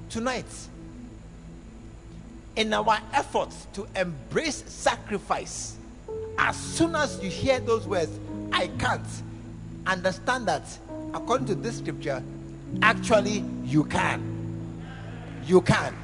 tonight, 0.08 0.46
in 2.58 2.74
our 2.74 2.98
efforts 3.12 3.68
to 3.72 3.86
embrace 3.94 4.64
sacrifice, 4.66 5.76
as 6.38 6.56
soon 6.56 6.96
as 6.96 7.22
you 7.22 7.30
hear 7.30 7.60
those 7.60 7.86
words, 7.86 8.18
I 8.52 8.66
can't, 8.78 9.06
understand 9.86 10.48
that 10.48 10.64
according 11.14 11.46
to 11.46 11.54
this 11.54 11.78
scripture, 11.78 12.20
actually 12.82 13.44
you 13.64 13.84
can. 13.84 14.82
You 15.46 15.60
can. 15.60 15.96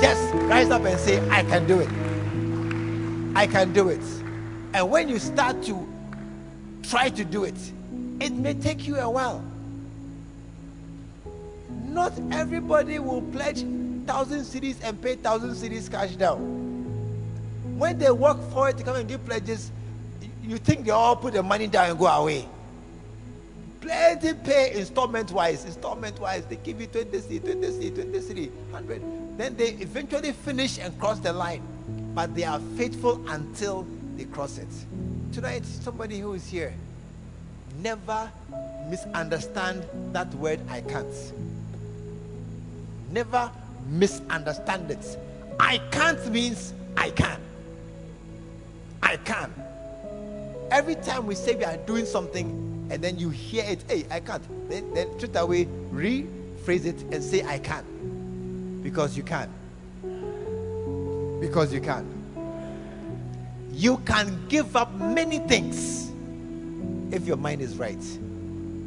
Just 0.00 0.32
rise 0.34 0.70
up 0.70 0.82
and 0.86 0.98
say, 0.98 1.20
I 1.28 1.42
can 1.42 1.66
do 1.66 1.80
it. 1.80 1.88
I 3.36 3.46
can 3.46 3.74
do 3.74 3.90
it. 3.90 4.02
And 4.72 4.90
when 4.90 5.10
you 5.10 5.18
start 5.18 5.62
to 5.64 5.86
try 6.82 7.10
to 7.10 7.22
do 7.22 7.44
it, 7.44 7.72
it 8.18 8.32
may 8.32 8.54
take 8.54 8.86
you 8.86 8.96
a 8.96 9.10
while. 9.10 9.44
Not 11.84 12.14
everybody 12.30 12.98
will 12.98 13.20
pledge 13.20 13.62
thousand 14.06 14.40
cedis 14.40 14.76
and 14.82 15.00
pay 15.00 15.16
thousand 15.16 15.50
cedis 15.50 15.90
cash 15.90 16.16
down. 16.16 16.38
When 17.78 17.98
they 17.98 18.10
work 18.10 18.38
for 18.52 18.68
it 18.68 18.78
to 18.78 18.84
come 18.84 18.96
and 18.96 19.08
give 19.08 19.24
pledges, 19.24 19.70
you 20.42 20.58
think 20.58 20.84
they 20.84 20.90
all 20.90 21.16
put 21.16 21.34
the 21.34 21.42
money 21.42 21.66
down 21.66 21.90
and 21.90 21.98
go 21.98 22.06
away. 22.06 22.48
Plenty 23.80 24.34
pay 24.34 24.74
installment 24.74 25.32
wise, 25.32 25.64
installment 25.64 26.20
wise. 26.20 26.46
They 26.46 26.56
give 26.56 26.80
you 26.80 26.86
20 26.86 27.20
C, 27.20 27.38
20 27.40 27.70
C, 27.70 27.90
20 27.90 28.20
C, 28.20 28.46
100. 28.70 29.38
Then 29.38 29.56
they 29.56 29.70
eventually 29.70 30.32
finish 30.32 30.78
and 30.78 30.96
cross 31.00 31.18
the 31.18 31.32
line. 31.32 31.62
But 32.14 32.34
they 32.34 32.44
are 32.44 32.60
faithful 32.76 33.26
until 33.28 33.86
they 34.16 34.24
cross 34.24 34.58
it. 34.58 34.68
Tonight, 35.32 35.64
somebody 35.64 36.20
who 36.20 36.34
is 36.34 36.46
here, 36.46 36.74
never 37.78 38.30
misunderstand 38.88 39.82
that 40.12 40.32
word 40.34 40.60
I 40.68 40.82
can't. 40.82 41.32
Never 43.10 43.50
misunderstand 43.86 44.90
it. 44.90 45.18
I 45.58 45.78
can't 45.90 46.24
means 46.30 46.72
I 46.96 47.10
can. 47.10 47.40
I 49.02 49.16
can. 49.18 49.52
Every 50.70 50.94
time 50.94 51.26
we 51.26 51.34
say 51.34 51.54
we 51.54 51.64
are 51.64 51.76
doing 51.78 52.06
something 52.06 52.88
and 52.90 53.02
then 53.02 53.18
you 53.18 53.30
hear 53.30 53.64
it, 53.64 53.84
hey, 53.88 54.04
I 54.10 54.20
can't, 54.20 54.42
then, 54.68 54.92
then 54.94 55.08
straight 55.18 55.36
away 55.36 55.66
rephrase 55.92 56.84
it 56.84 57.02
and 57.12 57.22
say 57.22 57.42
I 57.44 57.58
can. 57.58 58.80
Because 58.82 59.16
you 59.16 59.22
can. 59.22 59.50
Because 61.40 61.72
you 61.72 61.80
can. 61.80 62.06
You 63.72 63.98
can 63.98 64.46
give 64.48 64.76
up 64.76 64.92
many 64.94 65.38
things 65.40 66.10
if 67.10 67.26
your 67.26 67.36
mind 67.36 67.62
is 67.62 67.76
right. 67.76 68.02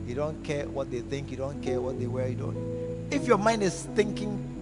You 0.07 0.15
don't 0.15 0.43
care 0.43 0.67
what 0.67 0.91
they 0.91 1.01
think, 1.01 1.31
you 1.31 1.37
don't 1.37 1.61
care 1.61 1.81
what 1.81 1.99
they 1.99 2.07
wear, 2.07 2.27
you 2.27 2.35
don't. 2.35 3.07
If 3.11 3.27
your 3.27 3.37
mind 3.37 3.63
is 3.63 3.83
thinking 3.95 4.54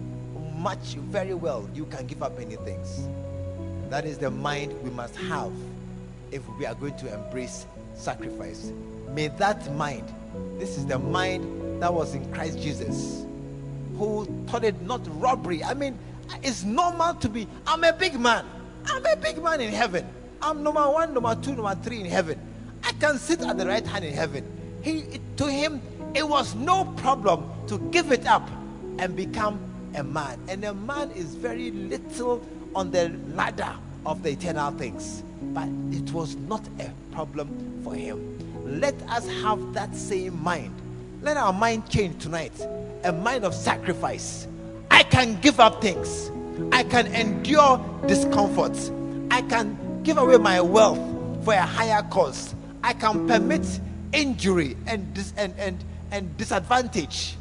much 0.64 0.94
very 1.12 1.34
well, 1.34 1.68
you 1.74 1.84
can 1.84 2.06
give 2.06 2.22
up 2.22 2.38
many 2.38 2.56
things. 2.56 3.06
That 3.90 4.06
is 4.06 4.16
the 4.16 4.30
mind 4.30 4.72
we 4.82 4.88
must 4.88 5.14
have 5.14 5.52
if 6.32 6.42
we 6.58 6.64
are 6.64 6.74
going 6.74 6.96
to 6.96 7.12
embrace 7.12 7.66
sacrifice. 7.94 8.72
May 9.10 9.28
that 9.28 9.70
mind, 9.74 10.10
this 10.58 10.78
is 10.78 10.86
the 10.86 10.98
mind 10.98 11.82
that 11.82 11.92
was 11.92 12.14
in 12.14 12.32
Christ 12.32 12.58
Jesus, 12.58 13.26
who 13.98 14.24
thought 14.46 14.64
it 14.64 14.80
not 14.80 15.02
robbery. 15.20 15.62
I 15.62 15.74
mean, 15.74 15.98
it's 16.42 16.64
normal 16.64 17.14
to 17.16 17.28
be, 17.28 17.46
I'm 17.66 17.84
a 17.84 17.92
big 17.92 18.18
man. 18.18 18.46
I'm 18.86 19.04
a 19.04 19.16
big 19.16 19.42
man 19.42 19.60
in 19.60 19.70
heaven. 19.70 20.08
I'm 20.40 20.62
number 20.62 20.90
one, 20.90 21.12
number 21.12 21.34
two, 21.34 21.54
number 21.54 21.74
three 21.82 22.00
in 22.00 22.06
heaven. 22.06 22.40
I 22.82 22.92
can 22.92 23.18
sit 23.18 23.42
at 23.42 23.58
the 23.58 23.66
right 23.66 23.86
hand 23.86 24.02
in 24.02 24.14
heaven. 24.14 24.80
He, 24.82 25.20
to 25.36 25.46
him, 25.46 25.82
it 26.14 26.26
was 26.26 26.54
no 26.54 26.86
problem 26.96 27.50
to 27.66 27.78
give 27.90 28.12
it 28.12 28.26
up 28.26 28.48
and 28.98 29.14
become 29.14 29.73
a 29.94 30.02
man. 30.02 30.38
And 30.48 30.64
a 30.64 30.74
man 30.74 31.10
is 31.12 31.34
very 31.34 31.70
little 31.70 32.44
on 32.74 32.90
the 32.90 33.12
ladder 33.34 33.74
of 34.06 34.22
the 34.22 34.30
eternal 34.30 34.70
things. 34.72 35.22
But 35.52 35.68
it 35.90 36.12
was 36.12 36.36
not 36.36 36.62
a 36.80 36.90
problem 37.12 37.80
for 37.84 37.94
him. 37.94 38.38
Let 38.80 38.94
us 39.08 39.28
have 39.42 39.74
that 39.74 39.94
same 39.94 40.42
mind. 40.42 40.74
Let 41.22 41.36
our 41.36 41.52
mind 41.52 41.88
change 41.88 42.22
tonight. 42.22 42.52
A 43.04 43.12
mind 43.12 43.44
of 43.44 43.54
sacrifice. 43.54 44.46
I 44.90 45.02
can 45.02 45.40
give 45.40 45.60
up 45.60 45.80
things. 45.80 46.30
I 46.72 46.84
can 46.84 47.06
endure 47.14 47.84
discomforts. 48.06 48.90
I 49.30 49.42
can 49.42 50.02
give 50.02 50.18
away 50.18 50.36
my 50.36 50.60
wealth 50.60 50.98
for 51.44 51.54
a 51.54 51.62
higher 51.62 52.02
cause. 52.02 52.54
I 52.82 52.92
can 52.92 53.26
permit 53.26 53.80
injury 54.12 54.76
and, 54.86 55.12
dis- 55.14 55.32
and, 55.36 55.54
and, 55.58 55.82
and 56.10 56.36
disadvantage 56.36 57.36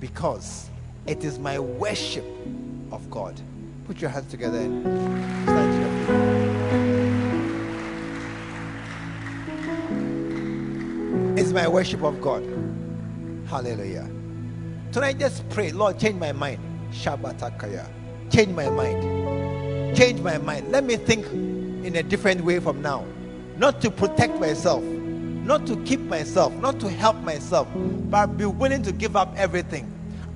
because 0.00 0.68
it 1.06 1.24
is 1.24 1.38
my 1.38 1.58
worship 1.58 2.24
of 2.90 3.10
God. 3.10 3.40
Put 3.86 4.00
your 4.00 4.10
hands 4.10 4.30
together 4.30 4.58
and 4.58 4.82
stand 5.44 5.72
to 5.72 5.78
your 5.80 5.90
feet. 11.34 11.40
It's 11.40 11.52
my 11.52 11.66
worship 11.66 12.02
of 12.02 12.20
God. 12.20 12.44
Hallelujah. 13.46 14.08
Tonight, 14.92 15.18
just 15.18 15.48
pray, 15.50 15.72
Lord, 15.72 15.98
change 15.98 16.20
my 16.20 16.32
mind. 16.32 16.60
Shabbatakaya. 16.92 17.88
Change 18.30 18.50
my 18.50 18.70
mind. 18.70 19.96
Change 19.96 20.20
my 20.20 20.38
mind. 20.38 20.70
Let 20.70 20.84
me 20.84 20.96
think 20.96 21.26
in 21.84 21.96
a 21.96 22.02
different 22.02 22.42
way 22.44 22.60
from 22.60 22.80
now. 22.80 23.04
Not 23.56 23.80
to 23.82 23.90
protect 23.90 24.38
myself, 24.38 24.82
not 24.82 25.66
to 25.66 25.76
keep 25.84 26.00
myself, 26.00 26.52
not 26.54 26.78
to 26.80 26.88
help 26.88 27.16
myself, 27.18 27.66
but 27.74 28.36
be 28.38 28.46
willing 28.46 28.82
to 28.82 28.92
give 28.92 29.16
up 29.16 29.34
everything. 29.36 29.90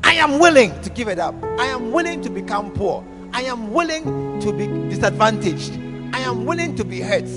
I 0.06 0.12
am 0.12 0.38
willing 0.38 0.80
to 0.82 0.90
give 0.90 1.08
it 1.08 1.18
up. 1.18 1.34
I 1.58 1.66
am 1.66 1.90
willing 1.90 2.22
to 2.22 2.30
become 2.30 2.70
poor. 2.70 3.04
I 3.32 3.42
am 3.42 3.72
willing 3.72 4.38
to 4.38 4.52
be 4.52 4.68
disadvantaged. 4.88 5.72
I 6.14 6.20
am 6.20 6.46
willing 6.46 6.76
to 6.76 6.84
be 6.84 7.00
hurt. 7.00 7.28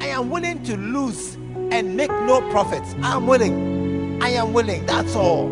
I 0.00 0.06
am 0.06 0.30
willing 0.30 0.62
to 0.62 0.78
lose 0.78 1.34
and 1.70 1.94
make 1.94 2.10
no 2.10 2.40
profits. 2.50 2.94
I 3.02 3.14
am 3.14 3.26
willing. 3.26 4.22
I 4.22 4.30
am 4.30 4.54
willing. 4.54 4.86
That's 4.86 5.14
all. 5.14 5.48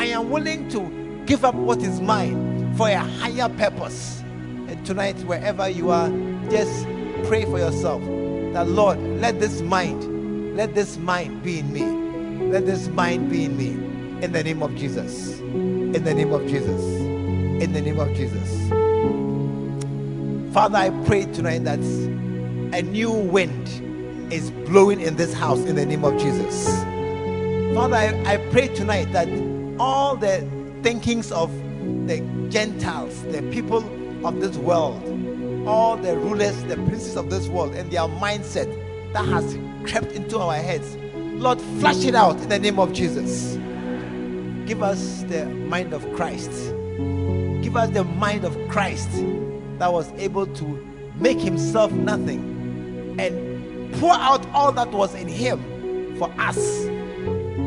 I 0.00 0.04
am 0.04 0.30
willing 0.30 0.68
to 0.68 1.24
give 1.26 1.44
up 1.44 1.56
what 1.56 1.82
is 1.82 2.00
mine 2.00 2.76
for 2.76 2.88
a 2.88 2.98
higher 2.98 3.48
purpose. 3.48 4.20
And 4.20 4.86
tonight, 4.86 5.18
wherever 5.24 5.68
you 5.68 5.90
are, 5.90 6.10
just 6.48 6.84
pray 7.24 7.44
for 7.44 7.58
yourself 7.58 8.00
that 8.52 8.68
Lord, 8.68 9.00
let 9.20 9.40
this 9.40 9.62
mind, 9.62 10.56
let 10.56 10.76
this 10.76 10.96
mind 10.96 11.42
be 11.42 11.58
in 11.58 11.72
me. 11.72 11.84
Let 12.52 12.66
this 12.66 12.86
mind 12.86 13.30
be 13.30 13.46
in 13.46 13.56
me. 13.56 13.70
In 14.24 14.30
the 14.30 14.44
name 14.44 14.62
of 14.62 14.76
Jesus. 14.76 15.40
In 15.94 16.02
the 16.02 16.12
name 16.12 16.32
of 16.32 16.44
Jesus. 16.48 16.82
In 17.62 17.72
the 17.72 17.80
name 17.80 18.00
of 18.00 18.12
Jesus. 18.16 18.68
Father, 20.52 20.76
I 20.76 20.90
pray 21.06 21.26
tonight 21.26 21.62
that 21.62 21.78
a 21.78 22.82
new 22.82 23.12
wind 23.12 23.68
is 24.32 24.50
blowing 24.66 25.00
in 25.00 25.14
this 25.14 25.32
house 25.32 25.60
in 25.60 25.76
the 25.76 25.86
name 25.86 26.04
of 26.04 26.18
Jesus. 26.18 26.66
Father, 27.76 27.94
I, 27.94 28.22
I 28.26 28.36
pray 28.50 28.66
tonight 28.74 29.12
that 29.12 29.28
all 29.78 30.16
the 30.16 30.40
thinkings 30.82 31.30
of 31.30 31.52
the 32.08 32.18
Gentiles, 32.50 33.22
the 33.30 33.42
people 33.52 33.84
of 34.26 34.40
this 34.40 34.56
world, 34.56 35.00
all 35.64 35.96
the 35.96 36.16
rulers, 36.16 36.60
the 36.64 36.74
princes 36.74 37.14
of 37.14 37.30
this 37.30 37.46
world, 37.46 37.72
and 37.76 37.88
their 37.92 38.08
mindset 38.08 38.66
that 39.12 39.24
has 39.26 39.56
crept 39.88 40.10
into 40.10 40.40
our 40.40 40.56
heads, 40.56 40.96
Lord, 41.14 41.60
flush 41.78 42.04
it 42.04 42.16
out 42.16 42.40
in 42.40 42.48
the 42.48 42.58
name 42.58 42.80
of 42.80 42.92
Jesus. 42.92 43.56
Give 44.66 44.82
us 44.82 45.22
the 45.24 45.46
mind 45.46 45.92
of 45.92 46.10
Christ. 46.14 46.50
Give 47.62 47.76
us 47.76 47.90
the 47.90 48.04
mind 48.04 48.44
of 48.44 48.56
Christ 48.68 49.10
that 49.78 49.92
was 49.92 50.10
able 50.12 50.46
to 50.46 50.86
make 51.16 51.40
himself 51.40 51.92
nothing 51.92 53.16
and 53.18 53.92
pour 53.94 54.12
out 54.12 54.46
all 54.50 54.72
that 54.72 54.90
was 54.90 55.14
in 55.14 55.28
him 55.28 56.16
for 56.18 56.32
us. 56.38 56.84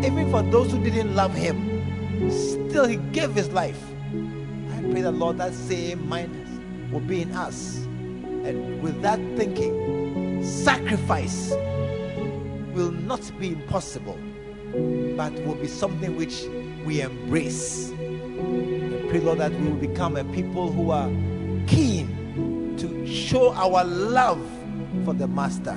Even 0.05 0.29
for 0.31 0.41
those 0.43 0.71
who 0.71 0.83
didn't 0.83 1.15
love 1.15 1.33
him, 1.33 2.31
still 2.31 2.85
he 2.85 2.97
gave 3.11 3.33
his 3.33 3.49
life. 3.49 3.81
I 4.71 4.81
pray 4.91 5.01
that 5.01 5.13
Lord, 5.13 5.37
that 5.37 5.53
same 5.53 6.07
mind 6.07 6.91
will 6.91 6.99
be 6.99 7.21
in 7.21 7.31
us. 7.33 7.77
And 7.77 8.81
with 8.81 9.01
that 9.01 9.19
thinking, 9.35 10.43
sacrifice 10.43 11.51
will 12.73 12.91
not 12.91 13.31
be 13.39 13.49
impossible, 13.49 14.17
but 15.15 15.33
will 15.45 15.55
be 15.55 15.67
something 15.67 16.15
which 16.15 16.43
we 16.87 17.01
embrace. 17.01 17.89
Pray, 19.09 19.19
Lord, 19.19 19.39
that 19.39 19.51
we 19.51 19.67
will 19.67 19.75
become 19.75 20.15
a 20.15 20.23
people 20.23 20.71
who 20.71 20.91
are 20.91 21.09
keen 21.67 22.77
to 22.77 23.05
show 23.05 23.53
our 23.55 23.83
love 23.83 24.41
for 25.03 25.13
the 25.13 25.27
Master, 25.27 25.75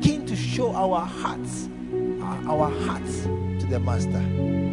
keen 0.00 0.24
to 0.24 0.34
show 0.34 0.74
our 0.74 1.04
hearts, 1.04 1.68
uh, 1.92 2.50
our 2.50 2.70
hearts 2.86 3.24
to 3.24 3.66
the 3.68 3.78
Master, 3.80 4.20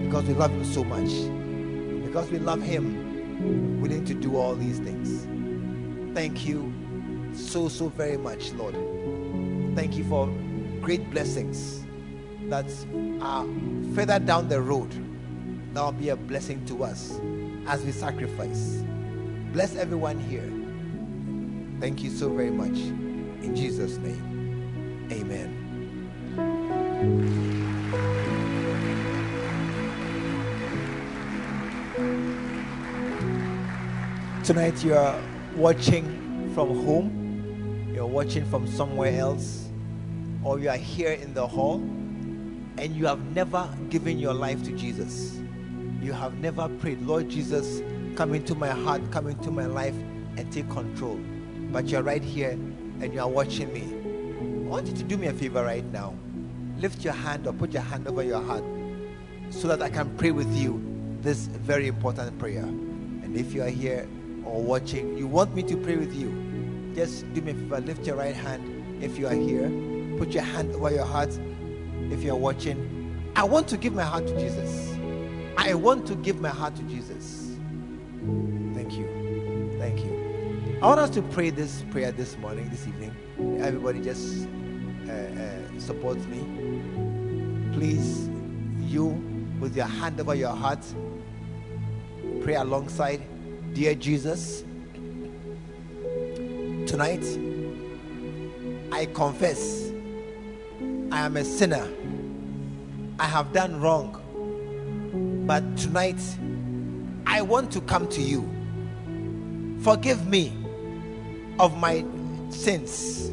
because 0.05 0.23
we 0.23 0.35
love 0.35 0.51
Him 0.51 0.63
so 0.63 0.85
much. 0.85 1.09
Because 2.05 2.31
we 2.31 2.39
love 2.39 2.61
Him, 2.61 3.81
willing 3.81 4.05
to 4.05 4.13
do 4.13 4.37
all 4.37 4.55
these 4.55 4.79
things. 4.79 5.27
Thank 6.15 6.47
you 6.47 6.73
so, 7.33 7.67
so 7.67 7.89
very 7.89 8.15
much, 8.15 8.53
Lord. 8.53 8.73
Thank 9.75 9.97
you 9.97 10.05
for 10.05 10.33
great 10.79 11.11
blessings 11.11 11.83
that 12.43 12.71
are 13.21 13.45
further 13.93 14.17
down 14.17 14.47
the 14.47 14.61
road. 14.61 15.06
Will 15.77 15.91
be 15.91 16.09
a 16.09 16.15
blessing 16.15 16.65
to 16.65 16.83
us 16.83 17.19
as 17.67 17.85
we 17.85 17.91
sacrifice. 17.91 18.83
Bless 19.53 19.75
everyone 19.75 20.19
here. 20.19 20.51
Thank 21.79 22.01
you 22.01 22.09
so 22.09 22.33
very 22.33 22.49
much. 22.49 22.75
In 23.43 23.55
Jesus' 23.55 23.97
name, 23.97 25.07
amen. 25.11 25.53
Tonight 34.43 34.83
you 34.83 34.95
are 34.95 35.21
watching 35.55 36.51
from 36.55 36.83
home, 36.85 37.91
you're 37.93 38.07
watching 38.07 38.45
from 38.45 38.65
somewhere 38.65 39.19
else, 39.19 39.69
or 40.43 40.57
you 40.57 40.69
are 40.69 40.75
here 40.75 41.11
in 41.11 41.35
the 41.35 41.45
hall 41.45 41.75
and 42.79 42.95
you 42.95 43.05
have 43.05 43.23
never 43.35 43.69
given 43.89 44.17
your 44.17 44.33
life 44.33 44.63
to 44.63 44.71
Jesus. 44.71 45.39
You 46.01 46.13
have 46.13 46.35
never 46.35 46.69
prayed, 46.69 47.01
Lord 47.01 47.29
Jesus, 47.29 47.81
come 48.15 48.33
into 48.33 48.55
my 48.55 48.69
heart, 48.69 49.01
come 49.11 49.27
into 49.27 49.51
my 49.51 49.65
life, 49.65 49.95
and 50.37 50.51
take 50.51 50.69
control. 50.69 51.19
But 51.71 51.87
you're 51.87 52.03
right 52.03 52.23
here 52.23 52.51
and 52.51 53.13
you 53.13 53.19
are 53.19 53.27
watching 53.27 53.71
me. 53.73 53.83
I 54.65 54.69
want 54.69 54.87
you 54.87 54.93
to 54.95 55.03
do 55.03 55.17
me 55.17 55.27
a 55.27 55.33
favor 55.33 55.63
right 55.63 55.85
now. 55.85 56.13
Lift 56.77 57.03
your 57.03 57.13
hand 57.13 57.47
or 57.47 57.53
put 57.53 57.71
your 57.71 57.81
hand 57.81 58.07
over 58.07 58.23
your 58.23 58.41
heart 58.41 58.63
so 59.49 59.67
that 59.67 59.81
I 59.81 59.89
can 59.89 60.15
pray 60.17 60.31
with 60.31 60.53
you 60.55 60.81
this 61.21 61.47
very 61.47 61.87
important 61.87 62.37
prayer. 62.37 62.63
And 62.63 63.35
if 63.35 63.53
you 63.53 63.63
are 63.63 63.69
here 63.69 64.07
or 64.45 64.61
watching, 64.61 65.17
you 65.17 65.27
want 65.27 65.55
me 65.55 65.63
to 65.63 65.77
pray 65.77 65.95
with 65.95 66.15
you, 66.15 66.93
just 66.95 67.31
do 67.33 67.41
me 67.41 67.51
a 67.51 67.55
favor. 67.55 67.81
Lift 67.81 68.05
your 68.05 68.15
right 68.15 68.35
hand 68.35 69.03
if 69.03 69.17
you 69.17 69.27
are 69.27 69.33
here. 69.33 69.69
Put 70.17 70.29
your 70.29 70.43
hand 70.43 70.73
over 70.73 70.91
your 70.91 71.05
heart 71.05 71.37
if 72.11 72.23
you 72.23 72.31
are 72.31 72.37
watching. 72.37 73.31
I 73.35 73.43
want 73.43 73.67
to 73.69 73.77
give 73.77 73.93
my 73.93 74.03
heart 74.03 74.27
to 74.27 74.39
Jesus. 74.39 74.96
I 75.57 75.73
want 75.73 76.05
to 76.07 76.15
give 76.15 76.39
my 76.39 76.49
heart 76.49 76.75
to 76.75 76.83
Jesus. 76.83 77.57
Thank 78.73 78.93
you. 78.93 79.75
Thank 79.79 79.99
you. 79.99 80.79
I 80.81 80.85
want 80.85 80.99
us 80.99 81.09
to 81.11 81.23
pray 81.23 81.49
this 81.49 81.83
prayer 81.91 82.11
this 82.11 82.37
morning, 82.37 82.69
this 82.69 82.87
evening. 82.87 83.15
Everybody 83.59 84.01
just 84.01 84.47
uh, 85.09 85.11
uh, 85.11 85.79
support 85.79 86.19
me. 86.27 87.73
Please, 87.73 88.29
you 88.79 89.07
with 89.59 89.75
your 89.75 89.87
hand 89.87 90.19
over 90.19 90.35
your 90.35 90.55
heart, 90.55 90.85
pray 92.41 92.55
alongside. 92.55 93.21
Dear 93.73 93.95
Jesus, 93.95 94.63
tonight 96.85 97.25
I 98.91 99.05
confess 99.07 99.91
I 101.11 101.25
am 101.25 101.37
a 101.37 101.43
sinner. 101.43 101.87
I 103.19 103.25
have 103.25 103.51
done 103.51 103.81
wrong. 103.81 104.21
But 105.47 105.77
tonight 105.77 106.19
I 107.25 107.41
want 107.41 107.71
to 107.71 107.79
come 107.79 108.09
to 108.09 108.21
you. 108.21 108.49
Forgive 109.81 110.27
me 110.27 110.51
of 111.57 111.77
my 111.77 112.03
sins 112.49 113.29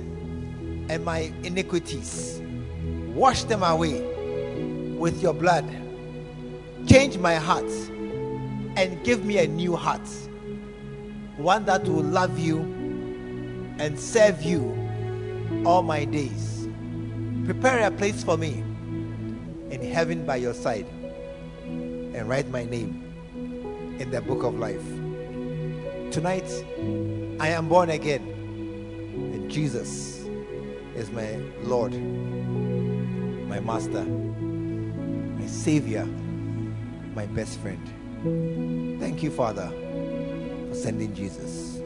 and 0.89 1.05
my 1.05 1.33
iniquities. 1.43 2.41
Wash 3.15 3.43
them 3.43 3.65
away 3.65 4.01
with 4.97 5.21
your 5.21 5.35
blood. 5.35 5.69
Change 6.87 7.19
my 7.19 7.35
heart 7.35 7.69
and 8.77 9.03
give 9.03 9.25
me 9.25 9.39
a 9.39 9.49
new 9.49 9.75
heart. 9.75 10.09
One 11.37 11.65
that 11.65 11.83
will 11.83 12.05
love 12.05 12.39
you 12.39 12.61
and 13.81 13.99
serve 13.99 14.41
you 14.41 14.63
all 15.67 15.83
my 15.83 16.05
days. 16.05 16.69
Prepare 17.45 17.89
a 17.89 17.91
place 17.91 18.23
for 18.23 18.37
me 18.37 18.63
in 19.71 19.83
heaven 19.83 20.25
by 20.25 20.37
your 20.37 20.55
side 20.55 20.87
and 22.15 22.29
write 22.29 22.49
my 22.49 22.65
name 22.65 23.03
in 23.99 24.11
the 24.11 24.21
book 24.21 24.45
of 24.45 24.59
life. 24.59 24.85
Tonight, 26.13 26.49
I 27.41 27.49
am 27.49 27.69
born 27.69 27.91
again, 27.91 28.23
and 29.33 29.51
Jesus 29.51 30.25
is 30.95 31.11
my 31.11 31.37
Lord, 31.63 31.93
my 31.93 33.59
Master, 33.59 34.05
my 34.05 35.47
Savior, 35.47 36.07
my 37.15 37.27
best 37.27 37.59
friend. 37.59 37.83
Thank 39.01 39.23
you, 39.23 39.31
Father, 39.31 39.69
for 40.69 40.75
sending 40.75 41.15
Jesus. 41.15 41.81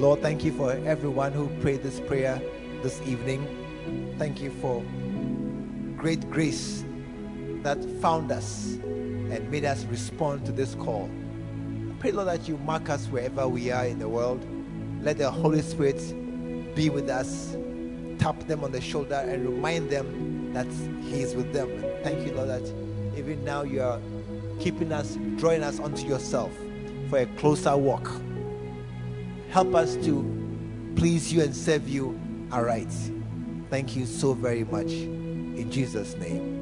Lord, 0.00 0.22
thank 0.22 0.44
you 0.44 0.52
for 0.52 0.72
everyone 0.86 1.32
who 1.32 1.48
prayed 1.60 1.82
this 1.82 2.00
prayer 2.00 2.40
this 2.82 3.00
evening. 3.06 4.14
Thank 4.18 4.40
you 4.40 4.50
for 4.50 4.82
great 5.96 6.30
grace 6.30 6.84
that 7.62 7.82
found 8.00 8.30
us 8.32 8.74
and 8.84 9.50
made 9.50 9.64
us 9.64 9.84
respond 9.84 10.44
to 10.46 10.52
this 10.52 10.74
call. 10.74 11.10
I 11.90 11.94
pray, 12.00 12.12
Lord, 12.12 12.28
that 12.28 12.48
you 12.48 12.58
mark 12.58 12.90
us 12.90 13.06
wherever 13.06 13.48
we 13.48 13.70
are 13.70 13.86
in 13.86 13.98
the 13.98 14.08
world. 14.08 14.44
Let 15.02 15.18
the 15.18 15.30
Holy 15.30 15.62
Spirit 15.62 15.96
be 16.74 16.90
with 16.90 17.08
us. 17.08 17.56
Tap 18.18 18.38
them 18.46 18.62
on 18.64 18.72
the 18.72 18.80
shoulder 18.80 19.14
and 19.14 19.44
remind 19.48 19.90
them 19.90 20.52
that 20.52 20.66
He 21.02 21.22
is 21.22 21.34
with 21.34 21.52
them. 21.52 21.70
And 21.70 22.04
thank 22.04 22.26
you, 22.26 22.32
Lord, 22.34 22.48
that 22.48 22.62
even 23.16 23.44
now 23.44 23.62
you 23.62 23.82
are 23.82 24.00
keeping 24.60 24.92
us, 24.92 25.16
drawing 25.36 25.62
us 25.62 25.80
onto 25.80 26.06
yourself 26.06 26.52
for 27.08 27.18
a 27.18 27.26
closer 27.36 27.76
walk. 27.76 28.10
Help 29.50 29.74
us 29.74 29.96
to 29.96 30.42
please 30.96 31.32
you 31.32 31.42
and 31.42 31.54
serve 31.54 31.88
you 31.88 32.18
aright. 32.52 32.92
Thank 33.70 33.96
you 33.96 34.06
so 34.06 34.34
very 34.34 34.64
much. 34.64 34.92
In 34.92 35.70
Jesus' 35.70 36.16
name, 36.16 36.61